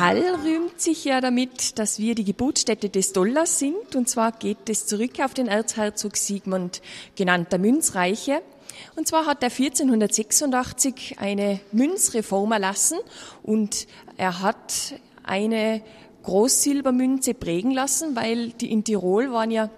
Hall 0.00 0.34
rühmt 0.42 0.80
sich 0.80 1.04
ja 1.04 1.20
damit, 1.20 1.78
dass 1.78 1.98
wir 1.98 2.14
die 2.14 2.24
Geburtsstätte 2.24 2.88
des 2.88 3.12
Dollars 3.12 3.58
sind. 3.58 3.94
Und 3.94 4.08
zwar 4.08 4.32
geht 4.32 4.70
es 4.70 4.86
zurück 4.86 5.20
auf 5.22 5.34
den 5.34 5.46
Erzherzog 5.46 6.16
Sigmund, 6.16 6.80
genannt 7.16 7.52
der 7.52 7.58
Münzreiche. 7.58 8.40
Und 8.96 9.06
zwar 9.06 9.26
hat 9.26 9.42
er 9.42 9.50
1486 9.50 11.18
eine 11.18 11.60
Münzreform 11.72 12.52
erlassen 12.52 12.98
und 13.42 13.86
er 14.16 14.40
hat 14.40 14.94
eine 15.22 15.82
Großsilbermünze 16.22 17.34
prägen 17.34 17.72
lassen, 17.72 18.16
weil 18.16 18.52
die 18.52 18.72
in 18.72 18.84
Tirol 18.84 19.32
waren 19.32 19.50
ja 19.50 19.68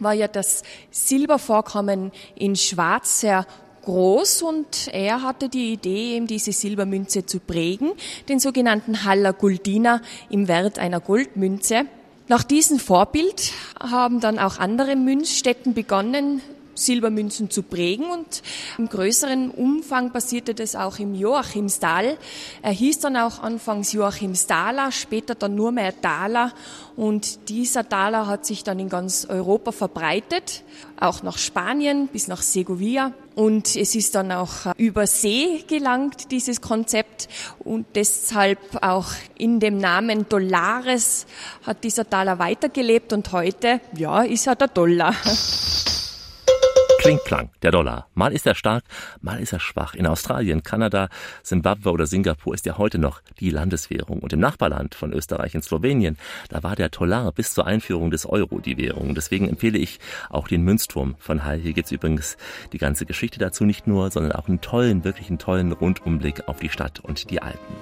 war 0.00 0.12
ja 0.12 0.28
das 0.28 0.62
Silbervorkommen 0.92 2.12
in 2.36 2.54
Schwarz 2.54 3.20
sehr 3.20 3.46
groß 3.88 4.42
und 4.42 4.88
er 4.92 5.22
hatte 5.22 5.48
die 5.48 5.72
Idee, 5.72 6.16
eben 6.16 6.26
diese 6.26 6.52
Silbermünze 6.52 7.24
zu 7.24 7.40
prägen, 7.40 7.92
den 8.28 8.38
sogenannten 8.38 9.04
Haller 9.04 9.32
Guldina 9.32 10.02
im 10.28 10.46
Wert 10.46 10.78
einer 10.78 11.00
Goldmünze. 11.00 11.86
Nach 12.28 12.44
diesem 12.44 12.78
Vorbild 12.78 13.52
haben 13.80 14.20
dann 14.20 14.38
auch 14.38 14.58
andere 14.58 14.94
Münzstätten 14.94 15.72
begonnen, 15.72 16.42
Silbermünzen 16.74 17.50
zu 17.50 17.62
prägen 17.62 18.10
und 18.10 18.42
im 18.76 18.88
größeren 18.88 19.50
Umfang 19.50 20.12
passierte 20.12 20.54
das 20.54 20.76
auch 20.76 20.98
im 20.98 21.14
Joachimsthal. 21.14 22.18
Er 22.62 22.70
hieß 22.70 23.00
dann 23.00 23.16
auch 23.16 23.42
anfangs 23.42 23.92
Joachimsthaler, 23.92 24.92
später 24.92 25.34
dann 25.34 25.54
nur 25.54 25.72
mehr 25.72 25.98
Thaler 26.00 26.52
und 26.94 27.48
dieser 27.48 27.88
Thaler 27.88 28.26
hat 28.26 28.46
sich 28.46 28.64
dann 28.64 28.78
in 28.78 28.88
ganz 28.88 29.26
Europa 29.28 29.72
verbreitet, 29.72 30.62
auch 31.00 31.22
nach 31.22 31.38
Spanien 31.38 32.08
bis 32.08 32.28
nach 32.28 32.42
Segovia 32.42 33.12
und 33.38 33.76
es 33.76 33.94
ist 33.94 34.16
dann 34.16 34.32
auch 34.32 34.74
über 34.78 35.06
See 35.06 35.62
gelangt, 35.68 36.32
dieses 36.32 36.60
Konzept 36.60 37.28
und 37.60 37.86
deshalb 37.94 38.58
auch 38.82 39.06
in 39.36 39.60
dem 39.60 39.78
Namen 39.78 40.28
Dollares 40.28 41.24
hat 41.62 41.84
dieser 41.84 42.10
Taler 42.10 42.40
weitergelebt 42.40 43.12
und 43.12 43.30
heute, 43.30 43.80
ja, 43.96 44.22
ist 44.22 44.48
er 44.48 44.56
der 44.56 44.66
Dollar. 44.66 45.14
Klingklang, 46.98 47.50
der 47.62 47.70
Dollar. 47.70 48.08
Mal 48.14 48.32
ist 48.32 48.44
er 48.44 48.56
stark, 48.56 48.82
mal 49.20 49.40
ist 49.40 49.52
er 49.52 49.60
schwach. 49.60 49.94
In 49.94 50.04
Australien, 50.04 50.64
Kanada, 50.64 51.08
Simbabwe 51.44 51.92
oder 51.92 52.06
Singapur 52.06 52.54
ist 52.54 52.66
er 52.66 52.76
heute 52.76 52.98
noch 52.98 53.20
die 53.38 53.50
Landeswährung. 53.50 54.18
Und 54.18 54.32
im 54.32 54.40
Nachbarland 54.40 54.96
von 54.96 55.12
Österreich 55.12 55.54
in 55.54 55.62
Slowenien, 55.62 56.18
da 56.48 56.64
war 56.64 56.74
der 56.74 56.88
Dollar 56.88 57.30
bis 57.30 57.54
zur 57.54 57.68
Einführung 57.68 58.10
des 58.10 58.26
Euro 58.26 58.58
die 58.58 58.76
Währung. 58.76 59.14
Deswegen 59.14 59.48
empfehle 59.48 59.78
ich 59.78 60.00
auch 60.28 60.48
den 60.48 60.62
Münzturm 60.62 61.14
von 61.20 61.44
Hall. 61.44 61.60
Hier 61.60 61.72
gibt's 61.72 61.92
übrigens 61.92 62.36
die 62.72 62.78
ganze 62.78 63.06
Geschichte 63.06 63.38
dazu 63.38 63.64
nicht 63.64 63.86
nur, 63.86 64.10
sondern 64.10 64.32
auch 64.32 64.48
einen 64.48 64.60
tollen, 64.60 65.04
wirklich 65.04 65.28
einen 65.28 65.38
tollen 65.38 65.70
Rundumblick 65.70 66.48
auf 66.48 66.58
die 66.58 66.68
Stadt 66.68 66.98
und 66.98 67.30
die 67.30 67.40
Alpen. 67.40 67.76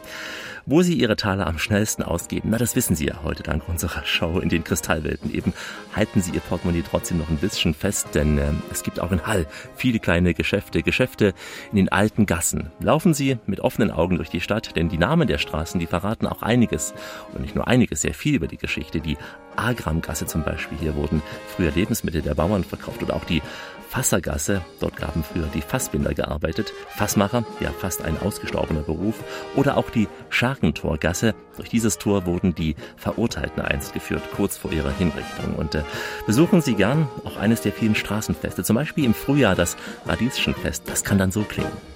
Wo 0.69 0.83
Sie 0.83 0.95
Ihre 0.95 1.15
Taler 1.15 1.47
am 1.47 1.61
schnellsten 1.61 2.03
ausgeben, 2.03 2.51
na 2.51 2.59
das 2.59 2.75
wissen 2.75 2.97
Sie 2.97 3.07
ja 3.07 3.23
heute 3.23 3.45
dank 3.45 3.69
unserer 3.69 4.05
Show 4.05 4.41
in 4.41 4.49
den 4.49 4.65
Kristallwelten 4.65 5.33
eben. 5.33 5.53
Halten 5.95 6.21
Sie 6.21 6.33
Ihr 6.33 6.41
Portemonnaie 6.41 6.83
trotzdem 6.83 7.19
noch 7.19 7.29
ein 7.29 7.37
bisschen 7.37 7.73
fest, 7.73 8.09
denn 8.15 8.37
äh, 8.37 8.51
es 8.73 8.83
gibt 8.83 8.99
auch 8.99 9.13
in 9.13 9.25
Hall 9.29 9.47
viele 9.77 10.01
kleine 10.01 10.35
Geschäfte, 10.35 10.83
Geschäfte 10.83 11.35
in 11.71 11.77
den 11.77 11.89
alten 11.91 12.27
Gassen. 12.27 12.73
Laufen 12.81 13.15
Sie 13.15 13.39
mit 13.47 13.61
offenen 13.61 13.93
Augen 13.93 14.17
durch 14.17 14.29
die 14.29 14.41
Stadt, 14.41 14.75
denn 14.75 14.89
die 14.89 14.99
Namen 14.99 15.29
der 15.29 15.39
Straßen, 15.39 15.79
die 15.79 15.87
verraten 15.87 16.27
auch 16.27 16.43
einiges 16.43 16.95
und 17.33 17.43
nicht 17.43 17.55
nur 17.55 17.69
einiges, 17.69 18.01
sehr 18.01 18.15
viel 18.15 18.35
über 18.35 18.49
die 18.49 18.59
Geschichte. 18.59 19.01
Die 19.01 19.19
Agramgasse 19.55 20.27
zum 20.27 20.43
Beispiel, 20.43 20.79
hier 20.79 20.97
wurden 20.97 21.23
früher 21.55 21.71
Lebensmittel 21.71 22.23
der 22.23 22.35
Bauern 22.35 22.65
verkauft 22.65 23.05
oder 23.05 23.15
auch 23.15 23.25
die 23.25 23.41
Fassergasse, 23.89 24.63
dort 24.81 24.97
gaben 24.97 25.23
früher 25.23 25.47
die 25.55 25.63
Fassbinder 25.63 26.15
gearbeitet, 26.15 26.73
Fassmacher, 26.89 27.45
ja 27.61 27.71
fast 27.71 28.03
ein 28.03 28.19
ausgestorbener 28.21 28.83
Beruf, 28.83 29.23
oder 29.55 29.77
auch 29.77 29.91
die 29.91 30.09
Scharkentorgasse, 30.29 31.35
durch 31.57 31.69
dieses 31.71 31.99
Tor 31.99 32.27
wurden 32.27 32.55
die 32.55 32.77
Verurteilten 32.97 33.63
einst 33.63 33.95
geführt, 33.95 34.23
kurz 34.35 34.57
vor 34.57 34.73
ihrer 34.73 34.93
Hinrichtung. 34.93 35.55
Und 35.57 35.75
äh, 35.75 35.83
besuchen 36.27 36.61
Sie 36.61 36.75
gern 36.75 37.09
auch 37.25 37.37
eines 37.37 37.63
der 37.63 37.73
vielen 37.73 37.95
Straßenfeste, 37.95 38.63
zum 38.65 38.77
Beispiel 38.77 39.05
im 39.05 39.15
Frühjahr 39.15 39.55
das 39.55 39.77
Radieschenfest, 40.07 40.89
das 40.89 41.05
kann 41.05 41.19
dann 41.19 41.31
so 41.31 41.43
klingen. 41.43 41.96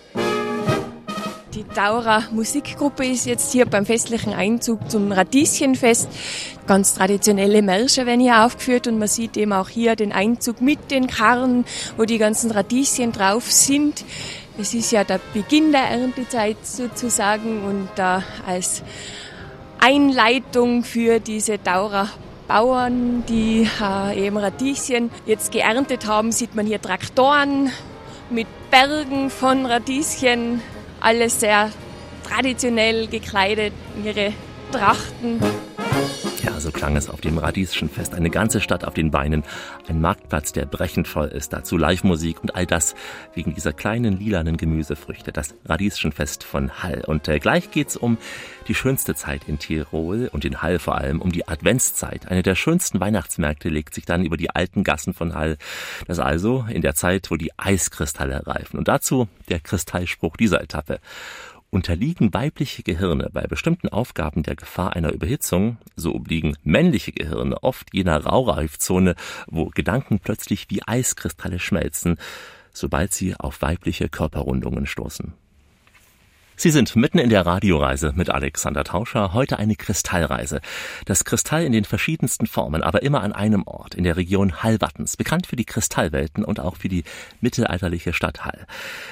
Die 1.55 1.65
Daurer 1.65 2.23
Musikgruppe 2.31 3.05
ist 3.05 3.27
jetzt 3.27 3.51
hier 3.51 3.67
beim 3.67 3.85
festlichen 3.85 4.33
Einzug 4.33 4.89
zum 4.89 5.11
Radieschenfest. 5.11 6.09
Ganz 6.69 6.95
traditionelle 6.95 7.61
Märsche 7.61 8.07
werden 8.07 8.21
hier 8.21 8.45
aufgeführt 8.45 8.87
und 8.87 9.01
man 9.01 9.09
sieht 9.09 9.37
eben 9.37 9.53
auch 9.53 9.69
hier 9.69 9.97
den 9.97 10.13
Einzug 10.13 10.61
mit 10.61 10.93
den 10.93 11.09
Karren, 11.09 11.65
wo 11.97 12.05
die 12.05 12.19
ganzen 12.19 12.53
Radieschen 12.53 13.11
drauf 13.11 13.51
sind. 13.51 14.05
Es 14.61 14.75
ist 14.75 14.93
ja 14.93 15.03
der 15.03 15.19
Beginn 15.35 15.73
der 15.73 15.83
Erntezeit 15.83 16.59
sozusagen 16.63 17.65
und 17.65 17.89
da 17.97 18.23
als 18.47 18.85
Einleitung 19.81 20.85
für 20.85 21.19
diese 21.19 21.59
Daurer 21.59 22.11
Bauern, 22.47 23.25
die 23.29 23.69
äh, 23.81 24.27
eben 24.27 24.37
Radieschen 24.37 25.11
jetzt 25.27 25.51
geerntet 25.51 26.07
haben, 26.07 26.31
sieht 26.31 26.55
man 26.55 26.67
hier 26.67 26.81
Traktoren 26.81 27.73
mit 28.29 28.47
Bergen 28.71 29.31
von 29.31 29.67
Radieschen 29.67 30.61
alles 31.01 31.41
sehr 31.41 31.71
traditionell 32.29 33.07
gekleidet, 33.09 33.73
ihre 34.05 34.33
Trachten. 34.73 35.41
Ja, 36.43 36.59
so 36.59 36.71
klang 36.71 36.97
es 36.97 37.11
auf 37.11 37.21
dem 37.21 37.37
Radieschenfest. 37.37 38.15
Eine 38.15 38.31
ganze 38.31 38.63
Stadt 38.63 38.85
auf 38.85 38.95
den 38.95 39.11
Beinen. 39.11 39.45
Ein 39.89 40.01
Marktplatz, 40.01 40.53
der 40.53 40.65
brechend 40.65 41.07
voll 41.07 41.29
ist. 41.29 41.53
Dazu 41.53 41.77
Live-Musik 41.77 42.41
und 42.41 42.55
all 42.55 42.65
das 42.65 42.95
wegen 43.35 43.55
dieser 43.55 43.75
kleinen 43.75 44.19
lilanen 44.19 44.57
Gemüsefrüchte. 44.57 45.33
Das 45.33 45.55
Radieschenfest 45.67 46.43
von 46.43 46.83
Hall. 46.83 47.05
Und 47.07 47.29
äh, 47.29 47.41
gleich 47.41 47.71
geht's 47.71 47.95
um 47.95 48.17
die 48.69 48.75
schönste 48.75 49.15
Zeit 49.15 49.43
in 49.49 49.59
Tirol 49.59 50.31
und 50.33 50.47
in 50.47 50.63
Hall 50.63 50.79
vor 50.79 50.97
allem, 50.97 51.21
um 51.21 51.31
die 51.31 51.47
Adventszeit. 51.47 52.29
Eine 52.29 52.43
der 52.43 52.55
schönsten 52.55 53.01
Weihnachtsmärkte 53.01 53.69
legt 53.69 53.95
sich 53.95 54.07
dann 54.07 54.25
über 54.25 54.39
die 54.39 54.49
alten 54.49 54.83
Gassen 54.83 55.13
von 55.13 55.35
Hall. 55.35 55.59
Das 56.07 56.21
also 56.21 56.65
in 56.71 56.81
der 56.81 56.95
Zeit, 56.95 57.31
wo 57.31 57.37
die 57.37 57.51
Eiskristalle 57.59 58.47
reifen. 58.47 58.79
Und 58.79 58.89
dazu 58.89 59.29
der 59.51 59.61
Kristallspruch 59.61 60.39
dieser 60.39 60.63
Etappe. 60.63 61.01
Unterliegen 61.71 62.35
weibliche 62.35 62.83
Gehirne 62.83 63.31
bei 63.33 63.43
bestimmten 63.43 63.89
Aufgaben 63.89 64.43
der 64.43 64.57
Gefahr 64.57 64.97
einer 64.97 65.13
Überhitzung, 65.13 65.79
so 65.95 66.15
obliegen 66.15 66.57
männliche 66.65 67.13
Gehirne 67.13 67.63
oft 67.63 67.95
jener 67.95 68.25
Raureifzone, 68.25 69.15
wo 69.47 69.67
Gedanken 69.67 70.19
plötzlich 70.19 70.67
wie 70.69 70.83
Eiskristalle 70.85 71.61
schmelzen, 71.61 72.17
sobald 72.73 73.13
sie 73.13 73.37
auf 73.37 73.63
weibliche 73.63 74.09
Körperrundungen 74.09 74.87
stoßen. 74.87 75.33
Sie 76.61 76.71
sind 76.71 76.95
mitten 76.95 77.19
in 77.19 77.31
der 77.31 77.47
Radioreise 77.47 78.13
mit 78.15 78.29
Alexander 78.29 78.85
Tauscher. 78.85 79.33
Heute 79.33 79.59
eine 79.59 79.77
Kristallreise. 79.77 80.61
Das 81.07 81.25
Kristall 81.25 81.65
in 81.65 81.73
den 81.73 81.87
verschiedensten 81.87 82.47
Formen, 82.47 82.83
aber 82.83 83.03
immer 83.03 83.23
an 83.23 83.33
einem 83.33 83.63
Ort, 83.63 83.95
in 83.95 84.05
der 84.05 84.19
Region 84.19 84.63
Hallwattens, 84.63 85.17
bekannt 85.17 85.47
für 85.47 85.57
die 85.57 85.65
Kristallwelten 85.65 86.45
und 86.45 86.61
auch 86.61 86.77
für 86.77 86.91
die 86.91 87.05
mittelalterliche 87.41 88.13
Stadt 88.13 88.45
Hall. 88.45 88.67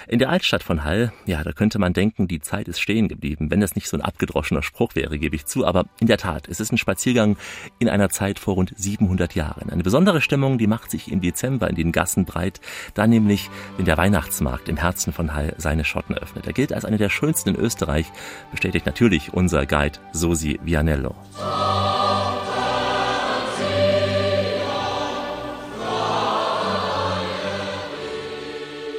In 0.09 0.19
der 0.19 0.29
Altstadt 0.29 0.63
von 0.63 0.85
Hall, 0.85 1.11
ja, 1.25 1.43
da 1.43 1.53
könnte 1.53 1.79
man 1.79 1.95
denken, 1.95 2.29
die 2.29 2.41
Zeit 2.41 2.69
ist 2.69 2.81
stehen 2.81 3.09
geblieben, 3.09 3.51
wenn 3.51 3.63
das 3.63 3.77
nicht 3.77 3.89
so 3.89 3.97
ein 3.97 4.03
abgedroschener 4.03 4.63
Spruch 4.63 4.95
wäre, 4.95 5.19
gebe 5.19 5.35
ich 5.35 5.47
zu. 5.47 5.65
Aber 5.65 5.87
in 6.01 6.07
der 6.07 6.19
Tat, 6.19 6.49
es 6.49 6.61
ist 6.61 6.71
ein 6.71 6.77
Spaziergang 6.77 7.39
in 7.79 7.89
einer 7.89 8.11
Zeit 8.11 8.39
vor 8.39 8.57
rund 8.57 8.75
700 8.77 9.35
Jahren. 9.35 9.71
Eine 9.71 9.83
besondere 9.83 10.21
Stimmung, 10.21 10.59
die 10.59 10.67
macht 10.67 10.91
sich 10.91 11.11
im 11.11 11.23
Dezember 11.23 11.71
in 11.71 11.77
den 11.77 11.93
Gassen 11.93 12.27
breit, 12.27 12.61
dann 12.93 13.09
nämlich, 13.09 13.49
wenn 13.79 13.87
der 13.87 13.97
Weihnachtsmarkt 13.97 14.69
im 14.69 14.77
Herzen 14.77 15.15
von 15.15 15.33
Hall 15.33 15.55
seine 15.57 15.87
Schotten 15.87 16.15
öffnet. 16.15 16.47
Er 16.47 16.53
gilt 16.53 16.75
als 16.75 16.85
eine 16.85 16.99
der 16.99 17.09
schönsten 17.09 17.38
in 17.47 17.57
Österreich, 17.57 18.11
bestätigt 18.51 18.87
natürlich 18.87 19.33
unser 19.33 19.67
Guide 19.67 19.99
Sosi 20.13 20.59
Vianello. 20.63 21.15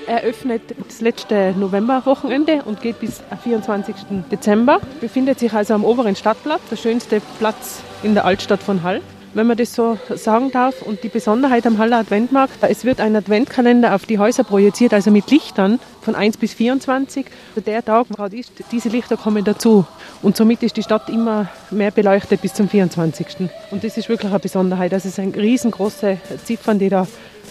eröffnet 0.10 0.62
das 0.88 1.02
letzte 1.02 1.54
Novemberwochenende 1.56 2.64
und 2.66 2.82
geht 2.82 3.00
bis 3.00 3.22
24. 3.44 3.96
Dezember. 4.32 4.80
Befindet 5.00 5.40
sich 5.40 5.54
also 5.54 5.76
am 5.76 5.86
oberen 5.86 6.16
Stadtplatz, 6.16 6.62
der 6.70 6.76
schönste 6.78 7.22
Platz 7.38 7.82
in 8.02 8.16
der 8.16 8.26
Altstadt 8.26 8.62
von 8.62 8.84
Hall 8.84 9.02
wenn 9.34 9.48
man 9.48 9.58
das 9.58 9.74
so 9.74 9.98
sagen 10.16 10.52
darf. 10.52 10.82
Und 10.82 11.04
die 11.04 11.10
Besonderheit 11.10 11.66
am 11.66 11.78
Haller 11.78 11.98
Adventmarkt, 11.98 12.58
es 12.62 12.86
wird 12.86 13.00
ein 13.00 13.16
Adventkalender 13.16 13.96
auf 13.96 14.06
die 14.06 14.20
Häuser 14.20 14.44
projiziert, 14.44 14.94
also 14.94 15.12
mit 15.12 15.30
Lichtern 15.32 15.80
von 16.02 16.16
1 16.16 16.38
bis 16.38 16.54
24. 16.54 17.26
Also 17.56 17.62
der 17.66 17.84
Tag, 17.84 18.08
wo 18.10 18.16
gerade 18.16 18.38
ist, 18.38 18.52
diese 18.72 18.90
Lichter 18.90 19.18
kommen 19.18 19.44
dazu. 19.44 19.86
Und 20.22 20.36
somit 20.36 20.64
ist 20.64 20.78
die 20.78 20.84
Stadt 20.84 21.10
immer 21.10 21.50
mehr 21.72 21.92
beleuchtet 21.92 22.42
bis 22.42 22.54
zum 22.54 22.70
24. 22.70 23.50
Und 23.72 23.84
das 23.84 23.98
ist 23.98 24.10
wirklich 24.10 24.32
eine 24.32 24.40
Besonderheit. 24.40 24.92
Das 24.92 25.06
ist 25.06 25.20
ein 25.20 25.32
riesengroße 25.32 26.18
Ziffern, 26.44 26.80
die 26.80 26.90
da 26.90 27.08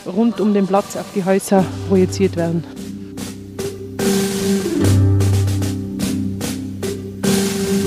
rund 0.07 0.41
um 0.41 0.55
den 0.55 0.67
Platz 0.67 0.97
auf 0.97 1.07
die 1.15 1.25
Häuser 1.25 1.65
projiziert 1.89 2.37
werden. 2.37 2.65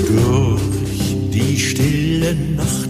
Durch 0.08 1.30
die 1.30 1.58
stille 1.58 2.34
Nacht 2.34 2.81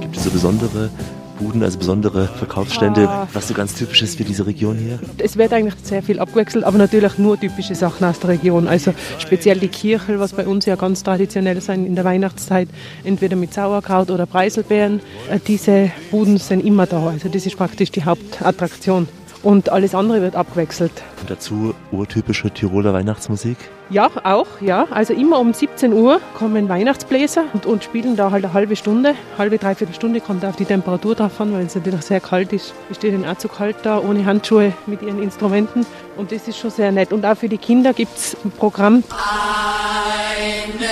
Gibt 0.00 0.16
es 0.16 0.24
so 0.24 0.30
besondere 0.30 0.90
Buden, 1.38 1.62
also 1.62 1.78
besondere 1.78 2.26
Verkaufsstände, 2.26 3.08
ah. 3.08 3.28
was 3.32 3.48
so 3.48 3.54
ganz 3.54 3.74
typisch 3.74 4.02
ist 4.02 4.16
für 4.16 4.24
diese 4.24 4.46
Region 4.46 4.76
hier? 4.76 4.98
Es 5.18 5.36
wird 5.36 5.52
eigentlich 5.52 5.74
sehr 5.82 6.02
viel 6.02 6.18
abgewechselt, 6.18 6.64
aber 6.64 6.78
natürlich 6.78 7.18
nur 7.18 7.38
typische 7.38 7.74
Sachen 7.74 8.04
aus 8.06 8.18
der 8.20 8.30
Region. 8.30 8.66
Also 8.68 8.94
speziell 9.18 9.58
die 9.58 9.68
Kirche, 9.68 10.18
was 10.18 10.32
bei 10.32 10.46
uns 10.46 10.66
ja 10.66 10.76
ganz 10.76 11.02
traditionell 11.02 11.60
sein 11.60 11.86
in 11.86 11.94
der 11.94 12.04
Weihnachtszeit, 12.04 12.68
entweder 13.04 13.36
mit 13.36 13.52
Sauerkraut 13.52 14.10
oder 14.10 14.26
Preiselbeeren. 14.26 15.00
Äh, 15.30 15.38
diese 15.46 15.90
Buden 16.10 16.38
sind 16.38 16.64
immer 16.64 16.86
da. 16.86 17.08
Also 17.08 17.28
das 17.28 17.46
ist 17.46 17.56
praktisch 17.56 17.90
die 17.90 18.04
Hauptattraktion. 18.04 19.08
Und 19.46 19.68
alles 19.68 19.94
andere 19.94 20.22
wird 20.22 20.34
abgewechselt. 20.34 20.90
Und 21.20 21.30
dazu 21.30 21.72
urtypische 21.92 22.50
Tiroler 22.50 22.92
Weihnachtsmusik? 22.92 23.56
Ja, 23.90 24.10
auch, 24.24 24.48
ja. 24.60 24.88
Also 24.90 25.14
immer 25.14 25.38
um 25.38 25.54
17 25.54 25.92
Uhr 25.92 26.20
kommen 26.36 26.68
Weihnachtsbläser 26.68 27.44
und, 27.52 27.64
und 27.64 27.84
spielen 27.84 28.16
da 28.16 28.32
halt 28.32 28.44
eine 28.44 28.54
halbe 28.54 28.74
Stunde, 28.74 29.14
halbe, 29.38 29.58
dreiviertel 29.58 29.94
Stunde, 29.94 30.20
kommt 30.20 30.44
auf 30.44 30.56
die 30.56 30.64
Temperatur 30.64 31.14
drauf 31.14 31.40
an, 31.40 31.52
weil 31.52 31.64
es 31.64 31.76
natürlich 31.76 32.02
sehr 32.02 32.18
kalt 32.18 32.52
ist. 32.52 32.74
Ich 32.90 32.96
stehe 32.96 33.16
dann 33.16 33.24
auch 33.24 33.38
zu 33.38 33.46
kalt 33.46 33.76
da, 33.84 34.00
ohne 34.00 34.26
Handschuhe 34.26 34.72
mit 34.86 35.00
ihren 35.02 35.22
Instrumenten. 35.22 35.86
Und 36.16 36.32
das 36.32 36.48
ist 36.48 36.58
schon 36.58 36.72
sehr 36.72 36.90
nett. 36.90 37.12
Und 37.12 37.24
auch 37.24 37.36
für 37.36 37.48
die 37.48 37.58
Kinder 37.58 37.92
gibt 37.92 38.18
es 38.18 38.36
ein 38.44 38.50
Programm. 38.50 39.04
Eine 39.10 40.90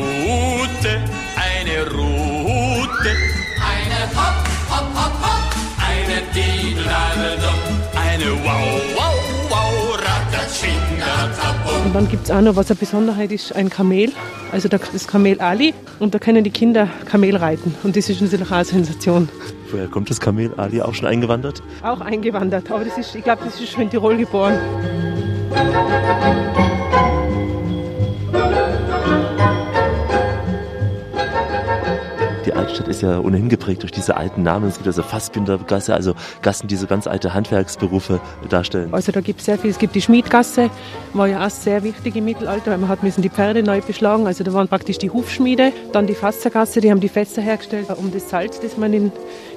Und 11.86 11.94
dann 11.94 12.10
gibt 12.10 12.26
es 12.26 12.32
auch 12.32 12.42
noch, 12.42 12.56
was 12.56 12.70
eine 12.72 12.80
Besonderheit 12.80 13.32
ist, 13.32 13.56
ein 13.56 13.70
Kamel, 13.70 14.12
also 14.52 14.68
das 14.68 15.08
Kamel 15.08 15.40
Ali. 15.40 15.74
Und 16.00 16.14
da 16.14 16.20
können 16.20 16.44
die 16.44 16.50
Kinder 16.50 16.90
Kamel 17.06 17.36
reiten. 17.36 17.76
Und 17.84 17.96
das 17.96 18.10
ist 18.10 18.22
natürlich 18.22 18.48
auch 18.48 18.56
eine 18.56 18.66
Sensation. 18.66 19.30
Woher 19.72 19.88
kommt 19.88 20.10
das 20.10 20.20
Kamel 20.20 20.54
Ali 20.58 20.82
auch 20.82 20.94
schon 20.94 21.08
eingewandert? 21.08 21.62
Auch 21.84 22.02
eingewandert, 22.02 22.70
aber 22.72 22.86
das 22.86 22.98
ist, 22.98 23.16
ich 23.16 23.24
glaube, 23.24 23.44
das 23.46 23.60
ist 23.60 23.72
schon 23.72 23.84
in 23.84 23.90
Tirol 23.90 24.18
geboren. 24.18 24.58
Altstadt 32.56 32.88
ist 32.88 33.02
ja 33.02 33.20
ohnehin 33.20 33.50
geprägt 33.50 33.84
durch 33.84 33.92
diese 33.92 34.16
alten 34.16 34.44
Namen. 34.44 34.70
Es 34.70 34.76
gibt 34.76 34.88
also 34.88 35.04
Fassbindergasse, 35.04 35.94
also 35.94 36.16
Gassen, 36.42 36.68
die 36.68 36.78
so 36.78 36.88
ganz 36.88 37.06
alte 37.06 37.34
Handwerksberufe 37.34 38.22
darstellen. 38.50 38.94
Also 38.94 39.12
da 39.12 39.22
gibt 39.22 39.42
es 39.42 39.46
sehr 39.46 39.58
viel. 39.58 39.70
Es 39.70 39.78
gibt 39.78 39.94
die 39.94 40.02
Schmiedgasse, 40.02 40.70
war 41.14 41.28
ja 41.28 41.46
auch 41.46 41.50
sehr 41.50 41.84
wichtig 41.84 42.16
im 42.16 42.26
Mittelalter, 42.26 42.72
weil 42.72 42.78
man 42.78 42.90
hat 42.90 43.04
müssen 43.04 43.22
die 43.22 43.30
Pferde 43.30 43.62
neu 43.62 43.82
beschlagen. 43.82 44.26
Also 44.26 44.44
da 44.44 44.54
waren 44.54 44.68
praktisch 44.68 44.98
die 44.98 45.10
Hufschmiede. 45.10 45.74
Dann 45.92 46.08
die 46.08 46.16
Fassergasse, 46.16 46.80
die 46.80 46.92
haben 46.92 47.02
die 47.02 47.10
Fässer 47.10 47.42
hergestellt, 47.42 47.88
um 47.98 48.12
das 48.12 48.30
Salz, 48.30 48.60
das 48.62 48.78
man 48.78 48.94
in, 48.94 49.12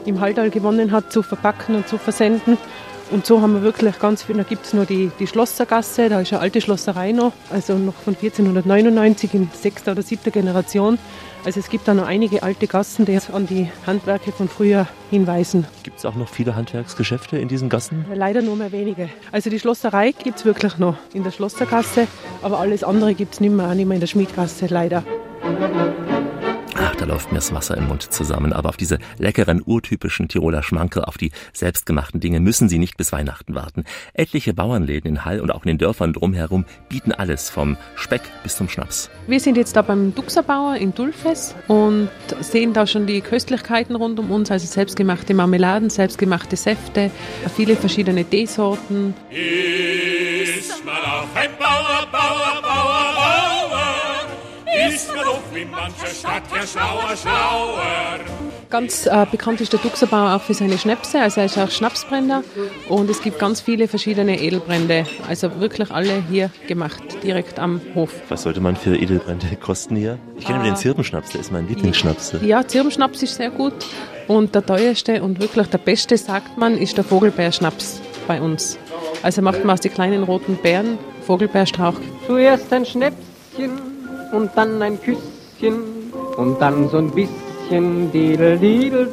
im 0.05 0.21
Halltal 0.21 0.51
gewonnen 0.51 0.91
hat, 0.91 1.13
zu 1.13 1.23
verpacken 1.23 1.77
und 1.77 1.87
zu 1.87 1.99
versenden. 1.99 2.59
Und 3.11 3.25
so 3.25 3.41
haben 3.41 3.55
wir 3.55 3.63
wirklich 3.63 3.99
ganz 3.99 4.23
viel. 4.23 4.37
Da 4.37 4.43
gibt 4.43 4.67
es 4.67 4.75
noch 4.75 4.85
die, 4.85 5.11
die 5.19 5.27
Schlossergasse, 5.27 6.09
da 6.09 6.21
ist 6.21 6.33
eine 6.33 6.43
alte 6.43 6.61
Schlosserei 6.61 7.13
noch, 7.13 7.33
also 7.51 7.75
noch 7.79 7.95
von 7.95 8.15
1499 8.15 9.35
in 9.35 9.49
sechster 9.53 9.93
oder 9.93 10.03
siebter 10.03 10.31
Generation. 10.31 10.99
Also 11.45 11.61
es 11.61 11.71
gibt 11.71 11.89
da 11.89 11.95
noch 11.95 12.07
einige 12.07 12.43
alte 12.43 12.67
Gassen, 12.67 13.07
die 13.07 13.19
an 13.33 13.47
die 13.47 13.71
Handwerke 13.87 14.33
von 14.33 14.49
früher 14.49 14.87
hinweisen. 15.11 15.67
Gibt 15.83 15.99
es 15.99 16.05
auch 16.05 16.17
noch 16.17 16.29
viele 16.29 16.55
Handwerksgeschäfte 16.55 17.39
in 17.39 17.49
diesen 17.49 17.69
Gassen? 17.69 18.05
Leider 18.13 18.43
nur 18.43 18.57
mehr 18.57 18.73
wenige. 18.73 19.09
Also 19.33 19.49
die 19.49 19.59
Schlosserei 19.59 20.13
gibt 20.13 20.39
es 20.39 20.45
wirklich 20.45 20.77
noch 20.79 20.97
in 21.15 21.25
der 21.25 21.31
Schlossergasse, 21.31 22.07
aber 22.43 22.59
alles 22.59 22.85
andere 22.85 23.15
gibt 23.15 23.35
es 23.35 23.41
nicht 23.41 23.53
mehr, 23.53 23.69
auch 23.69 23.75
nicht 23.75 23.87
mehr 23.87 23.95
in 23.95 24.01
der 24.01 24.09
Schmiedgasse, 24.09 24.67
leider. 24.67 25.05
Läuft 27.09 27.33
mir 27.33 27.39
das 27.39 27.55
Wasser 27.55 27.75
im 27.79 27.89
Mund 27.89 28.13
zusammen. 28.13 28.53
Aber 28.53 28.69
auf 28.69 28.77
diese 28.77 28.99
leckeren, 29.17 29.63
urtypischen 29.65 30.29
Tiroler 30.29 30.63
Schmankerl, 30.63 31.07
auf 31.07 31.17
die 31.17 31.33
selbstgemachten 31.55 32.21
Dinge 32.21 32.39
müssen 32.39 32.69
Sie 32.69 32.79
nicht 32.79 32.99
bis 32.99 33.13
Weihnachten 33.13 33.55
warten. 33.55 33.85
Etliche 34.13 34.53
Bauernläden 34.53 35.09
in 35.09 35.25
Hall 35.25 35.41
und 35.41 35.51
auch 35.51 35.63
in 35.65 35.69
den 35.69 35.79
Dörfern 35.79 36.13
drumherum 36.13 36.67
bieten 36.91 37.13
alles, 37.13 37.49
vom 37.49 37.79
Speck 37.95 38.21
bis 38.43 38.57
zum 38.57 38.69
Schnaps. 38.69 39.09
Wir 39.27 39.41
sind 39.41 39.57
jetzt 39.57 39.75
da 39.75 39.81
beim 39.81 40.15
Duxerbauer 40.15 40.77
in 40.77 40.95
Dulfes 40.95 41.55
und 41.67 42.11
sehen 42.41 42.75
da 42.75 42.87
schon 42.87 43.07
die 43.07 43.23
Köstlichkeiten 43.23 43.97
rund 43.97 44.19
um 44.21 44.31
uns, 44.31 44.51
also 44.51 44.67
selbstgemachte 44.67 45.33
Marmeladen, 45.33 45.89
selbstgemachte 45.89 46.57
Säfte, 46.57 47.11
viele 47.57 47.75
verschiedene 47.77 48.23
Teesorten. 48.27 49.15
Ist 49.31 50.85
man 50.85 50.97
auf 50.97 51.35
ein 51.35 51.49
Bauer, 51.59 52.07
Bauer, 52.13 52.61
Bauer, 52.61 52.68
ist 54.89 55.15
man 55.15 55.27
auf 55.27 55.43
wie 55.55 55.65
manche 55.65 56.07
Stadt 56.15 56.43
ja 56.55 56.67
schlauer, 56.67 57.17
schlauer. 57.17 58.19
Ganz 58.71 59.07
äh, 59.07 59.27
bekannt 59.31 59.61
ist 59.63 59.73
der 59.73 59.81
Duxerbauer 59.81 60.35
auch 60.37 60.43
für 60.43 60.53
seine 60.53 60.77
Schnäpse, 60.77 61.21
also 61.21 61.41
er 61.41 61.47
ist 61.47 61.57
auch 61.57 61.71
Schnapsbrenner 61.71 62.45
und 62.91 63.09
es 63.09 63.23
gibt 63.23 63.39
ganz 63.39 63.63
viele 63.63 63.89
verschiedene 63.89 64.39
Edelbrände, 64.41 65.07
also 65.27 65.59
wirklich 65.59 65.91
alle 65.91 66.23
hier 66.29 66.51
gemacht, 66.67 67.03
direkt 67.23 67.59
am 67.59 67.81
Hof. 67.95 68.11
Was 68.29 68.43
sollte 68.43 68.61
man 68.61 68.77
für 68.77 68.95
Edelbrände 68.95 69.47
kosten 69.57 69.97
hier? 69.97 70.19
Ich 70.39 70.45
kenne 70.45 70.61
Ah. 70.61 70.65
den 70.65 70.77
Zirbenschnaps, 70.77 71.31
der 71.31 71.41
ist 71.41 71.51
mein 71.51 71.67
Lieblingsschnaps. 71.67 72.35
Ja, 72.43 72.67
Zirbenschnaps 72.67 73.23
ist 73.23 73.37
sehr 73.37 73.51
gut 73.51 73.73
und 74.27 74.55
der 74.55 74.67
teuerste 74.67 75.23
und 75.23 75.41
wirklich 75.41 75.69
der 75.69 75.79
beste, 75.79 76.19
sagt 76.19 76.59
man, 76.59 76.77
ist 76.77 76.95
der 76.99 77.05
Vogelbeerschnaps 77.05 78.01
bei 78.27 78.39
uns. 78.39 78.77
Also 79.23 79.41
macht 79.41 79.65
man 79.65 79.75
aus 79.75 79.81
den 79.81 79.95
kleinen 79.95 80.25
roten 80.25 80.57
Beeren 80.57 80.99
Vogelbeerstrauch. 81.27 81.95
Zuerst 82.27 82.71
ein 82.71 82.85
Schnäpschen 82.85 83.71
und 84.33 84.51
dann 84.55 84.81
ein 84.83 84.99
Küsschen 85.01 86.13
und 86.37 86.61
dann 86.61 86.89
so 86.89 86.99
ein 86.99 87.11
bisschen 87.11 88.11
Didel, 88.13 88.59
Didel, 88.59 89.09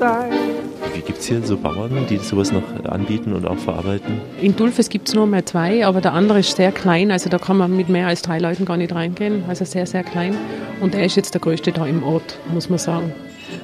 Wie 0.94 1.02
gibt 1.02 1.20
es 1.20 1.26
hier 1.26 1.42
so 1.44 1.58
Bauern, 1.58 2.06
die 2.10 2.18
sowas 2.18 2.52
noch 2.52 2.64
anbieten 2.86 3.34
und 3.34 3.46
auch 3.46 3.58
verarbeiten? 3.58 4.22
In 4.42 4.56
Dulfes 4.56 4.90
gibt 4.90 5.10
es 5.10 5.14
nur 5.14 5.28
mehr 5.28 5.46
zwei, 5.46 5.86
aber 5.86 6.00
der 6.00 6.14
andere 6.14 6.40
ist 6.40 6.56
sehr 6.56 6.72
klein, 6.72 7.12
also 7.12 7.30
da 7.30 7.38
kann 7.38 7.58
man 7.58 7.76
mit 7.76 7.90
mehr 7.90 8.08
als 8.08 8.22
drei 8.22 8.40
Leuten 8.40 8.66
gar 8.66 8.78
nicht 8.78 8.96
reingehen, 8.96 9.44
also 9.48 9.66
sehr, 9.66 9.86
sehr 9.86 10.04
klein. 10.04 10.36
Und 10.82 10.96
er 10.96 11.06
ist 11.06 11.16
jetzt 11.16 11.34
der 11.34 11.42
größte 11.42 11.72
da 11.72 11.86
im 11.86 12.04
Ort, 12.04 12.40
muss 12.54 12.70
man 12.70 12.80
sagen. 12.80 13.14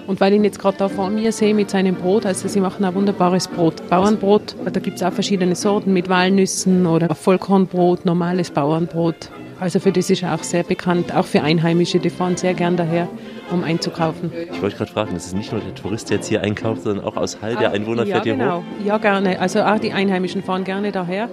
Und 0.08 0.20
weil 0.20 0.34
ich 0.34 0.40
ihn 0.40 0.44
jetzt 0.44 0.60
gerade 0.60 0.78
da 0.78 0.90
vor 0.90 1.10
mir 1.10 1.32
sehe 1.32 1.54
mit 1.54 1.70
seinem 1.70 1.96
Brot, 1.96 2.26
also 2.26 2.48
sie 2.48 2.60
machen 2.60 2.84
ein 2.84 2.94
wunderbares 2.96 3.48
Brot, 3.48 3.88
Bauernbrot, 3.90 4.56
da 4.72 4.80
gibt 4.80 4.98
es 4.98 5.04
auch 5.04 5.14
verschiedene 5.14 5.56
Sorten 5.56 5.94
mit 5.94 6.10
Walnüssen 6.10 6.86
oder 6.86 7.14
Vollkornbrot, 7.16 8.06
normales 8.06 8.52
Bauernbrot. 8.52 9.30
Also 9.62 9.80
für 9.80 9.92
das 9.92 10.10
ist 10.10 10.24
er 10.24 10.34
auch 10.34 10.42
sehr 10.42 10.64
bekannt, 10.64 11.14
auch 11.14 11.28
für 11.28 11.44
Einheimische, 11.44 12.00
die 12.00 12.10
fahren 12.10 12.36
sehr 12.36 12.56
gern 12.56 12.78
daher, 12.78 13.08
um 13.52 13.64
einzukaufen. 13.64 14.32
Ich 14.52 14.60
wollte 14.60 14.76
gerade 14.76 14.92
fragen, 14.92 15.14
das 15.14 15.28
ist 15.28 15.36
nicht 15.36 15.52
nur 15.52 15.62
der 15.62 15.76
Tourist, 15.76 16.10
der 16.10 16.18
jetzt 16.18 16.28
hier 16.28 16.42
einkauft, 16.42 16.82
sondern 16.82 17.06
auch 17.06 17.16
aus 17.16 17.44
Hall, 17.44 17.56
der 17.58 17.72
Einwohner 17.72 18.04
ja, 18.04 18.16
fährt 18.16 18.24
hier 18.24 18.38
genau. 18.38 18.58
hoch. 18.58 18.64
Ja, 18.84 18.98
gerne. 18.98 19.40
Also 19.40 19.62
auch 19.62 19.78
die 19.78 19.94
Einheimischen 19.94 20.42
fahren 20.42 20.64
gerne 20.64 20.92
daher. 20.92 21.30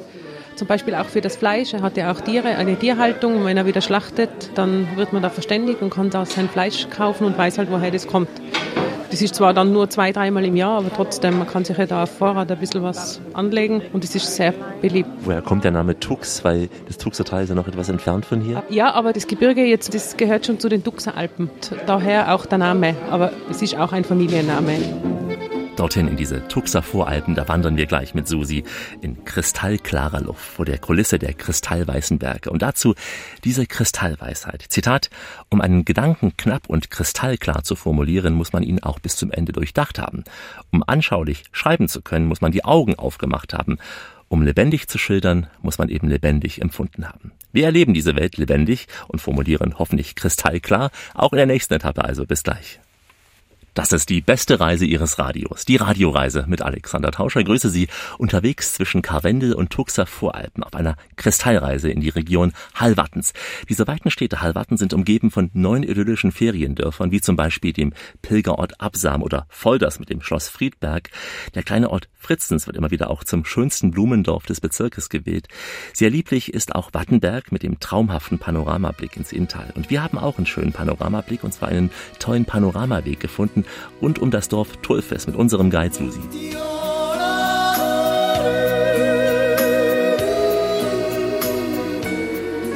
Zum 0.57 0.69
Beispiel 0.69 0.95
auch 0.95 1.07
für 1.07 1.23
das 1.23 1.37
Fleisch. 1.37 1.73
Er 1.73 1.81
hat 1.81 1.97
ja 1.97 2.13
auch 2.13 2.21
Tiere, 2.21 2.49
eine 2.49 2.77
Tierhaltung. 2.77 3.37
Und 3.37 3.45
wenn 3.47 3.57
er 3.57 3.65
wieder 3.65 3.81
schlachtet, 3.81 4.51
dann 4.57 4.87
wird 4.97 5.15
man 5.15 5.23
da 5.23 5.31
verständigt 5.31 5.81
und 5.81 5.89
kann 5.89 6.11
da 6.11 6.27
sein 6.27 6.51
Fleisch 6.51 6.87
kaufen 6.91 7.25
und 7.25 7.39
weiß 7.39 7.57
halt, 7.57 7.71
woher 7.71 7.91
das 7.91 8.07
kommt. 8.07 8.29
Das 9.11 9.23
ist 9.23 9.35
zwar 9.35 9.55
dann 9.55 9.73
nur 9.73 9.89
zwei, 9.89 10.13
dreimal 10.13 10.45
im 10.45 10.57
Jahr, 10.57 10.79
aber 10.79 10.93
trotzdem, 10.95 11.39
man 11.39 11.47
kann 11.47 11.65
sich 11.65 11.79
ja 11.79 11.87
da 11.87 12.03
auf 12.03 12.11
Vorrat 12.11 12.51
ein 12.51 12.59
bisschen 12.59 12.83
was 12.83 13.21
anlegen 13.33 13.83
und 13.93 14.05
es 14.05 14.15
ist 14.15 14.37
sehr 14.37 14.53
beliebt. 14.83 15.09
Woher 15.23 15.41
kommt 15.41 15.65
der 15.65 15.71
Name 15.71 15.99
Tux? 15.99 16.45
Weil 16.45 16.69
das 16.87 16.99
Tuxer 16.99 17.25
Tal 17.25 17.43
ist 17.43 17.49
ja 17.49 17.55
noch 17.55 17.69
etwas 17.69 17.89
entfernt 17.89 18.27
von 18.27 18.41
hier. 18.41 18.63
Ja, 18.69 18.93
aber 18.93 19.13
das 19.13 19.27
Gebirge 19.27 19.65
jetzt, 19.65 19.95
das 19.95 20.17
gehört 20.17 20.47
schon 20.47 20.61
zu 20.61 20.69
den 20.69 20.83
Duxer 20.83 21.17
Alpen. 21.17 21.51
Daher 21.87 22.35
auch 22.35 22.45
der 22.47 22.59
Name, 22.59 22.95
aber 23.11 23.33
es 23.51 23.63
ist 23.63 23.77
auch 23.79 23.93
ein 23.93 24.05
Familienname. 24.05 24.77
Dorthin 25.79 26.09
in 26.09 26.17
diese 26.17 26.49
Tuxer 26.49 26.83
Voralpen, 26.83 27.37
da 27.37 27.47
wandern 27.47 27.77
wir 27.77 27.87
gleich 27.87 28.13
mit 28.13 28.27
Susi 28.27 28.65
in 29.01 29.25
kristallklarer 29.25 30.21
Luft 30.21 30.45
vor 30.45 30.65
der 30.65 30.79
Kulisse 30.79 31.21
der 31.21 31.35
kristallweißen 31.35 32.19
Berge. 32.19 32.51
Und 32.51 32.63
dazu 32.63 32.97
diese 33.45 33.65
Kristallweisheit. 33.65 34.65
Zitat, 34.69 35.09
um 35.51 35.61
einen 35.61 35.85
Gedanken 35.85 36.37
knapp 36.37 36.69
und 36.69 36.91
kristallklar 36.91 37.63
zu 37.63 37.77
formulieren, 37.77 38.35
muss 38.35 38.53
man 38.53 38.65
ihn 38.65 38.83
auch 38.83 38.99
bis 38.99 39.15
zum 39.15 39.31
Ende 39.31 39.53
durchdacht 39.53 40.01
haben. 40.01 40.25
Um 40.73 40.83
anschaulich 40.85 41.45
schreiben 41.53 41.87
zu 41.87 42.03
können, 42.03 42.27
muss 42.27 42.41
man 42.41 42.51
die 42.51 42.65
Augen 42.65 42.97
aufgemacht 42.97 43.55
haben. 43.55 43.79
Um 44.29 44.43
lebendig 44.43 44.89
zu 44.89 44.99
schildern, 44.99 45.47
muss 45.63 45.79
man 45.79 45.89
eben 45.91 46.09
lebendig 46.09 46.61
empfunden 46.61 47.07
haben. 47.07 47.31
Wir 47.53 47.67
erleben 47.67 47.95
diese 47.95 48.17
Welt 48.17 48.37
lebendig 48.37 48.89
und 49.07 49.21
formulieren 49.21 49.79
hoffentlich 49.79 50.17
kristallklar, 50.17 50.91
auch 51.15 51.33
in 51.33 51.39
der 51.39 51.47
nächsten 51.47 51.75
Etappe 51.75 52.05
also. 52.05 52.27
Bis 52.27 52.43
gleich. 52.43 52.81
Das 53.75 53.93
ist 53.93 54.09
die 54.09 54.21
beste 54.21 54.59
Reise 54.59 54.85
Ihres 54.85 55.19
Radios. 55.19 55.65
Die 55.65 55.77
Radioreise 55.77 56.45
mit 56.49 56.63
Alexander 56.63 57.13
Tauscher. 57.13 57.41
Ich 57.41 57.47
grüße 57.47 57.71
Sie 57.71 57.89
unterwegs 58.19 58.75
zwischen 58.75 59.03
Karwendel 59.03 59.53
und 59.53 59.71
Tuxer 59.71 60.07
Voralpen 60.07 60.65
auf 60.65 60.75
einer 60.75 60.97
Kristallreise 61.17 61.91
in 61.91 62.01
die 62.01 62.09
Region 62.09 62.53
Hallwattens. 62.75 63.33
Diese 63.69 63.87
weiten 63.87 64.11
Städte 64.11 64.41
Hallwatten 64.41 64.77
sind 64.77 64.95
umgeben 64.95 65.31
von 65.31 65.51
neun 65.53 65.85
idyllischen 65.85 66.33
Feriendörfern, 66.33 67.13
wie 67.13 67.21
zum 67.21 67.37
Beispiel 67.37 67.73
dem 67.73 67.93
Pilgerort 68.21 68.81
Absam 68.81 69.23
oder 69.23 69.47
Volders 69.49 70.01
mit 70.01 70.11
dem 70.11 70.23
Schloss 70.23 70.49
Friedberg. 70.49 71.11
Der 71.55 71.63
kleine 71.63 71.91
Ort 71.91 72.09
Fritzens 72.19 72.67
wird 72.67 72.77
immer 72.77 72.91
wieder 72.91 73.11
auch 73.11 73.23
zum 73.23 73.45
schönsten 73.45 73.93
Blumendorf 73.93 74.45
des 74.45 74.61
Bezirkes 74.61 75.09
gewählt. 75.09 75.47
Sehr 75.93 76.11
lieblich 76.11 76.53
ist 76.53 76.75
auch 76.75 76.93
Wattenberg 76.93 77.53
mit 77.53 77.63
dem 77.63 77.79
traumhaften 77.79 78.39
Panoramablick 78.39 79.17
ins 79.17 79.33
Inntal. 79.33 79.73
Und 79.77 79.89
wir 79.89 80.03
haben 80.03 80.19
auch 80.19 80.37
einen 80.37 80.47
schönen 80.47 80.73
Panoramablick, 80.73 81.45
und 81.45 81.53
zwar 81.53 81.69
einen 81.69 81.91
tollen 82.19 82.45
Panoramaweg 82.45 83.21
gefunden 83.21 83.65
rund 84.01 84.19
um 84.19 84.31
das 84.31 84.49
Dorf 84.49 84.77
Tulfes 84.83 85.27
mit 85.27 85.37
unserem 85.37 85.71
Guide 85.71 85.95
Susi. 85.95 86.21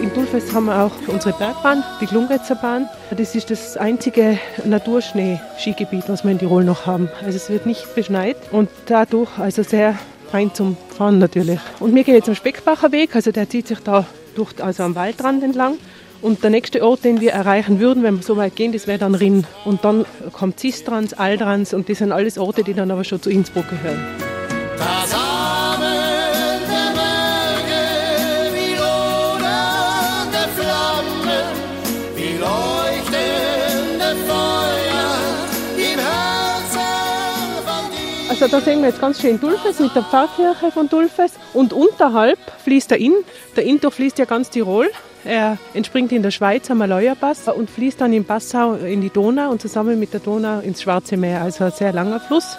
In 0.03 0.13
Dulfes 0.15 0.53
haben 0.53 0.67
wir 0.67 0.83
auch 0.83 0.93
unsere 1.07 1.37
Bergbahn, 1.39 1.83
die 2.01 2.07
Glungretzer 2.07 2.57
Bahn. 2.57 2.89
Das 3.17 3.35
ist 3.35 3.51
das 3.51 3.77
einzige 3.77 4.39
Naturschnee-Skigebiet, 4.65 6.05
was 6.09 6.25
wir 6.25 6.33
in 6.33 6.39
Tirol 6.39 6.65
noch 6.65 6.87
haben. 6.87 7.09
Also 7.25 7.37
es 7.37 7.49
wird 7.49 7.67
nicht 7.67 7.95
beschneit 7.95 8.37
und 8.51 8.69
dadurch 8.87 9.39
also 9.39 9.63
sehr 9.63 9.99
fein 10.31 10.53
zum 10.55 10.77
Fahren 10.97 11.19
natürlich. 11.19 11.61
Und 11.79 11.95
wir 11.95 12.05
gehen 12.05 12.15
jetzt 12.15 12.29
am 12.29 12.35
Speckbacher 12.35 12.91
Weg, 12.91 13.15
also 13.15 13.31
der 13.33 13.49
zieht 13.49 13.69
sich 13.69 13.81
da 13.81 14.07
durch, 14.35 14.63
also 14.63 14.83
am 14.83 14.95
Waldrand 14.95 15.43
entlang. 15.43 15.79
Und 16.23 16.45
der 16.45 16.51
nächste 16.51 16.85
Ort, 16.85 17.05
den 17.05 17.21
wir 17.21 17.33
erreichen 17.33 17.81
würden, 17.81 18.05
wenn 18.05 18.17
wir 18.17 18.23
so 18.23 18.37
weit 18.37 18.55
gehen, 18.55 18.71
das 18.71 18.87
wäre 18.87 18.99
dann 18.99 19.17
Rinn. 19.17 19.45
Und 19.65 19.85
dann 19.85 20.07
kommt 20.33 20.61
Zistrans, 20.61 21.15
Aldrans 21.15 21.75
und 21.75 21.89
das 21.89 21.99
sind 21.99 22.13
alles 22.13 22.39
Orte, 22.39 22.63
die 22.63 22.75
dann 22.75 22.93
aber 22.93 23.03
schon 23.03 23.21
zu 23.21 23.29
Innsbruck 23.29 23.69
gehören. 23.69 23.99
Also 38.29 38.47
da 38.49 38.61
sehen 38.61 38.81
wir 38.81 38.89
jetzt 38.89 39.01
ganz 39.01 39.21
schön 39.21 39.39
Dulfes 39.41 39.79
mit 39.81 39.95
der 39.95 40.03
Pfarrkirche 40.03 40.71
von 40.73 40.89
Dulfes 40.89 41.33
und 41.53 41.73
unterhalb 41.73 42.39
fließt 42.65 42.91
der 42.93 42.99
Inn. 42.99 43.15
Der 43.57 43.65
Inn 43.65 43.81
durchfließt 43.81 44.19
ja 44.19 44.25
ganz 44.25 44.51
Tirol. 44.51 44.89
Er 45.25 45.57
entspringt 45.73 46.11
in 46.11 46.23
der 46.23 46.33
Schweiz 46.33 46.71
am 46.71 46.83
Aloya-Pass 46.83 47.47
und 47.49 47.71
fließt 47.71 48.01
dann 48.01 48.13
in 48.13 48.25
Passau 48.25 48.75
in 48.75 49.01
die 49.01 49.11
Donau 49.11 49.51
und 49.51 49.61
zusammen 49.61 50.01
mit 50.01 50.13
der 50.13 50.21
Donau 50.21 50.59
ins 50.61 50.83
Schwarze 50.83 51.17
Meer. 51.17 51.43
Also 51.43 51.65
ein 51.65 51.71
sehr 51.71 51.93
langer 51.93 52.19
Fluss. 52.19 52.57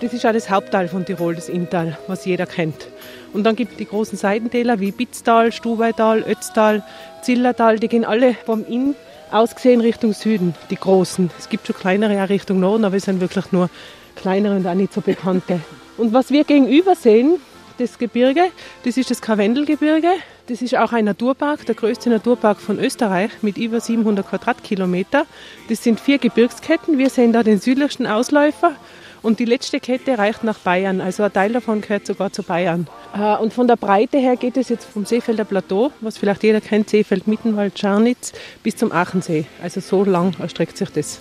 Das 0.00 0.12
ist 0.12 0.24
auch 0.24 0.32
das 0.32 0.48
Hauptteil 0.48 0.86
von 0.86 1.04
Tirol, 1.04 1.34
das 1.34 1.48
Inntal, 1.48 1.98
was 2.06 2.24
jeder 2.24 2.46
kennt. 2.46 2.86
Und 3.32 3.42
dann 3.42 3.56
gibt 3.56 3.72
es 3.72 3.78
die 3.78 3.84
großen 3.84 4.16
Seitentäler 4.16 4.78
wie 4.78 4.92
Bitztal, 4.92 5.50
Stubaital, 5.50 6.22
Ötztal, 6.22 6.84
Zillertal, 7.22 7.80
die 7.80 7.88
gehen 7.88 8.04
alle 8.04 8.34
vom 8.34 8.64
Inn 8.64 8.94
aus 9.32 9.56
gesehen 9.56 9.80
Richtung 9.80 10.12
Süden, 10.12 10.54
die 10.70 10.76
großen. 10.76 11.30
Es 11.36 11.48
gibt 11.48 11.66
schon 11.66 11.74
kleinere 11.76 12.22
auch 12.22 12.28
Richtung 12.28 12.60
Norden, 12.60 12.84
aber 12.84 12.96
es 12.96 13.04
sind 13.04 13.20
wirklich 13.20 13.50
nur 13.50 13.70
kleinere 14.14 14.54
und 14.54 14.66
auch 14.68 14.74
nicht 14.74 14.92
so 14.92 15.00
bekannte. 15.00 15.60
Und 15.96 16.12
was 16.12 16.30
wir 16.30 16.44
gegenüber 16.44 16.94
sehen, 16.94 17.40
das 17.78 17.98
Gebirge, 17.98 18.50
das 18.84 18.96
ist 18.96 19.10
das 19.10 19.20
Karwendelgebirge. 19.20 20.10
Das 20.48 20.62
ist 20.62 20.74
auch 20.74 20.92
ein 20.92 21.04
Naturpark, 21.04 21.66
der 21.66 21.74
größte 21.74 22.08
Naturpark 22.08 22.62
von 22.62 22.78
Österreich 22.78 23.30
mit 23.42 23.58
über 23.58 23.80
700 23.80 24.26
Quadratkilometer. 24.26 25.26
Das 25.68 25.84
sind 25.84 26.00
vier 26.00 26.16
Gebirgsketten. 26.16 26.96
Wir 26.96 27.10
sehen 27.10 27.34
da 27.34 27.42
den 27.42 27.60
südlichsten 27.60 28.06
Ausläufer. 28.06 28.74
Und 29.20 29.40
die 29.40 29.44
letzte 29.44 29.78
Kette 29.78 30.16
reicht 30.16 30.44
nach 30.44 30.58
Bayern, 30.58 31.00
also 31.00 31.24
ein 31.24 31.32
Teil 31.32 31.52
davon 31.52 31.80
gehört 31.82 32.06
sogar 32.06 32.32
zu 32.32 32.42
Bayern. 32.42 32.86
Äh, 33.14 33.36
und 33.36 33.52
von 33.52 33.66
der 33.66 33.76
Breite 33.76 34.16
her 34.16 34.36
geht 34.36 34.56
es 34.56 34.68
jetzt 34.70 34.86
vom 34.86 35.04
Seefelder 35.04 35.44
Plateau, 35.44 35.92
was 36.00 36.16
vielleicht 36.16 36.44
jeder 36.44 36.60
kennt, 36.60 36.88
Seefeld, 36.88 37.26
Mittenwald, 37.26 37.78
Scharnitz, 37.78 38.32
bis 38.62 38.76
zum 38.76 38.92
Achensee. 38.92 39.44
Also 39.62 39.80
so 39.80 40.04
lang 40.04 40.34
erstreckt 40.40 40.78
sich 40.78 40.88
das. 40.90 41.18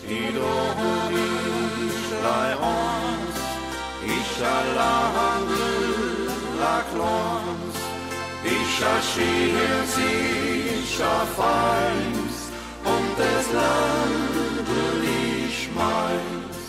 Ich 8.77 8.83
erschiene 8.83 9.87
sich 9.87 11.03
auf 11.03 11.39
eins 11.39 12.51
und 12.85 13.17
das 13.17 13.51
Land 13.51 14.67
ich 15.47 15.69
mein. 15.73 16.19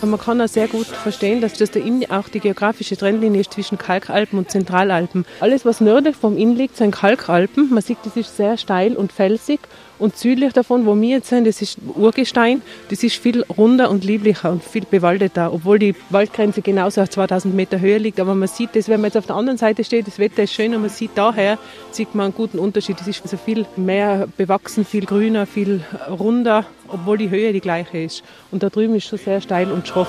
Und 0.01 0.09
man 0.09 0.19
kann 0.19 0.41
auch 0.41 0.47
sehr 0.47 0.67
gut 0.67 0.87
verstehen, 0.87 1.39
dass 1.39 1.53
das 1.53 1.69
da 1.69 1.79
Inn 1.79 2.09
auch 2.09 2.27
die 2.27 2.39
geografische 2.39 2.97
Trennlinie 2.97 3.41
ist 3.41 3.53
zwischen 3.53 3.77
Kalkalpen 3.77 4.39
und 4.39 4.49
Zentralalpen. 4.49 5.23
Alles, 5.39 5.65
was 5.65 5.81
nördlich 5.81 6.15
vom 6.15 6.35
Inn 6.35 6.55
liegt, 6.55 6.77
sind 6.77 6.95
Kalkalpen. 6.95 7.69
Man 7.69 7.83
sieht, 7.83 7.99
das 8.03 8.17
ist 8.17 8.35
sehr 8.35 8.57
steil 8.57 8.95
und 8.95 9.11
felsig. 9.11 9.59
Und 9.99 10.17
südlich 10.17 10.53
davon, 10.53 10.85
wo 10.85 10.99
wir 10.99 11.09
jetzt 11.09 11.27
sind, 11.27 11.45
das 11.45 11.61
ist 11.61 11.77
Urgestein. 11.95 12.61
Das 12.89 13.03
ist 13.03 13.17
viel 13.17 13.43
runder 13.43 13.89
und 13.89 14.05
lieblicher 14.05 14.49
und 14.49 14.63
viel 14.63 14.85
bewaldeter, 14.85 15.53
obwohl 15.53 15.77
die 15.77 15.93
Waldgrenze 16.09 16.61
genauso 16.61 17.01
auf 17.01 17.09
2000 17.09 17.53
Meter 17.53 17.81
Höhe 17.81 17.97
liegt. 17.97 18.19
Aber 18.21 18.33
man 18.33 18.47
sieht 18.47 18.75
das, 18.75 18.87
wenn 18.87 19.01
man 19.01 19.09
jetzt 19.09 19.17
auf 19.17 19.25
der 19.25 19.35
anderen 19.35 19.57
Seite 19.57 19.83
steht, 19.83 20.07
das 20.07 20.17
Wetter 20.17 20.43
ist 20.43 20.53
schön 20.53 20.73
und 20.73 20.81
man 20.81 20.89
sieht 20.89 21.11
daher, 21.15 21.59
sieht 21.91 22.15
man 22.15 22.27
einen 22.27 22.33
guten 22.33 22.59
Unterschied. 22.59 22.97
Das 22.97 23.09
ist 23.09 23.21
also 23.23 23.35
viel 23.35 23.65
mehr 23.75 24.27
bewachsen, 24.37 24.85
viel 24.85 25.05
grüner, 25.05 25.45
viel 25.45 25.83
runder, 26.09 26.65
obwohl 26.87 27.17
die 27.17 27.29
Höhe 27.29 27.51
die 27.51 27.59
gleiche 27.59 27.97
ist. 27.97 28.23
Und 28.51 28.63
da 28.63 28.69
drüben 28.69 28.95
ist 28.95 29.05
schon 29.05 29.19
sehr 29.19 29.41
steil 29.41 29.69
und 29.69 29.85
schroff. 29.85 30.07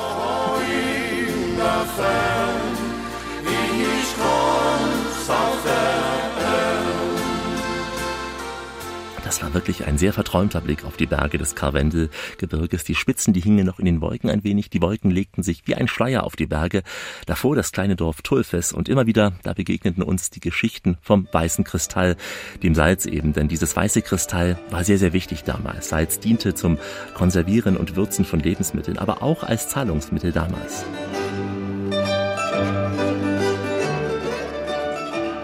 Das 9.31 9.43
war 9.43 9.55
wirklich 9.55 9.87
ein 9.87 9.97
sehr 9.97 10.13
verträumter 10.13 10.61
Blick 10.61 10.85
auf 10.85 10.97
die 10.97 11.07
Berge 11.07 11.39
des 11.39 11.55
Karwendelgebirges. 11.55 12.83
Die 12.83 12.97
Spitzen, 12.97 13.33
die 13.33 13.39
hingen 13.39 13.65
noch 13.65 13.79
in 13.79 13.85
den 13.85 14.01
Wolken 14.01 14.29
ein 14.29 14.43
wenig. 14.43 14.71
Die 14.71 14.83
Wolken 14.83 15.13
legten 15.13 15.45
sich 15.45 15.63
wie 15.69 15.77
ein 15.77 15.87
Schleier 15.87 16.25
auf 16.25 16.35
die 16.35 16.49
Berge. 16.49 16.83
Davor 17.27 17.55
das 17.55 17.71
kleine 17.71 17.95
Dorf 17.95 18.23
Tulfes 18.23 18.73
und 18.73 18.89
immer 18.89 19.07
wieder, 19.07 19.35
da 19.45 19.53
begegneten 19.53 20.03
uns 20.03 20.31
die 20.31 20.41
Geschichten 20.41 20.99
vom 21.01 21.29
weißen 21.31 21.63
Kristall, 21.63 22.17
dem 22.65 22.75
Salz 22.75 23.07
eben. 23.07 23.33
Denn 23.33 23.47
dieses 23.47 23.77
weiße 23.77 24.03
Kristall 24.03 24.59
war 24.69 24.83
sehr, 24.83 24.99
sehr 24.99 25.13
wichtig 25.13 25.45
damals. 25.45 25.91
Salz 25.91 26.19
diente 26.19 26.55
zum 26.55 26.79
Konservieren 27.15 27.77
und 27.77 27.95
Würzen 27.95 28.25
von 28.25 28.41
Lebensmitteln, 28.41 28.99
aber 28.99 29.23
auch 29.23 29.45
als 29.45 29.69
Zahlungsmittel 29.69 30.33
damals. 30.33 30.85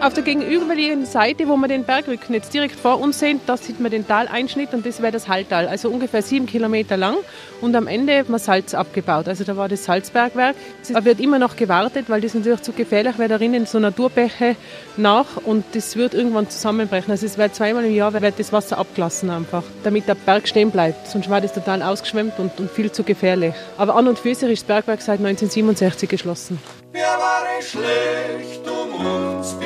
Auf 0.06 0.14
der 0.14 0.22
gegenüberliegenden 0.22 1.04
Seite, 1.04 1.48
wo 1.48 1.56
wir 1.56 1.66
den 1.66 1.82
Bergrücken 1.82 2.32
jetzt 2.32 2.54
direkt 2.54 2.78
vor 2.78 3.00
uns 3.00 3.18
sehen, 3.18 3.40
da 3.44 3.56
sieht 3.56 3.80
man 3.80 3.90
den 3.90 4.06
Taleinschnitt 4.06 4.72
und 4.72 4.86
das 4.86 5.02
wäre 5.02 5.10
das 5.10 5.26
Halltal, 5.26 5.66
also 5.66 5.90
ungefähr 5.90 6.22
sieben 6.22 6.46
Kilometer 6.46 6.96
lang. 6.96 7.16
Und 7.60 7.74
am 7.74 7.88
Ende 7.88 8.16
hat 8.16 8.28
man 8.28 8.38
Salz 8.38 8.72
abgebaut. 8.72 9.26
Also 9.26 9.42
da 9.42 9.56
war 9.56 9.68
das 9.68 9.84
Salzbergwerk. 9.84 10.54
Da 10.92 11.04
wird 11.04 11.18
immer 11.18 11.40
noch 11.40 11.56
gewartet, 11.56 12.04
weil 12.06 12.20
das 12.20 12.34
natürlich 12.34 12.62
zu 12.62 12.70
gefährlich 12.70 13.18
wäre. 13.18 13.30
Da 13.30 13.36
rinnen 13.36 13.66
so 13.66 13.80
Naturbäche 13.80 14.54
nach 14.96 15.38
und 15.44 15.64
das 15.72 15.96
wird 15.96 16.14
irgendwann 16.14 16.48
zusammenbrechen. 16.48 17.10
Also 17.10 17.26
es 17.26 17.36
wird 17.36 17.56
zweimal 17.56 17.84
im 17.84 17.92
Jahr 17.92 18.12
wird 18.12 18.38
das 18.38 18.52
Wasser 18.52 18.78
abgelassen 18.78 19.28
einfach, 19.30 19.64
damit 19.82 20.06
der 20.06 20.14
Berg 20.14 20.46
stehen 20.46 20.70
bleibt. 20.70 21.08
Sonst 21.08 21.28
war 21.28 21.40
das 21.40 21.52
total 21.52 21.82
ausgeschwemmt 21.82 22.38
und, 22.38 22.60
und 22.60 22.70
viel 22.70 22.92
zu 22.92 23.02
gefährlich. 23.02 23.54
Aber 23.76 23.96
an 23.96 24.06
und 24.06 24.20
für 24.20 24.36
sich 24.36 24.48
ist 24.50 24.62
das 24.62 24.68
Bergwerk 24.68 25.02
seit 25.02 25.18
1967 25.18 26.08
geschlossen. 26.08 26.60
Wir 26.92 27.02
waren 27.02 27.60
schlecht 27.60 28.62
um 28.68 29.04
uns 29.04 29.56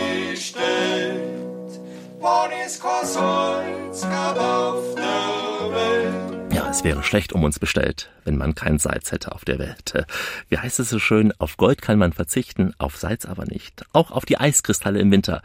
bestellt, 0.40 1.80
wann 2.18 2.50
es 2.64 2.80
kein 2.80 3.04
Salz 3.04 4.00
gab 4.00 4.38
auf 4.38 4.94
der 4.94 5.74
Welt. 5.74 6.54
Ja, 6.54 6.70
es 6.70 6.82
wäre 6.82 7.02
schlecht 7.02 7.34
um 7.34 7.44
uns 7.44 7.58
bestellt, 7.58 8.08
wenn 8.24 8.38
man 8.38 8.54
kein 8.54 8.78
Salz 8.78 9.12
hätte 9.12 9.32
auf 9.32 9.44
der 9.44 9.58
Welt. 9.58 10.06
Wie 10.48 10.56
heißt 10.56 10.80
es 10.80 10.88
so 10.88 10.98
schön, 10.98 11.34
auf 11.38 11.58
Gold 11.58 11.82
kann 11.82 11.98
man 11.98 12.14
verzichten, 12.14 12.72
auf 12.78 12.96
Salz 12.96 13.26
aber 13.26 13.44
nicht. 13.44 13.84
Auch 13.92 14.10
auf 14.10 14.24
die 14.24 14.40
Eiskristalle 14.40 14.98
im 14.98 15.10
Winter 15.10 15.42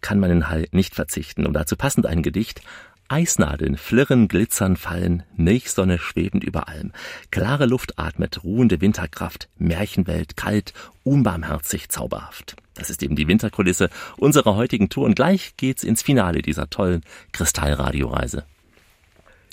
kann 0.00 0.20
man 0.20 0.30
in 0.30 0.48
Hall 0.48 0.68
nicht 0.70 0.94
verzichten. 0.94 1.44
Und 1.44 1.54
dazu 1.54 1.74
passend 1.74 2.06
ein 2.06 2.22
Gedicht, 2.22 2.62
Eisnadeln 3.08 3.76
flirren, 3.76 4.28
glitzern, 4.28 4.76
fallen, 4.76 5.24
Milchsonne 5.36 5.98
schwebend 5.98 6.44
über 6.44 6.68
allem. 6.68 6.92
Klare 7.32 7.66
Luft 7.66 7.98
atmet, 7.98 8.44
ruhende 8.44 8.80
Winterkraft, 8.80 9.48
Märchenwelt, 9.58 10.36
kalt, 10.36 10.72
unbarmherzig, 11.02 11.88
zauberhaft. 11.88 12.54
Das 12.76 12.90
ist 12.90 13.02
eben 13.02 13.16
die 13.16 13.28
Winterkulisse 13.28 13.90
unserer 14.16 14.54
heutigen 14.54 14.88
Tour 14.88 15.04
und 15.04 15.16
gleich 15.16 15.54
geht's 15.56 15.82
ins 15.82 16.02
Finale 16.02 16.42
dieser 16.42 16.70
tollen 16.70 17.02
Kristallradioreise. 17.32 18.44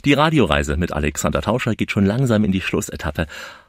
Die 0.05 0.13
Radioreise 0.13 0.75
mit 0.75 0.91
Alexander 0.91 1.41
Tauscher 1.41 1.75
geht 1.75 1.91
schon 1.91 2.05
langsam 2.05 2.43
in 2.43 2.51
die 2.51 2.61
Schlussetappe. 2.61 3.25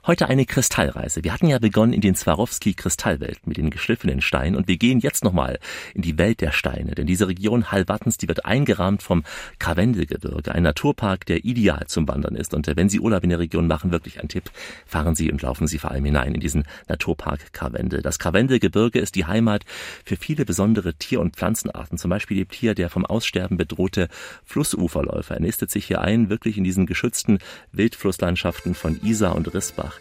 Heute 0.06 0.28
eine 0.28 0.44
Kristallreise. 0.44 1.24
Wir 1.24 1.32
hatten 1.32 1.46
ja 1.46 1.58
begonnen 1.58 1.94
in 1.94 2.02
den 2.02 2.14
Swarovski-Kristallwelt 2.14 3.46
mit 3.46 3.56
den 3.56 3.70
geschliffenen 3.70 4.20
Steinen 4.20 4.54
und 4.54 4.68
wir 4.68 4.76
gehen 4.76 5.00
jetzt 5.00 5.24
nochmal 5.24 5.58
in 5.94 6.02
die 6.02 6.18
Welt 6.18 6.42
der 6.42 6.52
Steine. 6.52 6.94
Denn 6.94 7.06
diese 7.06 7.26
Region 7.26 7.72
Hallwattens, 7.72 8.18
die 8.18 8.28
wird 8.28 8.44
eingerahmt 8.44 9.02
vom 9.02 9.24
Karwendelgebirge, 9.58 10.52
ein 10.52 10.62
Naturpark, 10.62 11.24
der 11.24 11.46
ideal 11.46 11.86
zum 11.86 12.06
Wandern 12.06 12.36
ist. 12.36 12.52
Und 12.52 12.70
wenn 12.76 12.90
Sie 12.90 13.00
Urlaub 13.00 13.24
in 13.24 13.30
der 13.30 13.38
Region 13.38 13.66
machen, 13.66 13.92
wirklich 13.92 14.20
ein 14.20 14.28
Tipp, 14.28 14.50
fahren 14.84 15.14
Sie 15.14 15.32
und 15.32 15.40
laufen 15.40 15.66
Sie 15.66 15.78
vor 15.78 15.90
allem 15.90 16.04
hinein 16.04 16.34
in 16.34 16.40
diesen 16.40 16.64
Naturpark 16.86 17.54
Karwendel. 17.54 18.02
Das 18.02 18.18
Karwendelgebirge 18.18 18.98
ist 18.98 19.14
die 19.14 19.24
Heimat 19.24 19.64
für 20.04 20.16
viele 20.16 20.44
besondere 20.44 20.92
Tier- 20.92 21.22
und 21.22 21.36
Pflanzenarten. 21.36 21.96
Zum 21.96 22.10
Beispiel 22.10 22.36
lebt 22.36 22.52
hier 22.52 22.74
der 22.74 22.90
vom 22.90 23.06
Aussterben 23.06 23.56
bedrohte 23.56 24.08
Flussuferläufer. 24.44 25.36
Er 25.36 25.40
nistet 25.40 25.70
sich 25.70 25.86
hier 25.86 26.02
ein, 26.02 26.28
wirklich 26.28 26.58
in 26.58 26.64
diesen 26.64 26.84
geschützten 26.84 27.38
Wildflusslandschaften 27.72 28.74
von 28.74 29.00
Isar 29.02 29.34
und 29.34 29.54
Rissbach. 29.54 29.93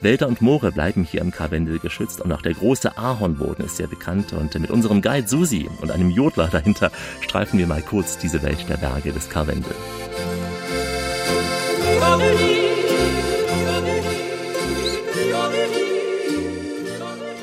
Wälder 0.00 0.28
und 0.28 0.40
Moore 0.40 0.72
bleiben 0.72 1.04
hier 1.04 1.20
im 1.20 1.30
Karwendel 1.30 1.78
geschützt 1.78 2.20
und 2.20 2.32
auch 2.32 2.42
der 2.42 2.54
große 2.54 2.96
Ahornboden 2.96 3.64
ist 3.64 3.76
sehr 3.76 3.86
bekannt. 3.86 4.32
Und 4.32 4.58
mit 4.58 4.70
unserem 4.70 5.02
Guide 5.02 5.28
Susi 5.28 5.68
und 5.80 5.90
einem 5.90 6.10
Jodler 6.10 6.48
dahinter 6.48 6.90
streifen 7.20 7.58
wir 7.58 7.66
mal 7.66 7.82
kurz 7.82 8.18
diese 8.18 8.42
Welt 8.42 8.64
der 8.68 8.76
Berge 8.76 9.12
des 9.12 9.28
Karwendel. 9.28 9.74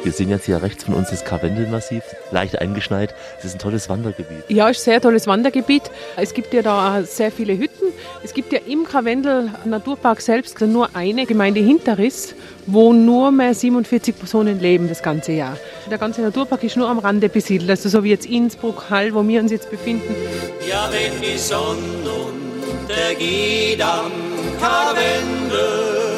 Wir 0.07 0.13
sehen 0.13 0.29
jetzt 0.29 0.45
hier 0.45 0.63
rechts 0.63 0.85
von 0.85 0.93
uns 0.93 1.09
das 1.09 1.25
Karwendelmassiv, 1.25 2.01
leicht 2.31 2.61
eingeschneit. 2.61 3.13
Es 3.39 3.43
ist 3.43 3.55
ein 3.55 3.59
tolles 3.59 3.89
Wandergebiet. 3.89 4.45
Ja, 4.47 4.69
ist 4.69 4.79
ein 4.79 4.83
sehr 4.85 5.01
tolles 5.01 5.27
Wandergebiet. 5.27 5.91
Es 6.15 6.33
gibt 6.33 6.53
ja 6.53 6.61
da 6.61 7.03
sehr 7.03 7.29
viele 7.29 7.57
Hütten. 7.57 7.87
Es 8.23 8.33
gibt 8.33 8.53
ja 8.53 8.59
im 8.65 8.85
Karwendel 8.85 9.51
Naturpark 9.65 10.21
selbst 10.21 10.61
nur 10.61 10.95
eine 10.95 11.25
Gemeinde 11.25 11.59
Hinterriss, 11.59 12.35
wo 12.67 12.93
nur 12.93 13.31
mehr 13.31 13.53
47 13.53 14.17
Personen 14.17 14.61
leben 14.61 14.87
das 14.87 15.03
ganze 15.03 15.33
Jahr. 15.33 15.57
Der 15.91 15.97
ganze 15.97 16.21
Naturpark 16.21 16.63
ist 16.63 16.77
nur 16.77 16.87
am 16.87 16.99
Rande 16.99 17.27
besiedelt, 17.27 17.69
also 17.69 17.89
so 17.89 18.01
wie 18.05 18.11
jetzt 18.11 18.27
Innsbruck, 18.27 18.89
Hall, 18.89 19.13
wo 19.13 19.27
wir 19.27 19.41
uns 19.41 19.51
jetzt 19.51 19.69
befinden. 19.69 20.15
Ja, 20.69 20.87
wenn 20.89 21.21
die 21.21 21.37
Sonne 21.37 21.77
untergeht 22.71 23.81
am 23.81 24.13
Karwendel, 24.61 26.16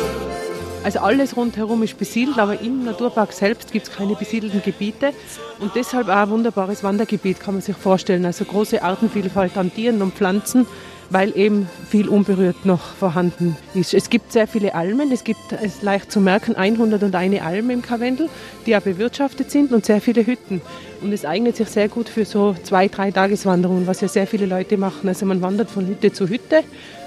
Also 0.83 0.99
alles 0.99 1.35
rundherum 1.35 1.83
ist 1.83 1.97
besiedelt, 1.97 2.39
aber 2.39 2.61
im 2.61 2.85
Naturpark 2.85 3.33
selbst 3.33 3.73
gibt 3.73 3.87
es 3.87 3.93
keine 3.93 4.15
besiedelten 4.15 4.61
Gebiete 4.63 5.11
und 5.59 5.75
deshalb 5.75 6.07
auch 6.07 6.13
ein 6.13 6.29
wunderbares 6.29 6.83
Wandergebiet, 6.83 7.39
kann 7.41 7.55
man 7.55 7.61
sich 7.61 7.75
vorstellen. 7.75 8.25
Also 8.25 8.45
große 8.45 8.81
Artenvielfalt 8.81 9.57
an 9.57 9.73
Tieren 9.73 10.01
und 10.01 10.13
Pflanzen, 10.13 10.65
weil 11.09 11.35
eben 11.37 11.67
viel 11.89 12.07
unberührt 12.07 12.65
noch 12.65 12.81
vorhanden 12.95 13.57
ist. 13.73 13.93
Es 13.93 14.09
gibt 14.09 14.31
sehr 14.31 14.47
viele 14.47 14.73
Almen, 14.73 15.11
es 15.11 15.25
gibt, 15.25 15.51
es 15.51 15.75
ist 15.75 15.83
leicht 15.83 16.11
zu 16.11 16.21
merken, 16.21 16.55
101 16.55 17.41
Almen 17.41 17.69
im 17.71 17.81
Karwendel, 17.81 18.29
die 18.65 18.75
auch 18.75 18.81
bewirtschaftet 18.81 19.51
sind 19.51 19.73
und 19.73 19.85
sehr 19.85 19.99
viele 19.99 20.25
Hütten. 20.25 20.61
Und 21.01 21.13
es 21.13 21.23
eignet 21.23 21.55
sich 21.55 21.69
sehr 21.69 21.87
gut 21.87 22.09
für 22.09 22.25
so 22.25 22.55
zwei, 22.63 22.87
drei 22.87 23.11
Tageswanderungen, 23.11 23.87
was 23.87 24.01
ja 24.01 24.07
sehr 24.07 24.27
viele 24.27 24.45
Leute 24.45 24.77
machen. 24.77 25.07
Also 25.07 25.25
man 25.25 25.41
wandert 25.41 25.71
von 25.71 25.87
Hütte 25.87 26.11
zu 26.11 26.27
Hütte, 26.27 26.63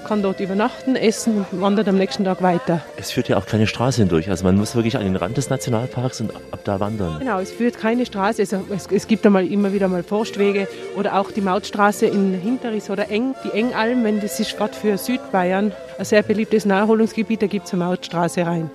kann 0.06 0.22
dort 0.22 0.40
übernachten, 0.40 0.96
essen 0.96 1.44
und 1.50 1.60
wandert 1.60 1.88
am 1.88 1.98
nächsten 1.98 2.24
Tag 2.24 2.42
weiter. 2.42 2.82
Es 2.96 3.10
führt 3.10 3.28
ja 3.28 3.36
auch 3.36 3.46
keine 3.46 3.66
Straße 3.66 4.00
hindurch. 4.00 4.30
Also 4.30 4.44
man 4.44 4.56
muss 4.56 4.74
wirklich 4.74 4.96
an 4.96 5.04
den 5.04 5.16
Rand 5.16 5.36
des 5.36 5.50
Nationalparks 5.50 6.20
und 6.22 6.34
ab 6.34 6.60
da 6.64 6.80
wandern. 6.80 7.18
Genau, 7.18 7.38
es 7.38 7.52
führt 7.52 7.78
keine 7.78 8.06
Straße. 8.06 8.42
Also 8.42 8.64
es, 8.70 8.86
es 8.90 9.06
gibt 9.06 9.26
einmal 9.26 9.46
immer 9.46 9.72
wieder 9.72 9.88
mal 9.88 10.02
Forstwege 10.02 10.68
oder 10.96 11.18
auch 11.18 11.30
die 11.30 11.42
Mautstraße 11.42 12.06
in 12.06 12.32
Hinterriss 12.32 12.88
oder 12.88 13.10
Eng, 13.10 13.34
die 13.44 13.56
Engalm, 13.56 14.04
wenn 14.04 14.20
das 14.20 14.40
ist 14.40 14.56
gerade 14.56 14.74
für 14.74 14.96
Südbayern. 14.96 15.72
Ein 16.02 16.04
sehr 16.04 16.22
beliebtes 16.22 16.66
Naherholungsgebiet, 16.66 17.42
da 17.42 17.46
gibt 17.46 17.66
es 17.66 17.72
eine 17.72 17.84
Mautstraße 17.84 18.44
rein. 18.44 18.70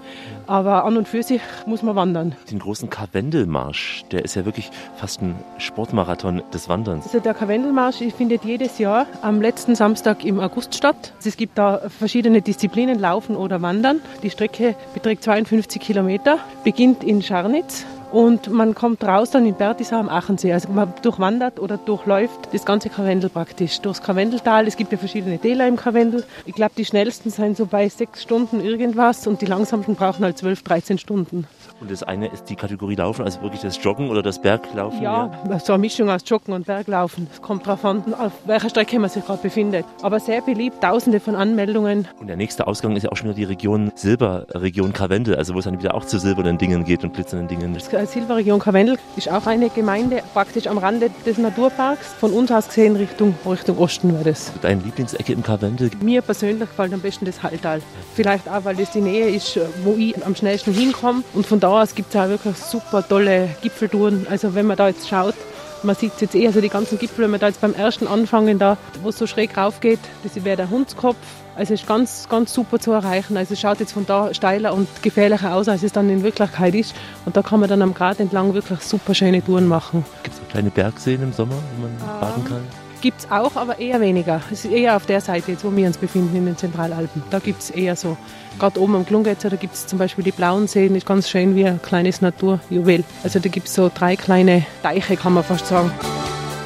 Aber 0.48 0.86
an 0.86 0.96
und 0.96 1.10
für 1.10 1.24
sich 1.24 1.42
muss 1.66 1.84
man 1.84 1.96
wandern. 1.96 2.36
Den 2.50 2.60
großen 2.60 2.90
Karwendelmarsch, 2.90 4.06
der 4.12 4.24
ist 4.24 4.36
ja 4.36 4.46
wirklich 4.46 4.72
fast 4.96 5.22
ein 5.22 5.36
Sportmarathon 5.58 6.42
des 6.54 6.70
Wanderns. 6.70 7.04
Also 7.06 7.20
der 7.20 7.34
Karwendelmarsch 7.34 7.98
findet 8.16 8.46
jedes 8.46 8.80
Jahr 8.80 9.08
am 9.22 9.42
letzten 9.42 9.76
Samstag 9.76 10.24
im 10.24 10.40
August 10.40 10.74
statt. 10.74 11.12
Es 11.24 11.36
gibt 11.36 11.58
da 11.58 11.82
verschiedene 11.90 12.42
Disziplinen, 12.42 12.98
Laufen 12.98 13.36
oder 13.36 13.62
Wandern. 13.62 14.00
Die 14.24 14.30
Strecke 14.30 14.76
beträgt 14.94 15.24
52 15.24 15.82
Kilometer, 15.82 16.40
beginnt 16.64 17.04
in 17.04 17.22
Scharnitz 17.22 17.86
und 18.12 18.50
man 18.52 18.74
kommt 18.74 19.04
raus 19.04 19.32
dann 19.32 19.46
in 19.46 19.56
Bertisau 19.56 19.98
am 19.98 20.10
Achensee. 20.10 20.54
Also 20.54 20.70
man 20.70 20.94
durchwandert 21.02 21.60
oder 21.60 21.78
durchläuft 21.78 22.54
das 22.54 22.66
ganze 22.66 22.90
Karwendel 22.90 23.30
praktisch. 23.30 23.80
Durchs 23.82 24.02
Karwendeltal. 24.02 24.68
Es 24.68 24.78
gibt 24.78 24.92
ja 24.92 24.98
verschiedene 24.98 25.38
Täler 25.40 25.68
im 25.68 25.76
Karwendel. 25.76 26.24
Ich 26.46 26.56
glaube, 26.56 26.74
die 26.78 26.86
schnellsten 26.86 27.30
sind 27.30 27.58
so 27.58 27.66
bei 27.66 27.90
sechs 27.90 28.24
Stunden 28.24 28.62
irgendwas 28.62 29.28
und 29.28 29.42
die 29.42 29.46
langsamsten 29.46 29.96
brauchen 29.96 30.24
halt 30.24 30.38
12, 30.38 30.64
13 30.64 30.98
Stunden. 30.98 31.48
Und 31.80 31.92
das 31.92 32.02
eine 32.02 32.28
ist 32.28 32.46
die 32.46 32.56
Kategorie 32.56 32.96
Laufen, 32.96 33.24
also 33.24 33.42
wirklich 33.42 33.62
das 33.62 33.82
Joggen 33.84 34.10
oder 34.10 34.24
das 34.24 34.42
Berglaufen? 34.42 35.02
Ja, 35.02 35.32
ja. 35.48 35.60
so 35.60 35.74
eine 35.74 35.82
Mischung 35.82 36.10
aus 36.10 36.22
Joggen 36.26 36.54
und 36.54 36.66
Berglaufen. 36.66 37.28
Es 37.32 37.42
kommt 37.42 37.68
darauf 37.68 37.86
an, 37.86 38.14
auf 38.16 38.32
welcher 38.46 38.70
Strecke 38.70 38.98
man 38.98 39.12
sich 39.12 39.24
gerade 39.24 39.42
befindet. 39.42 39.86
Aber 40.02 40.20
sehr 40.20 40.42
beliebt, 40.42 40.82
tausende 40.82 41.20
von 41.20 41.36
Anmeldungen. 41.36 42.08
Und 42.20 42.28
der 42.28 42.36
nächste 42.36 42.66
Ausgang 42.66 42.96
ist 42.96 43.04
ja 43.04 43.12
auch 43.12 43.16
schon 43.16 43.28
wieder 43.28 43.36
die 43.36 43.44
Region 43.44 43.92
Silber, 43.94 44.48
Region 44.50 44.92
Karwendel, 44.92 45.36
also 45.36 45.54
wo 45.54 45.60
es 45.60 45.66
dann 45.66 45.78
wieder 45.80 45.94
auch 45.94 46.06
zu 46.06 46.18
silbernen 46.18 46.58
Dingen 46.58 46.84
geht 46.84 47.04
und 47.04 47.14
glitzernden 47.14 47.48
Dingen. 47.48 47.78
Silberregion 47.80 48.60
Karwendel 48.60 48.98
ist 49.16 49.30
auch 49.30 49.46
eine 49.46 49.70
Gemeinde 49.70 50.24
praktisch 50.34 50.66
am 50.66 50.80
Rande 50.80 51.12
des 51.28 51.38
Naturparks. 51.38 52.08
Von 52.20 52.34
uns 52.34 52.52
aus 52.52 52.68
gesehen 52.70 52.96
Richtung, 52.96 53.36
Richtung 53.46 53.78
Osten 53.78 54.14
wäre 54.14 54.24
das. 54.24 54.52
Deine 54.62 54.82
Lieblingsecke 54.82 55.34
im 55.34 55.44
Karwendel? 55.44 55.92
Mir 56.02 56.24
persönlich 56.24 56.68
gefällt 56.68 56.94
am 56.94 57.02
besten 57.02 57.26
das 57.26 57.44
Halltal. 57.44 57.82
Vielleicht 58.16 58.50
auch, 58.50 58.66
weil 58.66 58.76
das 58.76 58.92
die 58.92 59.02
Nähe 59.02 59.30
ist, 59.30 59.60
wo 59.84 59.96
ich 59.96 60.26
am 60.26 60.36
schnellsten 60.36 60.74
hinkomme. 60.74 61.24
Und 61.34 61.46
von 61.46 61.60
da 61.60 61.67
gibt 61.96 62.14
es 62.14 62.20
auch 62.20 62.30
wirklich 62.30 62.58
super 62.58 63.08
tolle 63.08 63.50
Gipfeltouren. 63.62 64.28
Also 64.30 64.56
wenn 64.56 64.66
man 64.66 64.78
da 64.78 64.88
jetzt 64.88 65.08
schaut, 65.08 65.36
man 65.84 65.96
sieht 65.96 66.20
jetzt 66.20 66.36
eh, 66.36 66.48
also 66.48 66.62
die 66.62 66.70
ganzen 66.70 66.98
Gipfel, 66.98 67.24
wenn 67.24 67.32
man 67.32 67.40
da 67.40 67.48
jetzt 67.48 67.62
beim 67.62 67.74
ersten 67.74 68.08
anfangen, 68.08 68.60
da, 68.60 68.78
wo 69.02 69.10
es 69.10 69.18
so 69.18 69.28
schräg 69.28 69.58
rauf 69.58 69.80
geht, 69.80 70.00
das 70.24 70.44
wäre 70.44 70.58
der 70.58 70.70
Hundskopf. 70.70 71.18
Also 71.56 71.74
es 71.74 71.82
ist 71.82 71.88
ganz, 71.88 72.28
ganz 72.30 72.54
super 72.54 72.80
zu 72.80 72.92
erreichen. 72.92 73.36
Also 73.36 73.54
es 73.54 73.60
schaut 73.60 73.80
jetzt 73.80 73.94
von 73.94 74.06
da 74.06 74.34
steiler 74.34 74.74
und 74.74 74.88
gefährlicher 75.02 75.56
aus, 75.56 75.68
als 75.68 75.82
es 75.82 75.92
dann 75.92 76.10
in 76.10 76.24
Wirklichkeit 76.24 76.76
ist. 76.76 76.96
Und 77.26 77.36
da 77.36 77.42
kann 77.42 77.60
man 77.60 77.68
dann 77.70 77.82
am 77.82 77.94
Grat 77.94 78.20
entlang 78.20 78.54
wirklich 78.54 78.80
super 78.82 79.16
schöne 79.16 79.44
Touren 79.44 79.68
machen. 79.68 80.06
Gibt 80.24 80.36
es 80.36 80.42
auch 80.42 80.50
kleine 80.50 80.70
Bergseen 80.70 81.24
im 81.24 81.34
Sommer, 81.34 81.56
wo 81.76 81.82
man 81.82 81.92
ähm, 81.92 82.20
baden 82.22 82.46
kann? 82.46 82.62
Gibt 83.02 83.20
es 83.22 83.32
auch, 83.32 83.56
aber 83.56 83.80
eher 83.80 84.02
weniger. 84.02 84.42
Es 84.52 84.66
ist 84.66 84.72
eher 84.72 84.96
auf 84.96 85.06
der 85.06 85.22
Seite, 85.22 85.52
jetzt, 85.52 85.64
wo 85.64 85.76
wir 85.76 85.88
uns 85.88 85.98
befinden, 85.98 86.36
in 86.36 86.46
den 86.46 86.58
Zentralalpen. 86.58 87.24
Da 87.30 87.40
gibt 87.40 87.62
es 87.62 87.70
eher 87.70 87.96
so, 87.96 88.18
gerade 88.60 88.80
oben 88.80 88.96
am 88.96 89.06
Klungetzer, 89.06 89.50
da 89.50 89.56
gibt 89.56 89.74
es 89.74 89.88
zum 89.88 90.00
Beispiel 90.00 90.24
die 90.24 90.32
blauen 90.32 90.68
Seen, 90.68 90.96
ist 90.96 91.06
ganz 91.06 91.30
schön 91.30 91.56
wie 91.56 91.66
ein 91.66 91.82
kleines 91.82 92.22
Naturjuwel. 92.22 93.04
Also 93.24 93.40
da 93.40 93.50
gibt 93.50 93.68
es 93.68 93.74
so 93.74 93.92
drei 93.94 94.16
kleine 94.16 94.66
Deiche, 94.84 95.16
kann 95.16 95.34
man 95.34 95.44
fast 95.44 95.68
sagen. 95.68 95.92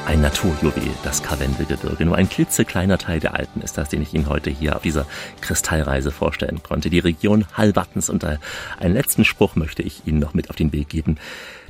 Ein 0.04 0.20
Naturjuwel, 0.20 0.90
das 1.04 1.22
Karwendelgebirge. 1.22 2.04
Nur 2.04 2.16
ein 2.16 2.28
klitzekleiner 2.28 2.98
Teil 2.98 3.20
der 3.20 3.34
Alpen 3.34 3.62
ist 3.62 3.78
das, 3.78 3.88
den 3.88 4.02
ich 4.02 4.12
Ihnen 4.12 4.28
heute 4.28 4.50
hier 4.50 4.74
auf 4.74 4.82
dieser 4.82 5.06
Kristallreise 5.40 6.10
vorstellen 6.10 6.60
konnte. 6.62 6.90
Die 6.90 6.98
Region 6.98 7.46
Hallwattens. 7.52 8.10
Und 8.10 8.24
einen 8.24 8.94
letzten 8.94 9.24
Spruch 9.24 9.54
möchte 9.54 9.82
ich 9.82 10.04
Ihnen 10.04 10.18
noch 10.18 10.34
mit 10.34 10.50
auf 10.50 10.56
den 10.56 10.72
Weg 10.72 10.88
geben. 10.88 11.18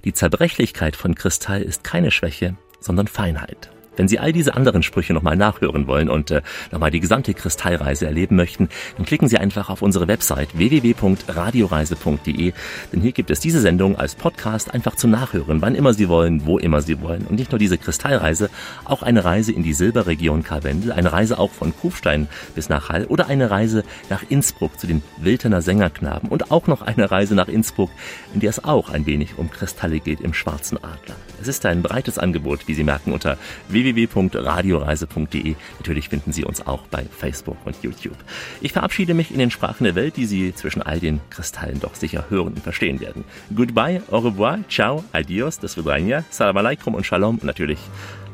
Die 0.04 0.14
Zerbrechlichkeit 0.14 0.96
von 0.96 1.14
Kristall 1.14 1.60
ist 1.60 1.84
keine 1.84 2.10
Schwäche, 2.10 2.56
sondern 2.80 3.06
Feinheit. 3.06 3.70
Wenn 3.96 4.08
Sie 4.08 4.18
all 4.18 4.32
diese 4.32 4.54
anderen 4.54 4.82
Sprüche 4.82 5.12
nochmal 5.12 5.36
nachhören 5.36 5.86
wollen 5.86 6.08
und 6.08 6.30
äh, 6.30 6.40
nochmal 6.70 6.90
die 6.90 7.00
gesamte 7.00 7.34
Kristallreise 7.34 8.06
erleben 8.06 8.36
möchten, 8.36 8.68
dann 8.96 9.04
klicken 9.04 9.28
Sie 9.28 9.36
einfach 9.38 9.68
auf 9.68 9.82
unsere 9.82 10.08
Website 10.08 10.56
www.radioreise.de, 10.56 12.52
denn 12.92 13.00
hier 13.00 13.12
gibt 13.12 13.30
es 13.30 13.40
diese 13.40 13.60
Sendung 13.60 13.96
als 13.96 14.14
Podcast 14.14 14.72
einfach 14.72 14.96
zum 14.96 15.10
Nachhören, 15.10 15.60
wann 15.60 15.74
immer 15.74 15.92
Sie 15.92 16.08
wollen, 16.08 16.46
wo 16.46 16.58
immer 16.58 16.80
Sie 16.80 17.00
wollen. 17.02 17.26
Und 17.26 17.36
nicht 17.36 17.52
nur 17.52 17.58
diese 17.58 17.76
Kristallreise, 17.76 18.48
auch 18.84 19.02
eine 19.02 19.24
Reise 19.24 19.52
in 19.52 19.62
die 19.62 19.74
Silberregion 19.74 20.42
Karwendel, 20.42 20.92
eine 20.92 21.12
Reise 21.12 21.38
auch 21.38 21.50
von 21.50 21.76
Kufstein 21.76 22.28
bis 22.54 22.68
nach 22.68 22.88
Hall 22.88 23.04
oder 23.06 23.26
eine 23.26 23.50
Reise 23.50 23.84
nach 24.08 24.24
Innsbruck 24.28 24.78
zu 24.78 24.86
den 24.86 25.02
Wiltener 25.18 25.60
Sängerknaben 25.60 26.28
und 26.28 26.50
auch 26.50 26.66
noch 26.66 26.82
eine 26.82 27.10
Reise 27.10 27.34
nach 27.34 27.48
Innsbruck, 27.48 27.90
in 28.32 28.40
der 28.40 28.50
es 28.50 28.64
auch 28.64 28.90
ein 28.90 29.06
wenig 29.06 29.38
um 29.38 29.50
Kristalle 29.50 30.00
geht 30.00 30.20
im 30.20 30.34
Schwarzen 30.34 30.78
Adler. 30.78 31.16
Es 31.42 31.48
ist 31.48 31.66
ein 31.66 31.82
breites 31.82 32.18
Angebot, 32.18 32.68
wie 32.68 32.74
Sie 32.74 32.84
merken, 32.84 33.12
unter 33.12 33.36
www.radioreise.de. 33.68 35.56
Natürlich 35.80 36.08
finden 36.08 36.32
Sie 36.32 36.44
uns 36.44 36.64
auch 36.64 36.82
bei 36.82 37.04
Facebook 37.04 37.56
und 37.64 37.74
YouTube. 37.82 38.16
Ich 38.60 38.72
verabschiede 38.72 39.12
mich 39.12 39.32
in 39.32 39.40
den 39.40 39.50
Sprachen 39.50 39.82
der 39.82 39.96
Welt, 39.96 40.16
die 40.16 40.26
Sie 40.26 40.54
zwischen 40.54 40.82
all 40.82 41.00
den 41.00 41.20
Kristallen 41.30 41.80
doch 41.80 41.96
sicher 41.96 42.26
hören 42.28 42.52
und 42.54 42.62
verstehen 42.62 43.00
werden. 43.00 43.24
Goodbye, 43.54 44.02
au 44.12 44.18
revoir, 44.20 44.60
ciao, 44.68 45.02
adios, 45.10 45.58
das 45.58 45.76
Vidania, 45.76 46.22
salam 46.30 46.58
alaikum 46.58 46.94
und 46.94 47.04
shalom 47.04 47.38
und 47.38 47.44
natürlich 47.44 47.80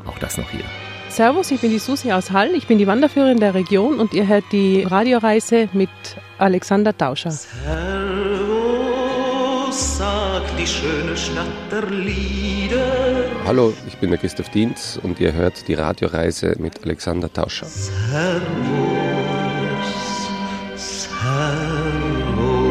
auch 0.04 0.18
das 0.18 0.36
noch 0.36 0.50
hier. 0.50 0.64
Servus, 1.08 1.50
ich 1.50 1.62
bin 1.62 1.70
die 1.70 1.78
Susi 1.78 2.12
aus 2.12 2.30
Hall, 2.30 2.50
ich 2.54 2.66
bin 2.66 2.76
die 2.76 2.86
Wanderführerin 2.86 3.40
der 3.40 3.54
Region 3.54 3.98
und 4.00 4.12
ihr 4.12 4.28
hört 4.28 4.44
die 4.52 4.82
Radioreise 4.82 5.70
mit 5.72 5.88
Alexander 6.36 6.94
Tauscher. 6.94 7.30
Servus, 7.30 8.97
sagt 9.72 10.58
die 10.58 10.66
schöne 10.66 11.16
Stadt 11.16 11.46
der 11.70 11.86
Lieder. 11.90 13.30
Hallo, 13.44 13.72
ich 13.86 13.96
bin 13.98 14.10
der 14.10 14.18
Christoph 14.18 14.48
Dienz 14.50 14.98
und 15.02 15.20
ihr 15.20 15.32
hört 15.32 15.68
die 15.68 15.74
Radioreise 15.74 16.56
mit 16.58 16.82
Alexander 16.84 17.32
Tauscher. 17.32 17.66
Servus, 17.66 18.42
Servus. 20.76 22.68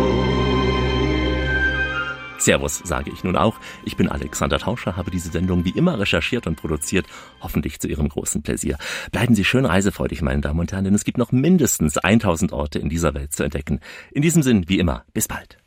Servus, 2.39 2.81
sage 2.85 3.11
ich 3.11 3.23
nun 3.23 3.35
auch. 3.35 3.59
Ich 3.83 3.97
bin 3.97 4.07
Alexander 4.07 4.57
Tauscher, 4.57 4.95
habe 4.95 5.11
diese 5.11 5.29
Sendung 5.31 5.65
wie 5.65 5.71
immer 5.71 5.99
recherchiert 5.99 6.47
und 6.47 6.55
produziert, 6.55 7.05
hoffentlich 7.41 7.79
zu 7.79 7.87
Ihrem 7.87 8.07
großen 8.07 8.41
Pläsier. 8.41 8.77
Bleiben 9.11 9.35
Sie 9.35 9.43
schön 9.43 9.65
reisefreudig, 9.65 10.21
meine 10.21 10.41
Damen 10.41 10.61
und 10.61 10.71
Herren, 10.71 10.85
denn 10.85 10.95
es 10.95 11.03
gibt 11.03 11.17
noch 11.17 11.31
mindestens 11.31 11.97
1000 11.97 12.53
Orte 12.53 12.79
in 12.79 12.89
dieser 12.89 13.13
Welt 13.13 13.33
zu 13.33 13.43
entdecken. 13.43 13.81
In 14.11 14.21
diesem 14.21 14.43
Sinn, 14.43 14.69
wie 14.69 14.79
immer, 14.79 15.03
bis 15.13 15.27
bald. 15.27 15.57